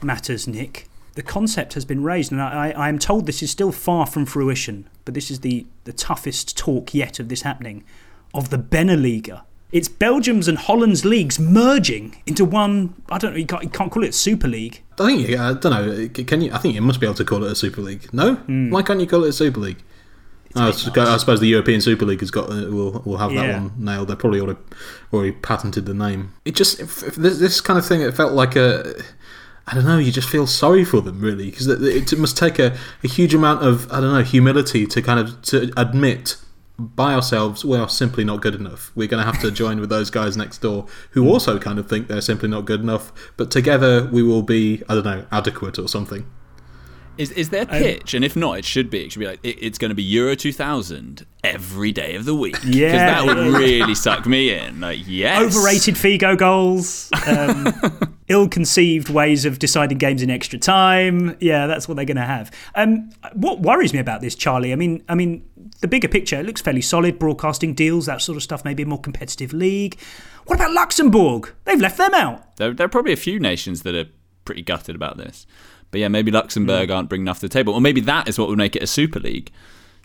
matters, 0.03 0.47
Nick. 0.47 0.89
The 1.15 1.23
concept 1.23 1.75
has 1.75 1.85
been 1.85 2.03
raised, 2.03 2.33
and 2.33 2.41
I, 2.41 2.89
am 2.89 2.99
told 2.99 3.27
this 3.27 3.43
is 3.43 3.51
still 3.51 3.71
far 3.73 4.07
from 4.07 4.25
fruition, 4.25 4.89
but 5.05 5.13
this 5.13 5.31
is 5.31 5.41
the, 5.41 5.67
the 5.85 5.93
toughest 5.93 6.57
talk 6.57 6.95
yet 6.95 7.19
of 7.21 7.29
this 7.29 7.43
happening 7.43 7.85
of 8.33 8.49
the 8.49 8.57
Beneliga. 8.57 9.43
It's 9.73 9.89
Belgium's 9.89 10.49
and 10.49 10.57
Holland's 10.59 11.05
leagues 11.05 11.39
merging 11.39 12.17
into 12.27 12.45
one. 12.47 12.95
I 13.11 13.19
don't 13.19 13.33
know. 13.33 13.39
You 13.39 13.47
can't, 13.47 13.63
you 13.63 13.69
can't 13.71 13.91
call 13.93 14.05
it 14.05 14.15
Super 14.15 14.49
League. 14.49 14.83
I 14.99 15.07
think 15.07 15.29
you- 15.29 15.39
I 15.39 15.53
don't 15.55 15.65
know. 15.73 16.09
Can 16.25 16.41
you? 16.43 16.53
I 16.53 16.59
think 16.59 16.75
you 16.75 16.83
must 16.83 16.99
be 17.01 17.07
able 17.07 17.15
to 17.17 17.25
call 17.25 17.45
it 17.45 17.53
a 17.53 17.55
Super 17.55 17.81
League. 17.83 18.13
No, 18.13 18.35
why 18.71 18.83
can't 18.83 19.01
you 19.01 19.07
call 19.07 19.25
it 19.25 19.29
a 19.29 19.33
Super 19.33 19.61
League? 19.61 19.83
I, 20.55 20.69
s- 20.69 20.87
I 20.95 21.17
suppose 21.17 21.41
the 21.41 21.47
European 21.47 21.81
Super 21.81 22.05
League 22.05 22.21
has 22.21 22.31
got 22.31 22.51
uh, 22.51 22.67
will 22.71 23.03
will 23.07 23.17
have 23.17 23.31
that 23.31 23.47
Yeah. 23.47 23.61
one 23.63 23.73
nailed. 23.79 24.09
They 24.09 24.15
probably 24.15 24.41
already 24.41 24.59
already 25.11 25.33
patented 25.33 25.87
the 25.87 25.95
name. 25.95 26.35
It 26.45 26.55
just 26.55 26.79
if, 26.79 27.03
if 27.03 27.15
this, 27.17 27.39
this 27.39 27.63
kind 27.63 27.79
of 27.79 27.87
thing. 27.87 28.03
It 28.03 28.15
felt 28.15 28.33
like 28.35 28.57
a. 28.57 28.95
I 29.67 29.75
don't 29.75 29.85
know. 29.85 29.99
You 29.99 30.11
just 30.11 30.29
feel 30.29 30.47
sorry 30.47 30.85
for 30.85 31.01
them, 31.01 31.21
really, 31.21 31.51
because 31.51 31.69
it, 31.69 32.13
it 32.13 32.19
must 32.19 32.37
take 32.37 32.59
a, 32.59 32.77
a 33.05 33.09
huge 33.09 33.35
amount 33.35 33.65
of 33.65 33.91
I 33.93 34.01
don't 34.01 34.13
know 34.13 34.23
humility 34.23 34.87
to 34.87 35.03
kind 35.03 35.21
of 35.21 35.41
to 35.43 35.73
admit 35.77 36.37
by 36.79 37.15
ourselves 37.15 37.65
we 37.65 37.79
are 37.79 37.89
simply 37.89 38.25
not 38.25 38.41
good 38.41 38.55
enough. 38.55 38.91
We're 38.95 39.09
going 39.09 39.25
to 39.25 39.31
have 39.31 39.41
to 39.43 39.51
join 39.63 39.81
with 39.81 39.89
those 39.89 40.11
guys 40.11 40.37
next 40.37 40.59
door 40.59 40.87
who 41.11 41.29
also 41.29 41.59
kind 41.59 41.79
of 41.79 41.89
think 41.89 42.09
they're 42.09 42.21
simply 42.21 42.49
not 42.49 42.65
good 42.65 42.81
enough. 42.81 43.13
But 43.37 43.51
together 43.51 44.07
we 44.07 44.23
will 44.23 44.43
be 44.43 44.83
I 44.89 44.95
don't 44.95 45.05
know 45.05 45.27
adequate 45.31 45.79
or 45.79 45.89
something. 45.89 46.27
Is 47.23 47.31
is 47.33 47.49
there 47.51 47.63
Um, 47.63 47.69
pitch? 47.69 48.15
and 48.15 48.25
if 48.25 48.35
not, 48.37 48.59
it 48.59 48.65
should 48.65 48.91
be. 48.91 49.05
It 49.05 49.13
should 49.13 49.21
be 49.21 49.27
like 49.27 49.41
it, 49.43 49.57
it's 49.61 49.79
going 49.79 49.91
to 49.91 49.95
be 49.95 50.03
Euro 50.03 50.35
2000 50.35 51.25
every 51.45 51.93
day 51.93 52.15
of 52.15 52.25
the 52.25 52.35
week. 52.35 52.57
Yeah, 52.65 52.87
because 52.93 53.01
that 53.01 53.25
would 53.27 53.55
really 53.59 53.95
suck 53.95 54.27
me 54.27 54.53
in. 54.53 54.81
Like 54.81 55.01
yes, 55.07 55.43
Overrated 55.57 55.95
Figo 55.95 56.37
goals, 56.37 57.11
um, 57.27 57.73
ill-conceived 58.29 59.09
ways 59.09 59.45
of 59.45 59.59
deciding 59.59 59.99
games 59.99 60.23
in 60.23 60.31
extra 60.31 60.59
time. 60.59 61.37
Yeah, 61.41 61.67
that's 61.67 61.87
what 61.89 61.95
they're 61.97 62.05
going 62.05 62.17
to 62.17 62.23
have. 62.23 62.51
Um, 62.75 63.11
what 63.35 63.61
worries 63.61 63.93
me 63.93 63.99
about 64.01 64.21
this, 64.21 64.35
Charlie? 64.35 64.73
I 64.73 64.77
mean, 64.77 65.03
I 65.09 65.15
mean, 65.15 65.45
the 65.81 65.89
bigger 65.89 66.09
picture 66.09 66.39
it 66.41 66.47
looks 66.47 66.61
fairly 66.61 66.83
solid. 66.83 67.19
Broadcasting 67.19 67.75
deals, 67.75 68.07
that 68.07 68.21
sort 68.23 68.37
of 68.37 68.43
stuff. 68.43 68.65
Maybe 68.65 68.83
a 68.83 68.87
more 68.87 69.01
competitive 69.01 69.53
league. 69.53 69.99
What 70.47 70.57
about 70.57 70.73
Luxembourg? 70.73 71.53
They've 71.65 71.81
left 71.81 71.99
them 71.99 72.15
out. 72.15 72.57
There, 72.57 72.73
there 72.75 72.87
are 72.87 72.89
probably 72.89 73.13
a 73.13 73.17
few 73.17 73.39
nations 73.39 73.83
that 73.83 73.95
are 73.95 74.07
pretty 74.45 74.63
gutted 74.63 74.97
about 74.97 75.17
this. 75.19 75.47
But 75.93 76.01
yeah, 76.01 76.09
maybe 76.09 76.31
Luxembourg 76.33 76.89
Hmm. 76.89 76.95
aren't 76.97 77.09
bringing 77.09 77.27
enough 77.27 77.39
to 77.41 77.49
the 77.49 77.53
table. 77.53 77.73
Or 77.75 77.81
maybe 77.81 78.01
that 78.01 78.29
is 78.29 78.39
what 78.39 78.49
would 78.49 78.59
make 78.59 78.75
it 78.75 78.83
a 78.83 78.87
Super 78.89 79.21
League. 79.21 79.51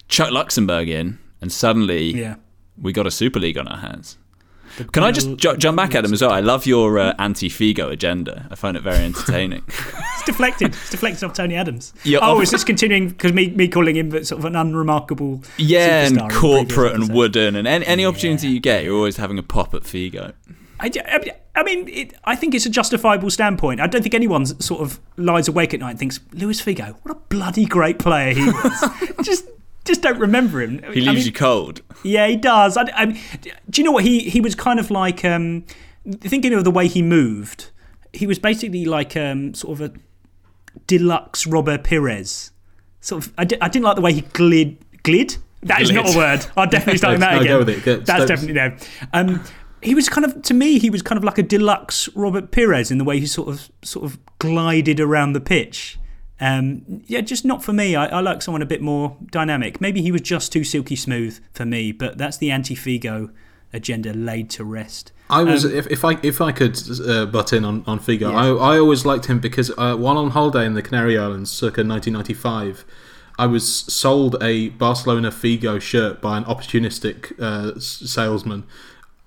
Chuck 0.07 0.31
Luxembourg 0.31 0.87
in, 0.87 1.17
and 1.41 1.51
suddenly 1.51 2.13
Yeah. 2.13 2.35
we 2.79 2.93
got 2.93 3.07
a 3.07 3.11
Super 3.11 3.39
League 3.39 3.57
on 3.57 3.67
our 3.67 3.77
hands. 3.79 4.17
Can 4.91 5.01
I 5.01 5.11
just 5.11 5.37
ju- 5.37 5.57
jump 5.57 5.75
back 5.77 5.95
at 5.95 6.05
him 6.05 6.13
as 6.13 6.21
well? 6.21 6.29
I 6.31 6.39
love 6.41 6.67
your 6.67 6.99
uh, 6.99 7.13
anti-Figo 7.17 7.89
agenda. 7.89 8.45
I 8.51 8.55
find 8.55 8.77
it 8.77 8.83
very 8.83 9.03
entertaining. 9.03 9.63
It's 10.19 10.25
deflected. 10.35 10.67
it's 10.73 10.89
deflected 10.91 11.23
off 11.23 11.33
Tony 11.33 11.55
Adams. 11.55 11.93
Yeah, 12.03 12.19
oh, 12.21 12.41
is 12.41 12.51
this 12.51 12.65
continuing 12.65 13.07
because 13.07 13.31
me, 13.31 13.49
me 13.51 13.69
calling 13.69 13.95
him 13.95 14.11
sort 14.25 14.39
of 14.39 14.43
an 14.45 14.57
unremarkable 14.57 15.41
yeah, 15.57 16.05
and 16.05 16.29
corporate 16.31 16.95
and 16.95 17.09
wooden, 17.13 17.55
and 17.55 17.65
any, 17.65 17.85
any 17.85 18.05
opportunity 18.05 18.49
you 18.49 18.59
get, 18.59 18.83
you're 18.83 18.93
always 18.95 19.15
having 19.15 19.39
a 19.39 19.43
pop 19.43 19.73
at 19.73 19.83
Figo. 19.83 20.33
I, 20.81 20.91
I- 21.05 21.31
I 21.57 21.63
mean, 21.63 21.87
it, 21.87 22.13
I 22.23 22.35
think 22.35 22.53
it's 22.53 22.65
a 22.65 22.69
justifiable 22.69 23.29
standpoint. 23.29 23.81
I 23.81 23.87
don't 23.87 24.03
think 24.03 24.13
anyone 24.13 24.45
sort 24.45 24.81
of 24.81 24.99
lies 25.17 25.47
awake 25.47 25.73
at 25.73 25.79
night 25.79 25.89
and 25.91 25.99
thinks 25.99 26.19
Luis 26.33 26.61
Figo, 26.61 26.95
what 27.01 27.11
a 27.15 27.19
bloody 27.29 27.65
great 27.65 27.97
player 27.99 28.33
he 28.33 28.45
was. 28.45 28.89
just, 29.23 29.45
just 29.83 30.01
don't 30.03 30.19
remember 30.19 30.61
him. 30.61 30.81
He 30.93 31.01
leaves 31.01 31.25
you 31.25 31.33
cold. 31.33 31.81
Yeah, 32.03 32.27
he 32.27 32.35
does. 32.35 32.77
I, 32.77 32.83
I, 32.95 33.05
do 33.69 33.81
you 33.81 33.83
know 33.83 33.91
what 33.91 34.03
he 34.03 34.29
he 34.29 34.39
was 34.39 34.53
kind 34.55 34.79
of 34.79 34.91
like? 34.91 35.25
Um, 35.25 35.65
thinking 36.21 36.53
of 36.53 36.63
the 36.63 36.71
way 36.71 36.87
he 36.87 37.01
moved, 37.01 37.71
he 38.13 38.27
was 38.27 38.39
basically 38.39 38.85
like 38.85 39.17
um, 39.17 39.53
sort 39.53 39.81
of 39.81 39.91
a 39.91 39.93
deluxe 40.85 41.47
Robert 41.47 41.83
Pires. 41.83 42.51
Sort 43.01 43.25
of, 43.25 43.33
I, 43.37 43.45
di- 43.45 43.57
I 43.61 43.67
didn't 43.69 43.85
like 43.85 43.95
the 43.95 44.01
way 44.01 44.13
he 44.13 44.21
glid. 44.21 44.77
Glid? 45.03 45.37
That 45.63 45.81
is 45.81 45.91
not 45.91 46.13
a 46.13 46.17
word. 46.17 46.45
I'll 46.55 46.67
definitely 46.69 46.97
start 46.97 47.13
with 47.13 47.21
No, 47.21 47.27
that 47.27 47.35
no, 47.35 47.41
again. 47.41 47.53
go 47.53 47.59
with 47.59 47.69
it. 47.69 47.83
Go- 47.83 47.95
That's 47.97 48.23
Stokes. 48.25 48.27
definitely 48.27 48.53
no. 48.53 48.77
Um, 49.13 49.43
he 49.81 49.95
was 49.95 50.09
kind 50.09 50.25
of 50.25 50.41
to 50.43 50.53
me. 50.53 50.79
He 50.79 50.89
was 50.89 51.01
kind 51.01 51.17
of 51.17 51.23
like 51.23 51.37
a 51.37 51.43
deluxe 51.43 52.09
Robert 52.15 52.51
Pires 52.51 52.91
in 52.91 52.97
the 52.97 53.03
way 53.03 53.19
he 53.19 53.25
sort 53.25 53.49
of 53.49 53.69
sort 53.83 54.05
of 54.05 54.19
glided 54.39 54.99
around 54.99 55.33
the 55.33 55.41
pitch. 55.41 55.99
Um, 56.39 57.01
yeah, 57.07 57.21
just 57.21 57.45
not 57.45 57.63
for 57.63 57.73
me. 57.73 57.95
I, 57.95 58.07
I 58.07 58.19
like 58.21 58.41
someone 58.43 58.61
a 58.61 58.65
bit 58.67 58.81
more 58.81 59.17
dynamic. 59.31 59.81
Maybe 59.81 60.01
he 60.01 60.11
was 60.11 60.21
just 60.21 60.51
too 60.51 60.63
silky 60.63 60.95
smooth 60.95 61.39
for 61.51 61.65
me, 61.65 61.91
but 61.91 62.19
that's 62.19 62.37
the 62.37 62.51
anti-Figo 62.51 63.31
agenda 63.73 64.13
laid 64.13 64.49
to 64.51 64.63
rest. 64.63 65.11
I 65.29 65.43
was 65.43 65.65
Um, 65.65 65.73
if, 65.73 65.87
if 65.87 66.05
I 66.05 66.17
if 66.23 66.39
I 66.39 66.51
could 66.51 66.79
uh, 67.05 67.25
butt 67.25 67.53
in 67.53 67.65
on 67.65 67.83
on 67.85 67.99
Figo, 67.99 68.31
Yeah. 68.31 68.37
I 68.37 68.75
I 68.75 68.79
always 68.79 69.05
liked 69.05 69.25
him 69.25 69.39
because 69.39 69.71
uh, 69.77 69.95
while 69.95 70.17
on 70.17 70.29
holiday 70.31 70.65
in 70.65 70.73
the 70.73 70.81
Canary 70.81 71.17
Islands, 71.17 71.51
circa 71.51 71.81
1995, 71.83 72.85
I 73.39 73.45
was 73.45 73.67
sold 73.67 74.35
a 74.41 74.69
Barcelona 74.69 75.31
Figo 75.31 75.81
shirt 75.81 76.21
by 76.21 76.37
an 76.37 76.45
opportunistic 76.45 77.37
uh, 77.39 77.79
salesman. 77.79 78.63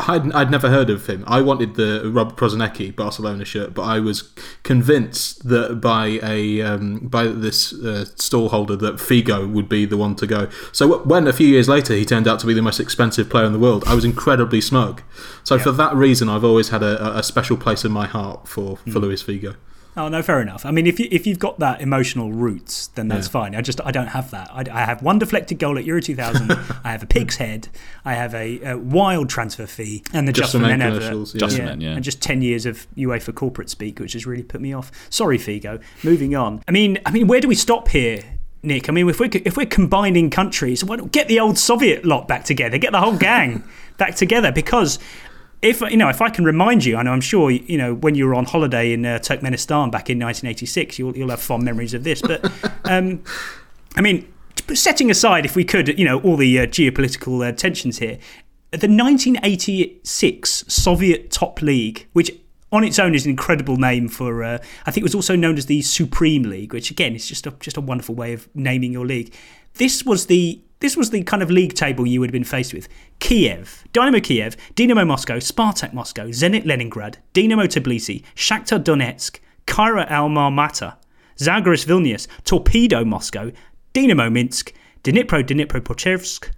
I'd, 0.09 0.33
I'd 0.33 0.51
never 0.51 0.69
heard 0.71 0.91
of 0.91 1.07
him. 1.07 1.25
I 1.27 1.41
wanted 1.41 1.75
the 1.75 2.03
Rob 2.11 2.37
Prosinecki 2.37 2.95
Barcelona 2.95 3.45
shirt, 3.45 3.75
but 3.75 3.83
I 3.83 3.99
was 4.01 4.31
convinced 4.63 5.49
that 5.49 5.81
by 5.81 6.19
a 6.23 6.63
um, 6.63 6.99
by 7.09 7.25
this 7.27 7.73
uh, 7.73 8.05
stall 8.17 8.49
holder 8.51 8.77
that 8.77 8.95
Figo 8.97 9.51
would 9.51 9.69
be 9.69 9.85
the 9.85 9.97
one 9.97 10.15
to 10.17 10.27
go. 10.27 10.49
So 10.73 10.99
when 11.05 11.27
a 11.27 11.33
few 11.33 11.47
years 11.49 11.69
later 11.69 11.95
he 11.95 12.05
turned 12.05 12.27
out 12.29 12.41
to 12.41 12.47
be 12.47 12.55
the 12.55 12.63
most 12.63 12.81
expensive 12.81 13.29
player 13.29 13.45
in 13.45 13.53
the 13.53 13.59
world, 13.59 13.85
I 13.87 13.95
was 13.95 14.05
incredibly 14.05 14.61
smug. 14.61 15.03
So 15.45 15.59
for 15.59 15.73
that 15.73 15.95
reason, 15.95 16.29
I've 16.29 16.45
always 16.45 16.69
had 16.71 16.83
a, 16.83 17.19
a 17.19 17.23
special 17.23 17.57
place 17.57 17.85
in 17.85 17.93
my 17.93 18.07
heart 18.07 18.49
for 18.49 18.77
for 18.77 18.99
Mm. 19.01 19.03
Luis 19.03 19.23
Figo. 19.23 19.57
Oh 19.97 20.09
no, 20.09 20.23
fair 20.23 20.41
enough. 20.41 20.65
I 20.65 20.71
mean, 20.71 20.87
if 20.87 21.01
you 21.01 21.09
if 21.11 21.27
you've 21.27 21.39
got 21.41 21.59
that 21.59 21.81
emotional 21.81 22.31
roots, 22.33 22.87
then 22.89 23.09
that's 23.09 23.27
Yeah. 23.27 23.33
fine. 23.33 23.55
I 23.57 23.61
just 23.61 23.81
I 23.85 23.91
don't 23.91 24.07
have 24.09 24.31
that. 24.31 24.49
I, 24.53 24.65
I 24.73 24.85
have 24.85 25.03
one 25.03 25.19
deflected 25.19 25.59
goal 25.59 25.77
at 25.79 25.85
Euro 25.85 26.01
2000. 26.01 26.53
I 26.85 26.93
have 26.93 27.03
a 27.03 27.07
pig's 27.07 27.37
head. 27.37 27.69
I 28.05 28.15
have 28.15 28.33
a, 28.35 28.61
a 28.63 28.79
wild 28.79 29.29
transfer 29.29 29.67
fee 29.67 30.05
and 30.13 30.29
the 30.29 30.33
Just 30.33 30.53
Just, 30.53 30.53
for 30.53 30.59
Men 30.61 30.81
advert. 30.81 31.01
commercials, 31.03 31.35
yeah. 31.35 31.39
Just 31.41 31.57
for 31.57 31.63
Men, 31.65 31.81
yeah. 31.81 31.91
and 31.95 32.05
just 32.05 32.23
ten 32.23 32.41
years 32.41 32.67
of 32.67 32.87
UEFA 32.97 33.35
corporate 33.35 33.69
speak, 33.69 33.99
which 33.99 34.13
has 34.13 34.27
really 34.27 34.45
put 34.45 34.61
me 34.61 34.73
off. 34.73 34.93
Sorry, 35.11 35.39
Figo. 35.39 35.81
Moving 36.05 36.37
on. 36.37 36.63
I 36.69 36.71
mean, 36.71 36.99
I 37.05 37.11
mean, 37.11 37.27
where 37.27 37.41
do 37.41 37.49
we 37.49 37.57
stop 37.57 37.89
here? 37.89 38.23
Nick, 38.63 38.89
I 38.91 38.93
mean, 38.93 39.09
if 39.09 39.19
we're 39.19 39.31
if 39.33 39.57
we're 39.57 39.67
combining 39.67 40.31
countries, 40.31 40.85
why 40.85 40.97
don't 40.97 41.11
get 41.11 41.27
the 41.29 41.41
old 41.41 41.59
Soviet 41.59 42.05
lot 42.05 42.29
back 42.29 42.45
together, 42.45 42.79
get 42.79 42.93
the 42.93 43.01
whole 43.01 43.17
gang 43.17 43.65
back 43.97 44.15
together, 44.15 44.53
because 44.53 44.99
if 45.63 45.81
you 45.83 45.97
know, 45.97 46.09
if 46.09 46.23
I 46.23 46.31
can 46.31 46.45
remind 46.45 46.85
you, 46.85 46.97
and 46.97 47.09
I'm 47.09 47.21
sure 47.21 47.51
you 47.51 47.77
know 47.77 47.95
when 47.95 48.15
you 48.15 48.27
were 48.27 48.35
on 48.35 48.47
holiday 48.47 48.93
in 48.93 49.05
uh, 49.05 49.19
Turkmenistan 49.19 49.91
back 49.91 50.09
in 50.09 50.19
1986, 50.19 50.99
you'll 50.99 51.17
you'll 51.17 51.31
have 51.31 51.41
fond 51.41 51.65
memories 51.65 51.95
of 51.95 52.05
this. 52.05 52.23
But 52.23 52.51
um, 52.85 53.23
I 53.97 54.01
mean, 54.01 54.33
setting 54.75 55.11
aside 55.11 55.45
if 55.45 55.57
we 55.57 55.65
could, 55.65 55.99
you 55.99 56.05
know, 56.05 56.21
all 56.21 56.37
the 56.37 56.61
uh, 56.61 56.67
geopolitical 56.67 57.47
uh, 57.47 57.53
tensions 57.53 57.99
here, 57.99 58.19
the 58.71 58.89
1986 58.89 60.65
Soviet 60.69 61.31
Top 61.31 61.61
League, 61.61 62.07
which 62.13 62.31
on 62.73 62.85
its 62.85 62.99
own 62.99 63.15
is 63.15 63.25
an 63.25 63.31
incredible 63.31 63.77
name 63.77 64.09
for, 64.09 64.45
uh, 64.45 64.59
I 64.87 64.91
think 64.91 65.03
it 65.03 65.05
was 65.05 65.15
also 65.15 65.35
known 65.35 65.59
as 65.59 65.67
the 65.67 65.83
Supreme 65.83 66.45
League, 66.45 66.73
which 66.73 66.91
again 66.91 67.17
is 67.17 67.27
just 67.27 67.47
a, 67.47 67.51
just 67.59 67.77
a 67.77 67.81
wonderful 67.81 68.15
way 68.15 68.33
of 68.33 68.49
naming 68.55 68.93
your 68.93 69.05
league. 69.05 69.35
This 69.75 70.05
was 70.05 70.27
the 70.27 70.61
this 70.81 70.97
was 70.97 71.11
the 71.11 71.23
kind 71.23 71.43
of 71.43 71.51
league 71.51 71.75
table 71.75 72.07
you 72.07 72.21
would 72.21 72.31
have 72.31 72.33
been 72.33 72.45
faced 72.45 72.75
with. 72.75 72.89
Kiev, 73.19 73.85
Dynamo 73.93 74.21
Kiev, 74.21 74.57
Dynamo 74.75 75.05
Moscow, 75.05 75.37
Spartak 75.37 75.93
Moscow, 75.93 76.29
Zenit 76.29 76.65
Leningrad, 76.65 77.17
Dynamo 77.33 77.65
Tbilisi, 77.65 78.25
Shakhtar 78.35 78.83
Donetsk, 78.83 79.41
Kairat 79.67 80.11
Alma-Ata, 80.11 80.97
Zalgiris 81.37 81.87
Vilnius, 81.87 82.27
Torpedo 82.45 83.05
Moscow, 83.05 83.53
Dynamo 83.93 84.31
Minsk, 84.31 84.73
Dnipro 85.05 85.43
Dnipropetrovsk, 85.43 86.51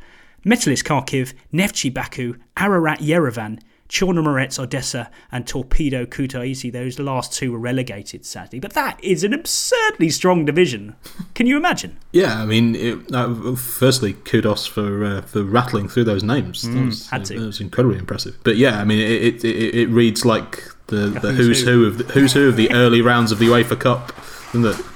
Metalist 0.45 0.85
Kharkiv, 0.85 1.35
Neftchi 1.53 1.93
Baku, 1.93 2.35
Ararat 2.57 3.01
Yerevan, 3.01 3.61
Chornomorets 3.93 4.59
Odessa, 4.59 5.11
and 5.31 5.47
Torpedo 5.47 6.07
Kutaisi. 6.07 6.73
Those 6.73 6.99
last 6.99 7.31
two 7.31 7.53
were 7.53 7.59
relegated, 7.59 8.25
sadly. 8.25 8.59
But 8.59 8.73
that 8.73 8.99
is 9.05 9.23
an 9.23 9.35
absurdly 9.35 10.09
strong 10.09 10.47
division. 10.47 10.97
Can 11.35 11.47
you 11.47 11.59
imagine? 11.59 11.99
Yeah, 12.11 12.41
I 12.41 12.47
mean, 12.47 12.75
it, 12.75 13.15
uh, 13.15 13.55
firstly, 13.55 14.15
kudos 14.15 14.67
for 14.67 15.05
uh, 15.05 15.21
for 15.21 15.43
rattling 15.43 15.89
through 15.91 16.05
those 16.05 16.23
names. 16.23 16.65
Mm, 16.65 16.75
that, 16.75 16.85
was, 16.87 17.11
had 17.11 17.25
to. 17.27 17.39
that 17.39 17.47
was 17.47 17.61
incredibly 17.61 17.99
impressive. 17.99 18.39
But 18.45 18.57
yeah, 18.57 18.81
I 18.81 18.85
mean, 18.85 18.99
it 18.99 19.11
it, 19.23 19.45
it, 19.45 19.75
it 19.75 19.89
reads 19.91 20.25
like 20.25 20.65
the, 20.87 21.09
the 21.09 21.33
who's 21.33 21.47
who's 21.47 21.63
who. 21.65 21.67
who 21.67 21.87
of 21.87 21.99
the, 21.99 22.05
who's 22.15 22.33
who 22.33 22.49
of 22.49 22.57
the 22.57 22.73
early 22.73 23.03
rounds 23.03 23.31
of 23.31 23.39
the 23.41 23.49
UEFA 23.49 23.79
Cup, 23.79 24.11
isn't 24.55 24.65
it? 24.65 24.87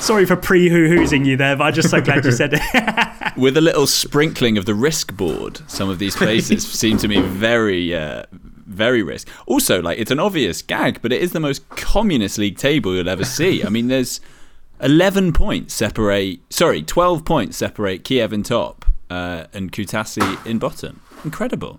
Sorry 0.00 0.26
for 0.26 0.34
pre 0.34 0.68
hoo 0.68 0.88
hoosing 0.88 1.24
you 1.24 1.36
there, 1.36 1.54
but 1.54 1.64
I'm 1.64 1.72
just 1.72 1.90
so 1.90 2.00
glad 2.00 2.24
you 2.24 2.32
said 2.32 2.54
it. 2.54 3.14
With 3.38 3.56
a 3.56 3.60
little 3.60 3.86
sprinkling 3.86 4.58
of 4.58 4.64
the 4.64 4.74
risk 4.74 5.16
board, 5.16 5.60
some 5.70 5.88
of 5.88 6.00
these 6.00 6.16
places 6.24 6.66
seem 6.66 6.98
to 6.98 7.06
me 7.06 7.20
very, 7.20 7.94
uh, 7.94 8.24
very 8.32 9.02
risk. 9.04 9.28
Also, 9.46 9.80
like 9.80 9.98
it's 9.98 10.10
an 10.10 10.18
obvious 10.18 10.60
gag, 10.60 11.00
but 11.00 11.12
it 11.12 11.22
is 11.22 11.30
the 11.30 11.38
most 11.38 11.68
communist 11.70 12.36
league 12.38 12.58
table 12.58 12.96
you'll 12.96 13.08
ever 13.08 13.24
see. 13.24 13.64
I 13.64 13.68
mean, 13.68 13.86
there's 13.86 14.20
11 14.80 15.32
points 15.34 15.72
separate, 15.72 16.40
sorry, 16.50 16.82
12 16.82 17.24
points 17.24 17.56
separate 17.56 18.02
Kiev 18.02 18.32
in 18.32 18.42
top 18.42 18.84
uh, 19.08 19.44
and 19.52 19.70
Kutaisi 19.70 20.44
in 20.44 20.58
bottom. 20.58 21.00
Incredible. 21.24 21.78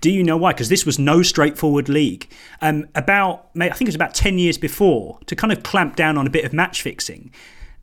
Do 0.00 0.10
you 0.10 0.24
know 0.24 0.36
why? 0.36 0.52
Because 0.52 0.68
this 0.68 0.84
was 0.84 0.98
no 0.98 1.22
straightforward 1.22 1.88
league. 1.88 2.28
Um, 2.60 2.88
about, 2.96 3.48
I 3.56 3.68
think 3.70 3.82
it 3.82 3.86
was 3.86 3.94
about 3.94 4.14
10 4.14 4.38
years 4.38 4.58
before, 4.58 5.18
to 5.26 5.36
kind 5.36 5.52
of 5.52 5.62
clamp 5.62 5.94
down 5.94 6.18
on 6.18 6.26
a 6.26 6.30
bit 6.30 6.44
of 6.44 6.52
match 6.52 6.82
fixing, 6.82 7.30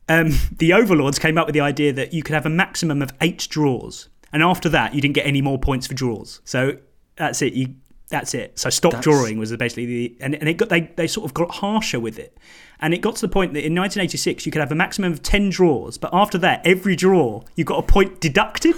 um, 0.08 0.30
the 0.56 0.72
overlords 0.72 1.18
came 1.18 1.38
up 1.38 1.46
with 1.46 1.54
the 1.54 1.60
idea 1.60 1.92
that 1.92 2.12
you 2.12 2.22
could 2.22 2.34
have 2.34 2.46
a 2.46 2.50
maximum 2.50 3.02
of 3.02 3.12
eight 3.20 3.46
draws. 3.50 4.08
And 4.32 4.42
after 4.42 4.68
that, 4.70 4.94
you 4.94 5.00
didn't 5.00 5.14
get 5.14 5.26
any 5.26 5.40
more 5.40 5.58
points 5.58 5.86
for 5.86 5.94
draws. 5.94 6.40
So 6.44 6.76
that's 7.16 7.40
it. 7.42 7.52
You, 7.52 7.74
that's 8.08 8.34
it. 8.34 8.58
So 8.58 8.68
stop 8.70 8.92
That's- 8.92 9.04
drawing 9.04 9.38
was 9.38 9.56
basically 9.56 9.86
the, 9.86 10.16
and, 10.20 10.34
and 10.34 10.48
it 10.48 10.54
got, 10.54 10.68
they, 10.68 10.82
they 10.96 11.06
sort 11.06 11.24
of 11.24 11.34
got 11.34 11.50
harsher 11.50 12.00
with 12.00 12.18
it. 12.18 12.36
And 12.80 12.92
it 12.92 12.98
got 12.98 13.14
to 13.16 13.20
the 13.22 13.28
point 13.28 13.54
that 13.54 13.60
in 13.64 13.74
1986, 13.74 14.44
you 14.44 14.52
could 14.52 14.60
have 14.60 14.72
a 14.72 14.74
maximum 14.74 15.12
of 15.12 15.22
10 15.22 15.50
draws. 15.50 15.96
But 15.96 16.10
after 16.12 16.36
that, 16.38 16.66
every 16.66 16.96
draw, 16.96 17.42
you 17.54 17.64
got 17.64 17.78
a 17.78 17.86
point 17.86 18.20
deducted. 18.20 18.74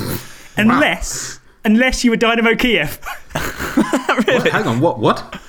unless, 0.56 1.40
unless 1.64 2.04
you 2.04 2.10
were 2.10 2.16
Dynamo 2.16 2.54
Kiev. 2.54 3.00
What? 4.10 4.48
Hang 4.48 4.66
on, 4.66 4.80
what? 4.80 4.98
What? 4.98 5.40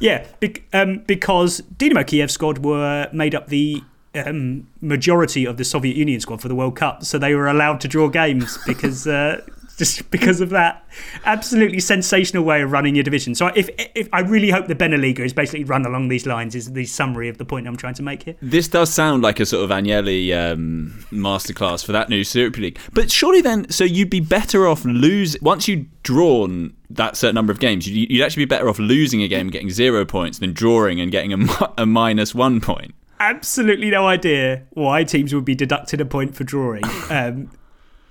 Yeah, 0.00 0.26
bec- 0.40 0.62
um, 0.72 0.98
because 1.06 1.58
Dynamo 1.58 2.02
Kiev 2.04 2.30
squad 2.30 2.58
were 2.58 3.08
made 3.12 3.34
up 3.34 3.46
the 3.48 3.82
um, 4.26 4.66
majority 4.80 5.44
of 5.44 5.56
the 5.56 5.64
Soviet 5.64 5.96
Union 5.96 6.20
squad 6.20 6.40
for 6.40 6.48
the 6.48 6.54
World 6.54 6.76
Cup, 6.76 7.04
so 7.04 7.18
they 7.18 7.34
were 7.34 7.48
allowed 7.48 7.80
to 7.82 7.88
draw 7.88 8.08
games 8.08 8.58
because 8.66 9.06
uh, 9.06 9.42
just 9.78 10.10
because 10.10 10.40
of 10.40 10.50
that 10.50 10.84
absolutely 11.24 11.78
sensational 11.78 12.42
way 12.42 12.62
of 12.62 12.72
running 12.72 12.96
your 12.96 13.04
division. 13.04 13.34
So 13.34 13.46
if, 13.54 13.70
if 13.94 14.08
I 14.12 14.20
really 14.20 14.50
hope 14.50 14.66
the 14.66 14.74
Beneliga 14.74 15.20
is 15.20 15.32
basically 15.32 15.64
run 15.64 15.86
along 15.86 16.08
these 16.08 16.26
lines 16.26 16.54
is 16.54 16.72
the 16.72 16.84
summary 16.84 17.28
of 17.28 17.38
the 17.38 17.44
point 17.44 17.66
I'm 17.68 17.76
trying 17.76 17.94
to 17.94 18.02
make 18.02 18.24
here. 18.24 18.34
This 18.42 18.66
does 18.66 18.92
sound 18.92 19.22
like 19.22 19.38
a 19.38 19.46
sort 19.46 19.64
of 19.64 19.70
Agnelli 19.70 20.36
um, 20.36 21.04
masterclass 21.12 21.84
for 21.84 21.92
that 21.92 22.08
new 22.08 22.24
Super 22.24 22.60
League. 22.60 22.78
But 22.92 23.10
surely 23.10 23.40
then, 23.40 23.70
so 23.70 23.84
you'd 23.84 24.10
be 24.10 24.20
better 24.20 24.66
off 24.66 24.84
lose 24.84 25.36
once 25.40 25.68
you'd 25.68 25.88
drawn 26.02 26.74
that 26.90 27.16
certain 27.16 27.36
number 27.36 27.52
of 27.52 27.60
games. 27.60 27.88
You'd, 27.88 28.10
you'd 28.10 28.24
actually 28.24 28.46
be 28.46 28.48
better 28.48 28.68
off 28.68 28.80
losing 28.80 29.22
a 29.22 29.28
game 29.28 29.42
and 29.42 29.52
getting 29.52 29.70
zero 29.70 30.04
points 30.04 30.40
than 30.40 30.52
drawing 30.52 31.00
and 31.00 31.12
getting 31.12 31.32
a, 31.32 31.72
a 31.78 31.86
minus 31.86 32.34
one 32.34 32.60
point 32.60 32.94
absolutely 33.20 33.90
no 33.90 34.06
idea 34.06 34.64
why 34.70 35.04
teams 35.04 35.34
would 35.34 35.44
be 35.44 35.54
deducted 35.54 36.00
a 36.00 36.04
point 36.04 36.34
for 36.34 36.44
drawing. 36.44 36.82
Um, 37.10 37.50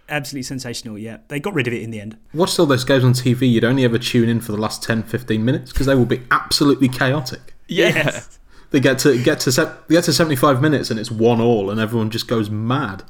absolutely 0.09 0.43
sensational, 0.43 0.97
yeah. 0.97 1.17
They 1.27 1.39
got 1.39 1.53
rid 1.53 1.67
of 1.67 1.73
it 1.73 1.83
in 1.83 1.91
the 1.91 2.01
end. 2.01 2.17
Watch 2.33 2.57
all 2.57 2.65
those 2.65 2.83
games 2.83 3.03
on 3.03 3.13
TV, 3.13 3.49
you'd 3.51 3.63
only 3.63 3.83
ever 3.83 3.99
tune 3.99 4.27
in 4.27 4.41
for 4.41 4.51
the 4.51 4.57
last 4.57 4.81
10, 4.81 5.03
15 5.03 5.45
minutes 5.45 5.71
because 5.71 5.85
they 5.85 5.93
will 5.93 6.05
be 6.05 6.23
absolutely 6.31 6.87
chaotic. 6.87 7.53
Yeah. 7.67 7.89
Yes. 7.89 8.39
They 8.71 8.79
get 8.79 8.99
to 8.99 9.21
get 9.21 9.39
to 9.41 9.51
se- 9.51 9.71
get 9.87 10.05
to 10.05 10.13
75 10.13 10.61
minutes 10.61 10.89
and 10.89 10.99
it's 10.99 11.11
one 11.11 11.39
all 11.39 11.69
and 11.69 11.79
everyone 11.79 12.09
just 12.09 12.27
goes 12.27 12.49
mad. 12.49 13.03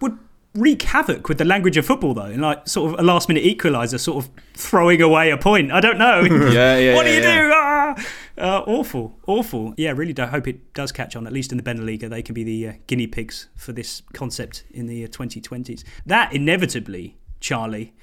Would 0.00 0.18
wreak 0.54 0.82
havoc 0.82 1.28
with 1.28 1.38
the 1.38 1.44
language 1.44 1.76
of 1.76 1.86
football, 1.86 2.14
though, 2.14 2.22
and 2.22 2.42
like 2.42 2.66
sort 2.68 2.92
of 2.92 3.00
a 3.00 3.02
last 3.02 3.28
minute 3.28 3.44
equaliser, 3.44 4.00
sort 4.00 4.24
of 4.24 4.30
throwing 4.54 5.00
away 5.00 5.30
a 5.30 5.36
point. 5.36 5.72
I 5.72 5.80
don't 5.80 5.98
know. 5.98 6.20
yeah, 6.52 6.78
yeah. 6.78 6.94
what 6.96 7.04
do 7.04 7.12
you 7.12 7.20
yeah. 7.20 7.42
do? 7.42 7.52
Ah! 7.54 8.04
Uh, 8.38 8.62
awful, 8.66 9.18
awful. 9.26 9.74
Yeah, 9.76 9.92
really 9.92 10.16
I 10.18 10.26
hope 10.26 10.46
it 10.46 10.72
does 10.72 10.92
catch 10.92 11.16
on. 11.16 11.26
At 11.26 11.32
least 11.32 11.50
in 11.50 11.58
the 11.58 11.64
Beneliga, 11.64 12.08
they 12.08 12.22
can 12.22 12.34
be 12.34 12.44
the 12.44 12.68
uh, 12.68 12.72
guinea 12.86 13.06
pigs 13.06 13.48
for 13.56 13.72
this 13.72 14.02
concept 14.12 14.64
in 14.70 14.86
the 14.86 15.04
uh, 15.04 15.08
2020s. 15.08 15.82
That 16.06 16.32
inevitably, 16.32 17.18
Charlie, 17.40 17.94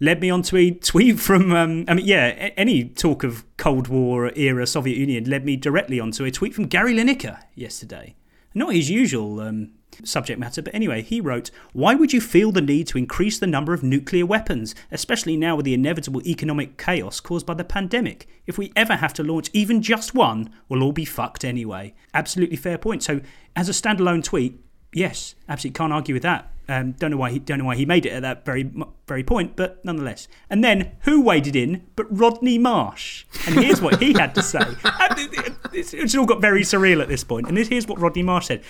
led 0.00 0.20
me 0.20 0.30
on 0.30 0.42
to 0.42 0.56
a 0.56 0.70
tweet 0.90 1.20
from. 1.20 1.52
Um, 1.52 1.84
I 1.86 1.94
mean, 1.94 2.06
yeah, 2.06 2.50
any 2.56 2.84
talk 2.84 3.24
of 3.24 3.44
Cold 3.56 3.88
War 3.88 4.32
era 4.34 4.66
Soviet 4.66 4.96
Union 4.96 5.24
led 5.24 5.44
me 5.44 5.56
directly 5.56 6.00
onto 6.00 6.24
a 6.24 6.30
tweet 6.30 6.54
from 6.54 6.66
Gary 6.66 6.94
Lineker 6.94 7.38
yesterday. 7.54 8.14
Not 8.54 8.74
his 8.74 8.88
usual 8.88 9.40
um, 9.40 9.72
subject 10.04 10.40
matter. 10.40 10.62
But 10.62 10.74
anyway, 10.74 11.02
he 11.02 11.20
wrote, 11.20 11.50
Why 11.72 11.94
would 11.94 12.12
you 12.12 12.20
feel 12.20 12.52
the 12.52 12.60
need 12.60 12.86
to 12.88 12.98
increase 12.98 13.38
the 13.38 13.46
number 13.46 13.72
of 13.72 13.82
nuclear 13.82 14.26
weapons, 14.26 14.74
especially 14.90 15.36
now 15.36 15.56
with 15.56 15.64
the 15.64 15.74
inevitable 15.74 16.22
economic 16.26 16.78
chaos 16.78 17.20
caused 17.20 17.46
by 17.46 17.54
the 17.54 17.64
pandemic? 17.64 18.28
If 18.46 18.58
we 18.58 18.72
ever 18.76 18.96
have 18.96 19.14
to 19.14 19.22
launch 19.22 19.50
even 19.52 19.82
just 19.82 20.14
one, 20.14 20.50
we'll 20.68 20.82
all 20.82 20.92
be 20.92 21.04
fucked 21.04 21.44
anyway. 21.44 21.94
Absolutely 22.12 22.56
fair 22.56 22.78
point. 22.78 23.02
So, 23.02 23.20
as 23.56 23.68
a 23.68 23.72
standalone 23.72 24.24
tweet, 24.24 24.60
yes, 24.92 25.34
absolutely 25.48 25.76
can't 25.76 25.92
argue 25.92 26.14
with 26.14 26.22
that. 26.22 26.50
Um, 26.66 26.92
don't 26.92 27.10
know 27.10 27.18
why 27.18 27.30
he 27.30 27.38
don't 27.38 27.58
know 27.58 27.66
why 27.66 27.76
he 27.76 27.84
made 27.84 28.06
it 28.06 28.12
at 28.12 28.22
that 28.22 28.46
very 28.46 28.70
very 29.06 29.22
point, 29.22 29.54
but 29.54 29.84
nonetheless. 29.84 30.28
And 30.48 30.64
then 30.64 30.92
who 31.00 31.20
waded 31.20 31.54
in 31.54 31.86
but 31.94 32.06
Rodney 32.10 32.58
Marsh? 32.58 33.26
And 33.46 33.56
here's 33.56 33.82
what 33.82 34.00
he 34.00 34.14
had 34.14 34.34
to 34.34 34.42
say. 34.42 34.60
it's 35.74 36.14
all 36.14 36.24
got 36.24 36.40
very 36.40 36.62
surreal 36.62 37.02
at 37.02 37.08
this 37.08 37.22
point. 37.22 37.48
And 37.48 37.58
here's 37.58 37.86
what 37.86 38.00
Rodney 38.00 38.22
Marsh 38.22 38.46
said. 38.46 38.62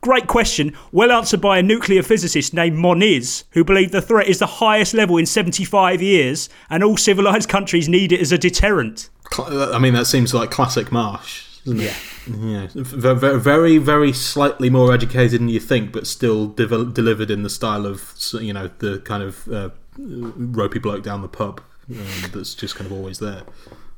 Great 0.00 0.26
question. 0.26 0.74
Well 0.92 1.12
answered 1.12 1.42
by 1.42 1.58
a 1.58 1.62
nuclear 1.62 2.02
physicist 2.02 2.54
named 2.54 2.78
Moniz, 2.78 3.44
who 3.50 3.64
believed 3.64 3.92
the 3.92 4.00
threat 4.00 4.28
is 4.28 4.38
the 4.38 4.46
highest 4.46 4.94
level 4.94 5.18
in 5.18 5.26
75 5.26 6.00
years 6.00 6.48
and 6.70 6.82
all 6.82 6.96
civilized 6.96 7.48
countries 7.50 7.88
need 7.88 8.12
it 8.12 8.20
as 8.20 8.32
a 8.32 8.38
deterrent. 8.38 9.10
I 9.38 9.78
mean, 9.78 9.92
that 9.94 10.06
seems 10.06 10.32
like 10.32 10.50
classic 10.50 10.90
Marsh, 10.90 11.60
doesn't 11.64 11.80
it? 11.80 11.84
Yeah. 11.84 11.94
Yeah. 12.26 12.66
Very, 12.74 13.78
very 13.78 14.12
slightly 14.12 14.70
more 14.70 14.92
educated 14.92 15.40
than 15.40 15.48
you 15.48 15.60
think, 15.60 15.92
but 15.92 16.06
still 16.06 16.48
de- 16.48 16.66
delivered 16.66 17.30
in 17.30 17.42
the 17.42 17.50
style 17.50 17.86
of, 17.86 18.14
you 18.40 18.52
know, 18.52 18.70
the 18.78 19.00
kind 19.00 19.22
of 19.22 19.48
uh, 19.48 19.70
ropey 19.98 20.78
bloke 20.78 21.02
down 21.02 21.22
the 21.22 21.28
pub 21.28 21.60
um, 21.90 22.30
that's 22.32 22.54
just 22.54 22.74
kind 22.74 22.90
of 22.90 22.96
always 22.96 23.18
there. 23.18 23.42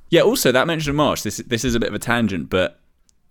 Yeah, 0.08 0.22
also, 0.22 0.52
that 0.52 0.66
mention 0.66 0.90
of 0.90 0.96
Marsh, 0.96 1.22
this, 1.22 1.38
this 1.38 1.64
is 1.64 1.74
a 1.74 1.80
bit 1.80 1.88
of 1.88 1.94
a 1.94 1.98
tangent, 1.98 2.50
but 2.50 2.81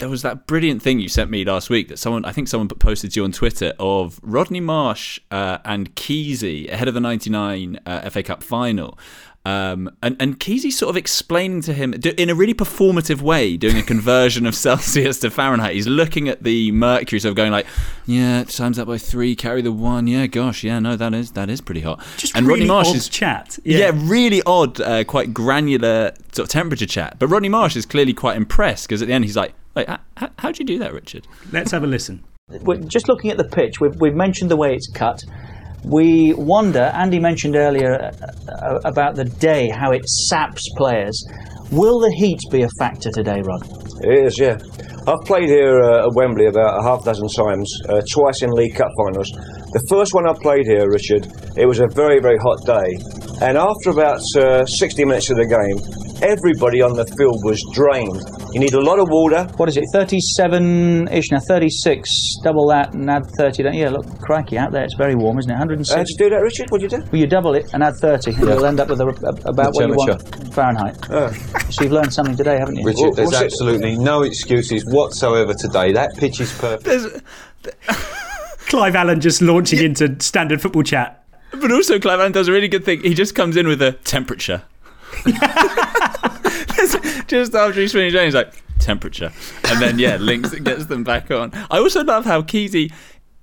there 0.01 0.09
was 0.09 0.23
that 0.23 0.47
brilliant 0.47 0.81
thing 0.81 0.99
you 0.99 1.07
sent 1.07 1.29
me 1.29 1.45
last 1.45 1.69
week 1.69 1.87
that 1.87 1.99
someone 1.99 2.25
I 2.25 2.31
think 2.31 2.47
someone 2.47 2.67
posted 2.67 3.11
to 3.11 3.19
you 3.19 3.23
on 3.23 3.31
Twitter 3.31 3.73
of 3.79 4.19
Rodney 4.23 4.59
Marsh 4.59 5.19
uh, 5.29 5.59
and 5.63 5.95
Keesey 5.95 6.69
ahead 6.71 6.87
of 6.87 6.95
the 6.95 6.99
'99 6.99 7.79
uh, 7.85 8.09
FA 8.09 8.23
Cup 8.23 8.41
final. 8.41 8.97
Um, 9.45 9.91
and 10.01 10.17
and 10.19 10.39
Keesey 10.39 10.71
sort 10.71 10.89
of 10.89 10.97
explaining 10.97 11.61
to 11.61 11.73
him 11.73 11.93
in 11.93 12.29
a 12.31 12.35
really 12.35 12.55
performative 12.55 13.21
way, 13.21 13.57
doing 13.57 13.77
a 13.77 13.83
conversion 13.93 14.47
of 14.47 14.55
Celsius 14.55 15.19
to 15.19 15.29
Fahrenheit. 15.29 15.75
He's 15.75 15.87
looking 15.87 16.27
at 16.29 16.41
the 16.41 16.71
mercury, 16.71 17.19
sort 17.19 17.31
of 17.31 17.35
going 17.35 17.51
like, 17.51 17.67
"Yeah, 18.07 18.43
times 18.43 18.77
that 18.77 18.87
by 18.87 18.97
three, 18.97 19.35
carry 19.35 19.61
the 19.61 19.71
one. 19.71 20.07
Yeah, 20.07 20.25
gosh, 20.25 20.63
yeah, 20.63 20.79
no, 20.79 20.95
that 20.95 21.13
is 21.13 21.31
that 21.33 21.51
is 21.51 21.61
pretty 21.61 21.81
hot." 21.81 22.03
Just 22.17 22.35
and 22.35 22.47
really 22.47 22.61
Rodney 22.61 22.73
Marsh 22.73 22.95
is 22.95 23.07
chat. 23.07 23.59
Yeah, 23.63 23.77
yeah 23.77 23.91
really 23.95 24.41
odd, 24.47 24.81
uh, 24.81 25.03
quite 25.03 25.31
granular 25.31 26.13
sort 26.31 26.47
of 26.47 26.49
temperature 26.49 26.87
chat. 26.87 27.17
But 27.19 27.27
Rodney 27.27 27.49
Marsh 27.49 27.75
is 27.75 27.85
clearly 27.85 28.13
quite 28.13 28.35
impressed 28.35 28.87
because 28.87 29.03
at 29.03 29.07
the 29.07 29.13
end 29.13 29.25
he's 29.25 29.37
like, 29.37 29.53
Wait, 29.75 29.87
how, 29.87 30.29
how'd 30.37 30.59
you 30.59 30.65
do 30.65 30.79
that, 30.79 30.93
Richard? 30.93 31.27
Let's 31.51 31.71
have 31.71 31.83
a 31.83 31.87
listen. 31.87 32.23
We're 32.61 32.77
just 32.81 33.07
looking 33.07 33.31
at 33.31 33.37
the 33.37 33.45
pitch, 33.47 33.79
we've, 33.79 33.95
we've 33.99 34.15
mentioned 34.15 34.51
the 34.51 34.57
way 34.57 34.73
it's 34.73 34.89
cut. 34.93 35.23
We 35.83 36.33
wonder, 36.33 36.91
Andy 36.93 37.19
mentioned 37.19 37.55
earlier 37.55 37.93
uh, 37.95 38.11
uh, 38.51 38.79
about 38.83 39.15
the 39.15 39.23
day, 39.23 39.69
how 39.69 39.91
it 39.91 40.07
saps 40.07 40.67
players. 40.75 41.25
Will 41.71 41.99
the 41.99 42.11
heat 42.11 42.39
be 42.51 42.63
a 42.63 42.69
factor 42.77 43.09
today, 43.11 43.41
Rod? 43.41 43.63
It 44.03 44.25
is, 44.25 44.37
yeah. 44.37 44.57
I've 45.07 45.25
played 45.25 45.47
here 45.47 45.81
uh, 45.81 46.05
at 46.05 46.13
Wembley 46.13 46.45
about 46.45 46.79
a 46.79 46.83
half 46.83 47.03
dozen 47.03 47.27
times, 47.29 47.71
uh, 47.89 48.01
twice 48.11 48.43
in 48.43 48.51
League 48.51 48.75
Cup 48.75 48.89
finals. 48.97 49.31
The 49.73 49.83
first 49.89 50.13
one 50.13 50.27
I 50.27 50.33
played 50.33 50.67
here, 50.67 50.85
Richard, 50.91 51.25
it 51.57 51.65
was 51.65 51.79
a 51.79 51.87
very, 51.87 52.19
very 52.19 52.37
hot 52.37 52.59
day. 52.65 52.91
And 53.41 53.57
after 53.57 53.89
about 53.89 54.21
uh, 54.37 54.65
60 54.65 55.05
minutes 55.05 55.31
of 55.31 55.37
the 55.37 55.47
game, 55.47 56.10
everybody 56.21 56.81
on 56.81 56.93
the 56.93 57.05
field 57.17 57.41
was 57.43 57.63
drained. 57.73 58.21
You 58.53 58.59
need 58.59 58.73
a 58.73 58.79
lot 58.79 58.99
of 58.99 59.09
water. 59.09 59.43
What 59.57 59.69
is 59.69 59.77
it, 59.77 59.85
37 59.91 61.07
ish 61.09 61.31
now, 61.31 61.39
36, 61.39 62.09
double 62.43 62.67
that 62.67 62.93
and 62.93 63.09
add 63.09 63.25
30. 63.37 63.63
Yeah, 63.73 63.89
look, 63.89 64.05
crikey, 64.19 64.57
out 64.57 64.71
there 64.71 64.83
it's 64.83 64.95
very 64.95 65.15
warm, 65.15 65.39
isn't 65.39 65.51
it? 65.51 65.55
Uh, 65.55 65.65
106. 65.65 65.95
How'd 65.95 66.07
you 66.09 66.17
do 66.17 66.29
that, 66.29 66.41
Richard? 66.41 66.69
What'd 66.69 66.91
you 66.91 66.97
do? 66.97 67.03
Well, 67.11 67.21
you 67.21 67.27
double 67.27 67.55
it 67.55 67.73
and 67.73 67.83
add 67.83 67.95
30, 67.95 68.31
and 68.31 68.39
yeah. 68.39 68.53
you'll 68.53 68.65
end 68.65 68.79
up 68.79 68.89
with 68.89 69.01
a, 69.01 69.07
a, 69.07 69.49
about 69.49 69.73
what 69.73 69.87
you 69.87 69.95
want 69.95 70.53
Fahrenheit. 70.53 70.97
Oh. 71.09 71.31
So 71.69 71.83
you've 71.83 71.93
learned 71.93 72.13
something 72.13 72.35
today, 72.35 72.57
haven't 72.57 72.77
you? 72.77 72.85
Richard, 72.85 73.01
well, 73.01 73.11
there's 73.13 73.33
absolutely 73.33 73.93
it? 73.93 73.99
no 73.99 74.23
excuses 74.23 74.83
whatsoever 74.85 75.53
today. 75.53 75.93
That 75.93 76.15
pitch 76.17 76.39
is 76.39 76.51
perfect. 76.57 77.23
Clive 78.67 78.95
Allen 78.95 79.19
just 79.19 79.41
launching 79.41 79.79
yeah. 79.79 79.85
into 79.85 80.21
standard 80.21 80.61
football 80.61 80.83
chat. 80.83 81.25
But 81.51 81.71
also, 81.71 81.99
Clive 81.99 82.19
Allen 82.19 82.31
does 82.31 82.47
a 82.47 82.51
really 82.51 82.69
good 82.69 82.85
thing. 82.85 83.01
He 83.01 83.13
just 83.13 83.35
comes 83.35 83.57
in 83.57 83.67
with 83.67 83.81
a 83.81 83.91
temperature. 83.91 84.63
just 87.27 87.55
after 87.55 87.81
he's 87.81 87.91
finished, 87.91 88.17
he's 88.17 88.35
like 88.35 88.53
temperature, 88.79 89.31
and 89.69 89.81
then 89.81 89.99
yeah, 89.99 90.17
links 90.17 90.53
and 90.53 90.65
gets 90.65 90.85
them 90.85 91.03
back 91.03 91.31
on. 91.31 91.51
I 91.69 91.77
also 91.77 92.03
love 92.03 92.25
how 92.25 92.41
Keesey 92.41 92.91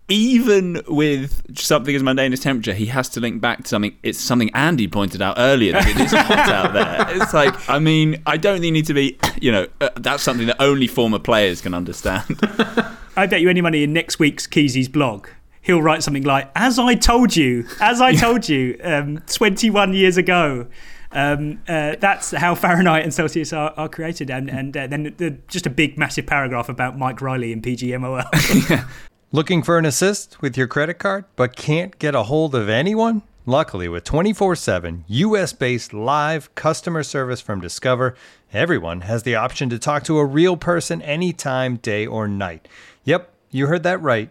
even 0.08 0.82
with 0.88 1.58
something 1.58 1.94
as 1.94 2.02
mundane 2.02 2.32
as 2.32 2.40
temperature, 2.40 2.72
he 2.72 2.86
has 2.86 3.08
to 3.10 3.20
link 3.20 3.40
back 3.40 3.64
to 3.64 3.68
something. 3.68 3.96
It's 4.02 4.18
something 4.18 4.50
Andy 4.54 4.88
pointed 4.88 5.20
out 5.20 5.36
earlier 5.38 5.72
that 5.72 5.86
it 5.86 6.00
is 6.00 6.12
hot 6.12 6.48
out 6.48 6.72
there. 6.72 7.22
It's 7.22 7.34
like, 7.34 7.68
I 7.68 7.78
mean, 7.78 8.22
I 8.24 8.38
don't 8.38 8.54
think 8.54 8.66
you 8.66 8.72
need 8.72 8.86
to 8.86 8.94
be, 8.94 9.18
you 9.40 9.52
know, 9.52 9.66
uh, 9.80 9.90
that's 9.96 10.22
something 10.22 10.46
that 10.46 10.56
only 10.60 10.86
former 10.86 11.18
players 11.18 11.60
can 11.60 11.74
understand. 11.74 12.40
I 13.16 13.26
bet 13.26 13.42
you 13.42 13.50
any 13.50 13.60
money 13.60 13.82
in 13.82 13.92
next 13.92 14.18
week's 14.18 14.46
Keesey's 14.46 14.88
blog, 14.88 15.28
he'll 15.60 15.82
write 15.82 16.02
something 16.02 16.22
like, 16.22 16.50
"As 16.54 16.78
I 16.78 16.94
told 16.94 17.36
you, 17.36 17.66
as 17.80 18.00
I 18.00 18.14
told 18.14 18.48
you, 18.48 18.78
um, 18.82 19.18
21 19.26 19.92
years 19.92 20.16
ago." 20.16 20.66
Um, 21.12 21.62
uh, 21.68 21.96
that's 21.98 22.32
how 22.32 22.54
Fahrenheit 22.54 23.02
and 23.02 23.12
Celsius 23.12 23.52
are, 23.52 23.72
are 23.76 23.88
created, 23.88 24.30
and 24.30 24.50
and 24.50 24.76
uh, 24.76 24.86
then 24.86 25.14
the, 25.16 25.38
just 25.48 25.66
a 25.66 25.70
big, 25.70 25.98
massive 25.98 26.26
paragraph 26.26 26.68
about 26.68 26.98
Mike 26.98 27.20
Riley 27.20 27.52
and 27.52 27.62
PGMOL. 27.62 28.70
yeah. 28.70 28.88
Looking 29.32 29.62
for 29.62 29.78
an 29.78 29.84
assist 29.84 30.40
with 30.40 30.56
your 30.56 30.66
credit 30.66 30.94
card, 30.94 31.26
but 31.36 31.54
can't 31.54 31.98
get 31.98 32.14
a 32.14 32.24
hold 32.24 32.54
of 32.54 32.68
anyone? 32.68 33.22
Luckily, 33.44 33.88
with 33.88 34.04
24 34.04 34.56
7 34.56 35.04
US 35.06 35.52
based 35.54 35.94
live 35.94 36.54
customer 36.54 37.02
service 37.02 37.40
from 37.40 37.60
Discover, 37.60 38.14
everyone 38.52 39.02
has 39.02 39.22
the 39.22 39.34
option 39.34 39.70
to 39.70 39.78
talk 39.78 40.04
to 40.04 40.18
a 40.18 40.24
real 40.24 40.56
person 40.56 41.00
anytime, 41.00 41.76
day 41.76 42.06
or 42.06 42.28
night. 42.28 42.68
Yep, 43.04 43.32
you 43.50 43.66
heard 43.66 43.84
that 43.84 44.02
right 44.02 44.30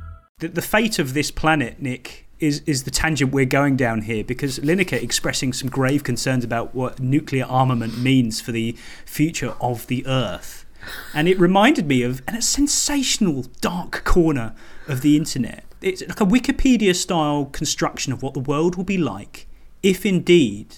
The, 0.41 0.47
the 0.47 0.61
fate 0.61 0.97
of 0.97 1.13
this 1.13 1.29
planet, 1.29 1.79
Nick, 1.79 2.27
is, 2.39 2.63
is 2.65 2.83
the 2.83 2.89
tangent 2.89 3.31
we're 3.31 3.45
going 3.45 3.77
down 3.77 4.01
here 4.01 4.23
because 4.23 4.57
Lineker 4.57 5.01
expressing 5.01 5.53
some 5.53 5.69
grave 5.69 6.03
concerns 6.03 6.43
about 6.43 6.73
what 6.73 6.99
nuclear 6.99 7.45
armament 7.45 7.99
means 7.99 8.41
for 8.41 8.51
the 8.51 8.75
future 9.05 9.53
of 9.61 9.85
the 9.85 10.03
Earth. 10.07 10.65
And 11.13 11.27
it 11.27 11.39
reminded 11.39 11.87
me 11.87 12.01
of 12.01 12.23
a 12.27 12.41
sensational 12.41 13.45
dark 13.61 14.03
corner 14.03 14.55
of 14.87 15.01
the 15.01 15.15
internet. 15.15 15.63
It's 15.79 16.01
like 16.01 16.19
a 16.19 16.25
Wikipedia 16.25 16.95
style 16.95 17.45
construction 17.45 18.11
of 18.11 18.23
what 18.23 18.33
the 18.33 18.39
world 18.39 18.77
will 18.77 18.83
be 18.83 18.97
like 18.97 19.47
if 19.83 20.07
indeed 20.07 20.77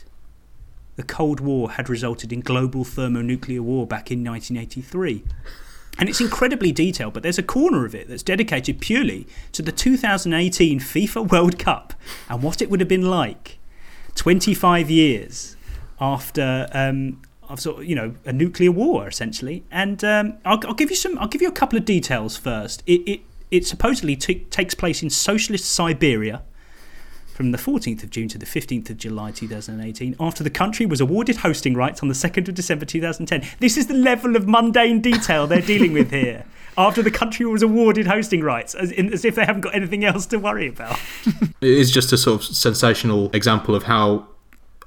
the 0.97 1.03
Cold 1.03 1.39
War 1.39 1.72
had 1.72 1.88
resulted 1.88 2.34
in 2.34 2.41
global 2.41 2.84
thermonuclear 2.84 3.64
war 3.64 3.88
back 3.88 4.11
in 4.11 4.26
1983. 4.26 5.24
And 5.98 6.10
it's 6.10 6.20
incredibly 6.20 6.72
detailed, 6.72 7.14
but 7.14 7.24
there's 7.24 7.38
a 7.38 7.44
corner 7.44 7.86
of 7.86 7.94
it 7.94 8.08
that's 8.08 8.24
dedicated 8.24 8.82
purely 8.82 9.28
to 9.52 9.62
the 9.62 9.72
2018 9.72 10.80
FIFA 10.80 11.32
World 11.32 11.60
Cup 11.60 11.94
and 12.30 12.41
what 12.41 12.62
it 12.62 12.70
would 12.70 12.80
have 12.80 12.89
been 12.89 13.10
like 13.10 13.60
25 14.16 14.89
years 14.89 15.56
after. 16.00 16.68
Um, 16.72 17.22
of 17.50 17.60
sort 17.60 17.80
of, 17.80 17.86
you 17.86 17.94
know, 17.94 18.16
a 18.26 18.32
nuclear 18.32 18.72
war 18.72 19.08
essentially, 19.08 19.64
and 19.70 20.02
um, 20.04 20.38
I'll, 20.46 20.60
I'll, 20.66 20.74
give 20.74 20.89
you 20.89 20.96
some. 20.96 21.20
I'll 21.20 21.28
give 21.28 21.41
you 21.41 21.50
a 21.50 21.54
couple 21.54 21.78
of 21.78 21.86
details 21.86 22.38
first. 22.38 22.82
It 22.86 23.02
it, 23.02 23.22
it 23.52 23.68
supposedly 23.68 24.16
takes 24.16 24.74
place 24.74 25.04
in 25.04 25.10
socialist 25.10 25.66
Siberia, 25.66 26.41
from 27.34 27.51
the 27.51 27.57
14th 27.57 28.03
of 28.03 28.09
June 28.11 28.27
to 28.29 28.38
the 28.38 28.45
15th 28.45 28.89
of 28.91 28.97
July 28.97 29.31
2018 29.31 30.15
after 30.19 30.43
the 30.43 30.49
country 30.49 30.86
was 30.86 31.01
awarded 31.01 31.38
hosting 31.38 31.73
rights 31.73 32.01
on 32.01 32.07
the 32.07 32.13
2nd 32.13 32.47
of 32.47 32.53
December 32.53 32.86
2010. 32.86 33.43
This 33.59 33.75
is 33.75 33.88
the 33.88 33.93
level 33.93 34.36
of 34.36 34.47
mundane 34.47 35.01
detail 35.01 35.47
they're 35.47 35.61
dealing 35.61 35.93
with 35.93 36.11
here. 36.11 36.45
After 36.75 37.03
the 37.03 37.11
country 37.11 37.45
was 37.45 37.61
awarded 37.61 38.07
hosting 38.07 38.41
rights, 38.41 38.73
as, 38.73 38.89
in, 38.89 39.13
as 39.13 39.23
if 39.23 39.36
they 39.36 39.45
haven't 39.45 39.61
got 39.61 39.75
anything 39.75 40.03
else 40.03 40.25
to 40.25 40.38
worry 40.38 40.67
about. 40.67 40.99
it 41.61 41.69
is 41.69 41.91
just 41.91 42.11
a 42.11 42.17
sort 42.17 42.41
of 42.41 42.55
sensational 42.55 43.29
example 43.31 43.75
of 43.75 43.84
how 43.84 44.27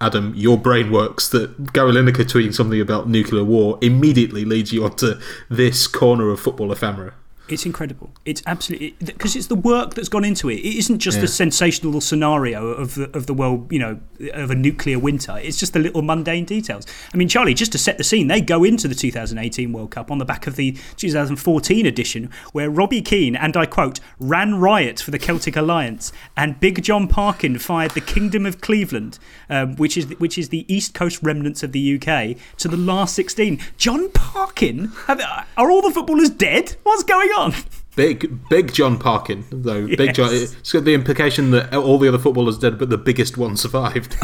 Adam, 0.00 0.34
your 0.34 0.58
brain 0.58 0.90
works 0.90 1.28
that 1.28 1.72
Gary 1.72 1.92
Lineker 1.92 2.24
tweeting 2.24 2.52
something 2.52 2.80
about 2.80 3.08
nuclear 3.08 3.44
war 3.44 3.78
immediately 3.80 4.44
leads 4.44 4.72
you 4.72 4.84
onto 4.84 5.14
this 5.48 5.86
corner 5.86 6.30
of 6.30 6.40
football 6.40 6.72
ephemera. 6.72 7.14
It's 7.48 7.64
incredible. 7.64 8.10
It's 8.24 8.42
absolutely 8.46 8.96
because 9.04 9.36
it's 9.36 9.46
the 9.46 9.54
work 9.54 9.94
that's 9.94 10.08
gone 10.08 10.24
into 10.24 10.50
it. 10.50 10.56
It 10.56 10.78
isn't 10.78 10.98
just 10.98 11.18
yeah. 11.18 11.22
the 11.22 11.28
sensational 11.28 12.00
scenario 12.00 12.66
of 12.66 12.96
the 12.96 13.16
of 13.16 13.26
the 13.26 13.34
world, 13.34 13.70
you 13.70 13.78
know, 13.78 14.00
of 14.32 14.50
a 14.50 14.54
nuclear 14.54 14.98
winter. 14.98 15.38
It's 15.38 15.56
just 15.56 15.72
the 15.72 15.78
little 15.78 16.02
mundane 16.02 16.44
details. 16.44 16.86
I 17.14 17.16
mean, 17.16 17.28
Charlie, 17.28 17.54
just 17.54 17.72
to 17.72 17.78
set 17.78 17.98
the 17.98 18.04
scene, 18.04 18.26
they 18.26 18.40
go 18.40 18.64
into 18.64 18.88
the 18.88 18.94
2018 18.96 19.72
World 19.72 19.92
Cup 19.92 20.10
on 20.10 20.18
the 20.18 20.24
back 20.24 20.46
of 20.46 20.56
the 20.56 20.76
2014 20.96 21.86
edition, 21.86 22.30
where 22.52 22.68
Robbie 22.68 23.02
Keane 23.02 23.36
and 23.36 23.56
I 23.56 23.66
quote 23.66 24.00
ran 24.18 24.56
riot 24.56 24.98
for 24.98 25.12
the 25.12 25.18
Celtic 25.18 25.54
Alliance, 25.56 26.12
and 26.36 26.58
Big 26.58 26.82
John 26.82 27.06
Parkin 27.06 27.58
fired 27.58 27.92
the 27.92 28.00
Kingdom 28.00 28.44
of 28.44 28.60
Cleveland, 28.60 29.20
um, 29.48 29.76
which 29.76 29.96
is 29.96 30.06
which 30.18 30.36
is 30.36 30.48
the 30.48 30.64
East 30.72 30.94
Coast 30.94 31.22
remnants 31.22 31.62
of 31.62 31.70
the 31.70 31.94
UK, 31.94 32.36
to 32.58 32.66
the 32.66 32.76
last 32.76 33.14
16. 33.14 33.60
John 33.76 34.10
Parkin, 34.10 34.90
are 35.08 35.70
all 35.70 35.82
the 35.82 35.92
footballers 35.92 36.30
dead? 36.30 36.76
What's 36.82 37.04
going 37.04 37.28
on? 37.30 37.35
Big, 37.96 38.48
big 38.50 38.72
John 38.74 38.98
Parkin, 38.98 39.44
though. 39.50 39.86
Yes. 39.86 39.96
Big 39.96 40.14
John. 40.14 40.28
It's 40.30 40.70
got 40.70 40.84
the 40.84 40.92
implication 40.92 41.50
that 41.52 41.74
all 41.74 41.98
the 41.98 42.08
other 42.08 42.18
footballers 42.18 42.58
dead, 42.58 42.78
but 42.78 42.90
the 42.90 42.98
biggest 42.98 43.38
one 43.38 43.56
survived. 43.56 44.14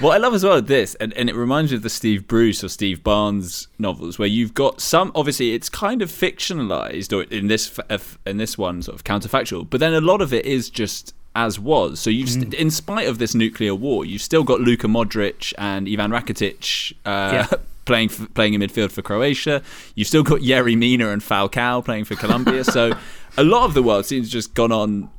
what 0.00 0.14
I 0.14 0.18
love 0.18 0.34
as 0.34 0.42
well 0.42 0.56
is 0.56 0.64
this, 0.64 0.96
and, 0.96 1.12
and 1.12 1.30
it 1.30 1.36
reminds 1.36 1.70
me 1.70 1.76
of 1.76 1.84
the 1.84 1.90
Steve 1.90 2.26
Bruce 2.26 2.64
or 2.64 2.68
Steve 2.68 3.04
Barnes 3.04 3.68
novels, 3.78 4.18
where 4.18 4.26
you've 4.26 4.52
got 4.52 4.80
some. 4.80 5.12
Obviously, 5.14 5.54
it's 5.54 5.68
kind 5.68 6.02
of 6.02 6.10
fictionalized, 6.10 7.16
or 7.16 7.22
in 7.32 7.46
this 7.46 7.78
in 8.26 8.38
this 8.38 8.58
one, 8.58 8.82
sort 8.82 8.96
of 8.96 9.04
counterfactual. 9.04 9.70
But 9.70 9.78
then 9.78 9.94
a 9.94 10.00
lot 10.00 10.20
of 10.20 10.34
it 10.34 10.44
is 10.44 10.70
just 10.70 11.14
as 11.36 11.60
was. 11.60 12.00
So 12.00 12.10
you've, 12.10 12.30
mm. 12.30 12.52
in 12.54 12.72
spite 12.72 13.06
of 13.06 13.18
this 13.18 13.36
nuclear 13.36 13.76
war, 13.76 14.04
you've 14.04 14.22
still 14.22 14.42
got 14.42 14.60
Luka 14.60 14.88
Modric 14.88 15.52
and 15.56 15.88
Ivan 15.88 16.10
Rakitic 16.10 16.94
uh, 17.04 17.46
yeah 17.48 17.58
playing 17.90 18.08
for, 18.08 18.26
playing 18.28 18.54
in 18.54 18.60
midfield 18.60 18.92
for 18.92 19.02
Croatia. 19.02 19.62
You've 19.96 20.06
still 20.06 20.22
got 20.22 20.42
Yerry 20.42 20.78
Mina 20.78 21.08
and 21.10 21.20
Falcao 21.20 21.84
playing 21.84 22.04
for 22.04 22.14
Colombia. 22.14 22.62
so 22.62 22.92
a 23.36 23.42
lot 23.42 23.64
of 23.64 23.74
the 23.74 23.82
world 23.82 24.06
seems 24.06 24.30
just 24.30 24.54
gone 24.54 24.70
on 24.70 25.10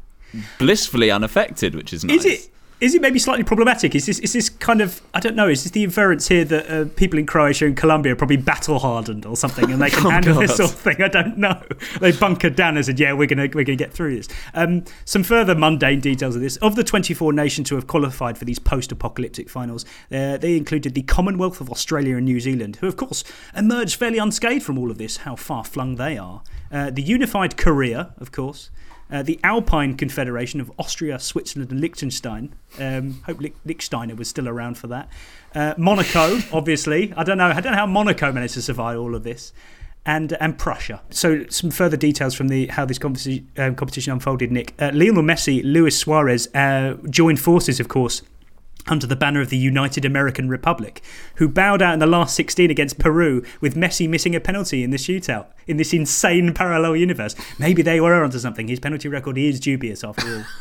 blissfully 0.57 1.11
unaffected, 1.11 1.75
which 1.75 1.91
is 1.91 2.05
nice. 2.05 2.23
Is 2.23 2.25
it? 2.25 2.49
Is 2.81 2.95
it 2.95 3.01
maybe 3.01 3.19
slightly 3.19 3.43
problematic? 3.43 3.93
Is 3.93 4.07
this 4.07 4.17
is 4.19 4.33
this 4.33 4.49
kind 4.49 4.81
of 4.81 5.03
I 5.13 5.19
don't 5.19 5.35
know? 5.35 5.47
Is 5.47 5.61
this 5.61 5.71
the 5.71 5.83
inference 5.83 6.27
here 6.29 6.43
that 6.45 6.67
uh, 6.67 6.85
people 6.95 7.19
in 7.19 7.27
Croatia 7.27 7.67
and 7.67 7.77
Colombia 7.77 8.13
are 8.13 8.15
probably 8.15 8.37
battle 8.37 8.79
hardened 8.79 9.23
or 9.23 9.37
something, 9.37 9.71
and 9.71 9.79
they 9.79 9.89
can 9.91 10.07
oh, 10.07 10.09
handle 10.09 10.33
God. 10.33 10.43
this 10.43 10.55
sort 10.57 10.71
of 10.71 10.79
thing? 10.79 10.99
I 10.99 11.07
don't 11.07 11.37
know. 11.37 11.61
They 11.99 12.11
bunkered 12.11 12.55
down 12.55 12.77
and 12.77 12.85
said, 12.85 12.99
"Yeah, 12.99 13.13
we're 13.13 13.27
gonna 13.27 13.47
we're 13.53 13.65
gonna 13.65 13.75
get 13.75 13.93
through 13.93 14.15
this." 14.15 14.27
Um, 14.55 14.83
some 15.05 15.21
further 15.21 15.53
mundane 15.53 15.99
details 15.99 16.35
of 16.35 16.41
this: 16.41 16.57
of 16.57 16.75
the 16.75 16.83
24 16.83 17.31
nations 17.33 17.69
who 17.69 17.75
have 17.75 17.85
qualified 17.85 18.35
for 18.35 18.45
these 18.45 18.57
post-apocalyptic 18.57 19.47
finals, 19.47 19.85
uh, 20.11 20.37
they 20.37 20.57
included 20.57 20.95
the 20.95 21.03
Commonwealth 21.03 21.61
of 21.61 21.69
Australia 21.69 22.17
and 22.17 22.25
New 22.25 22.39
Zealand, 22.39 22.77
who 22.77 22.87
of 22.87 22.97
course 22.97 23.23
emerged 23.55 23.95
fairly 23.95 24.17
unscathed 24.17 24.63
from 24.63 24.79
all 24.79 24.89
of 24.89 24.97
this. 24.97 25.17
How 25.17 25.35
far 25.35 25.63
flung 25.63 25.97
they 25.97 26.17
are! 26.17 26.41
Uh, 26.71 26.89
the 26.89 27.03
unified 27.03 27.57
Korea, 27.57 28.15
of 28.17 28.31
course. 28.31 28.71
Uh, 29.11 29.21
the 29.21 29.39
Alpine 29.43 29.95
Confederation 29.97 30.61
of 30.61 30.71
Austria, 30.79 31.19
Switzerland, 31.19 31.71
and 31.71 31.81
Liechtenstein. 31.81 32.55
Um, 32.79 33.21
hope 33.25 33.39
Liechtensteiner 33.39 34.15
was 34.17 34.29
still 34.29 34.47
around 34.47 34.77
for 34.77 34.87
that. 34.87 35.09
Uh, 35.53 35.73
Monaco, 35.77 36.39
obviously. 36.53 37.13
I 37.15 37.23
don't 37.23 37.37
know. 37.37 37.47
I 37.47 37.59
don't 37.59 37.73
know 37.73 37.79
how 37.79 37.85
Monaco 37.87 38.31
managed 38.31 38.53
to 38.55 38.61
survive 38.61 38.97
all 38.97 39.15
of 39.15 39.23
this. 39.23 39.53
And, 40.03 40.35
and 40.39 40.57
Prussia. 40.57 41.03
So, 41.11 41.45
some 41.49 41.69
further 41.69 41.95
details 41.95 42.33
from 42.33 42.47
the 42.47 42.65
how 42.65 42.85
this 42.85 42.97
competition, 42.97 43.47
um, 43.57 43.75
competition 43.75 44.11
unfolded, 44.11 44.51
Nick. 44.51 44.73
Uh, 44.79 44.89
Lionel 44.95 45.21
Messi, 45.21 45.61
Luis 45.63 45.95
Suarez 45.95 46.47
uh, 46.55 46.95
joined 47.07 47.39
forces, 47.39 47.79
of 47.79 47.87
course, 47.87 48.23
under 48.87 49.07
the 49.07 49.15
banner 49.15 49.41
of 49.41 49.49
the 49.49 49.57
United 49.57 50.05
American 50.05 50.49
Republic, 50.49 51.01
who 51.35 51.47
bowed 51.47 51.81
out 51.81 51.93
in 51.93 51.99
the 51.99 52.07
last 52.07 52.35
16 52.35 52.69
against 52.69 52.99
Peru 52.99 53.43
with 53.59 53.75
Messi 53.75 54.07
missing 54.09 54.35
a 54.35 54.39
penalty 54.39 54.83
in 54.83 54.91
the 54.91 54.97
shootout 54.97 55.47
in 55.67 55.77
this 55.77 55.93
insane 55.93 56.53
parallel 56.53 56.95
universe. 56.95 57.35
Maybe 57.59 57.81
they 57.81 57.99
were 57.99 58.23
onto 58.23 58.39
something. 58.39 58.67
His 58.67 58.79
penalty 58.79 59.07
record 59.07 59.37
is 59.37 59.59
dubious 59.59 60.03
after 60.03 60.27
all. 60.27 60.43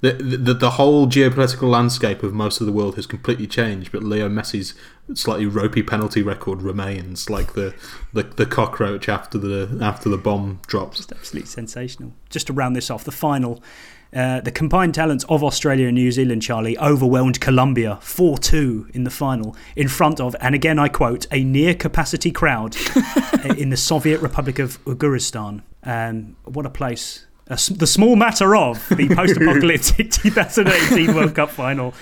The, 0.00 0.12
the, 0.12 0.54
the 0.54 0.70
whole 0.70 1.08
geopolitical 1.08 1.68
landscape 1.68 2.22
of 2.22 2.32
most 2.32 2.60
of 2.60 2.66
the 2.66 2.72
world 2.72 2.94
has 2.94 3.06
completely 3.06 3.48
changed, 3.48 3.90
but 3.90 4.04
Leo 4.04 4.28
Messi's 4.28 4.74
slightly 5.14 5.46
ropey 5.46 5.82
penalty 5.82 6.22
record 6.22 6.62
remains, 6.62 7.28
like 7.28 7.54
the, 7.54 7.74
the, 8.12 8.22
the 8.22 8.46
cockroach 8.46 9.08
after 9.08 9.38
the 9.38 9.76
after 9.82 10.08
the 10.08 10.16
bomb 10.16 10.60
drops. 10.68 10.98
Just 10.98 11.10
absolutely 11.10 11.48
sensational. 11.48 12.12
Just 12.30 12.46
to 12.46 12.52
round 12.52 12.76
this 12.76 12.90
off, 12.90 13.02
the 13.02 13.10
final 13.10 13.60
uh, 14.14 14.40
the 14.40 14.50
combined 14.50 14.94
talents 14.94 15.24
of 15.28 15.44
Australia 15.44 15.86
and 15.88 15.94
New 15.94 16.10
Zealand, 16.10 16.42
Charlie, 16.42 16.78
overwhelmed 16.78 17.40
Colombia 17.40 17.98
4 18.00 18.38
2 18.38 18.90
in 18.94 19.04
the 19.04 19.10
final, 19.10 19.56
in 19.76 19.88
front 19.88 20.20
of, 20.20 20.34
and 20.40 20.54
again 20.54 20.78
I 20.78 20.88
quote, 20.88 21.26
a 21.30 21.44
near 21.44 21.74
capacity 21.74 22.30
crowd 22.30 22.76
in 23.56 23.70
the 23.70 23.76
Soviet 23.76 24.20
Republic 24.20 24.58
of 24.58 24.82
Uguristan. 24.84 25.62
Um, 25.84 26.36
what 26.44 26.66
a 26.66 26.70
place. 26.70 27.26
Uh, 27.50 27.56
the 27.70 27.86
small 27.86 28.14
matter 28.14 28.54
of 28.54 28.86
the 28.90 29.08
post 29.14 29.36
apocalyptic 29.38 30.10
2018 30.10 31.14
World 31.14 31.34
Cup 31.34 31.48
final 31.48 31.94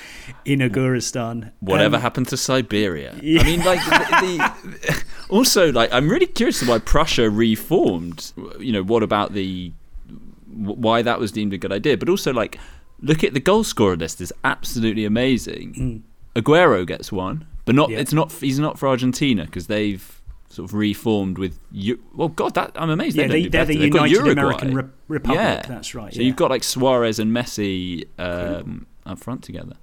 in 0.44 0.58
Uguristan. 0.58 1.52
Whatever 1.60 1.96
um, 1.96 2.02
happened 2.02 2.26
to 2.28 2.36
Siberia? 2.36 3.16
Yeah. 3.22 3.42
I 3.42 3.44
mean, 3.44 3.60
like, 3.60 3.78
the, 3.84 4.54
the, 4.82 5.04
also, 5.28 5.70
like, 5.70 5.92
I'm 5.92 6.08
really 6.08 6.26
curious 6.26 6.66
why 6.66 6.80
Prussia 6.80 7.30
reformed. 7.30 8.32
You 8.58 8.72
know, 8.72 8.82
what 8.82 9.04
about 9.04 9.34
the 9.34 9.72
why 10.56 11.02
that 11.02 11.20
was 11.20 11.32
deemed 11.32 11.52
a 11.52 11.58
good 11.58 11.72
idea. 11.72 11.96
But 11.96 12.08
also, 12.08 12.32
like, 12.32 12.58
look 13.00 13.22
at 13.24 13.34
the 13.34 13.40
goal 13.40 13.64
scorer 13.64 13.96
list 13.96 14.20
is 14.20 14.32
absolutely 14.44 15.04
amazing. 15.04 15.74
Mm. 16.34 16.42
Aguero 16.42 16.86
gets 16.86 17.10
one, 17.12 17.46
but 17.64 17.74
not. 17.74 17.90
Yeah. 17.90 17.98
It's 17.98 18.12
not. 18.12 18.32
He's 18.32 18.58
not 18.58 18.78
for 18.78 18.88
Argentina 18.88 19.44
because 19.44 19.66
they've 19.68 20.22
sort 20.48 20.68
of 20.68 20.74
reformed 20.74 21.38
with. 21.38 21.58
you. 21.72 22.02
well, 22.14 22.28
God, 22.28 22.54
that 22.54 22.72
I'm 22.74 22.90
amazed. 22.90 23.16
Yeah, 23.16 23.26
they, 23.26 23.46
they 23.48 23.58
are 23.58 23.64
the 23.64 23.76
United 23.76 24.26
American 24.26 24.74
Re- 24.74 24.84
Republic. 25.08 25.40
Yeah. 25.40 25.62
That's 25.62 25.94
right. 25.94 26.12
So 26.12 26.20
yeah. 26.20 26.26
you've 26.26 26.36
got 26.36 26.50
like 26.50 26.64
Suarez 26.64 27.18
and 27.18 27.32
Messi 27.34 28.06
um, 28.18 28.86
up 29.04 29.18
front 29.18 29.42
together. 29.42 29.76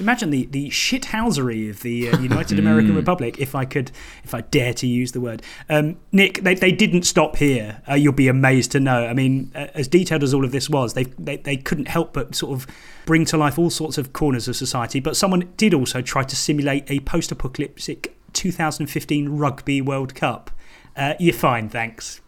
Imagine 0.00 0.30
the 0.30 0.46
the 0.46 0.70
shithousery 0.70 1.70
of 1.70 1.80
the 1.82 2.10
uh, 2.10 2.18
United 2.20 2.58
American 2.58 2.94
Republic. 2.94 3.38
If 3.38 3.54
I 3.54 3.64
could, 3.64 3.90
if 4.24 4.34
I 4.34 4.42
dare 4.42 4.72
to 4.74 4.86
use 4.86 5.12
the 5.12 5.20
word, 5.20 5.42
um, 5.68 5.96
Nick, 6.12 6.42
they, 6.42 6.54
they 6.54 6.72
didn't 6.72 7.02
stop 7.02 7.36
here. 7.36 7.82
Uh, 7.88 7.94
you'll 7.94 8.12
be 8.12 8.28
amazed 8.28 8.72
to 8.72 8.80
know. 8.80 9.06
I 9.06 9.14
mean, 9.14 9.52
uh, 9.54 9.68
as 9.74 9.88
detailed 9.88 10.22
as 10.22 10.34
all 10.34 10.44
of 10.44 10.52
this 10.52 10.68
was, 10.68 10.94
they, 10.94 11.04
they 11.04 11.36
they 11.36 11.56
couldn't 11.56 11.88
help 11.88 12.12
but 12.12 12.34
sort 12.34 12.52
of 12.52 12.66
bring 13.06 13.24
to 13.26 13.36
life 13.36 13.58
all 13.58 13.70
sorts 13.70 13.98
of 13.98 14.12
corners 14.12 14.48
of 14.48 14.56
society. 14.56 15.00
But 15.00 15.16
someone 15.16 15.52
did 15.56 15.74
also 15.74 16.02
try 16.02 16.22
to 16.22 16.36
simulate 16.36 16.90
a 16.90 17.00
post-apocalyptic 17.00 18.16
2015 18.34 19.28
Rugby 19.30 19.80
World 19.80 20.14
Cup. 20.14 20.50
Uh, 20.96 21.14
you're 21.18 21.34
fine, 21.34 21.68
thanks. 21.68 22.20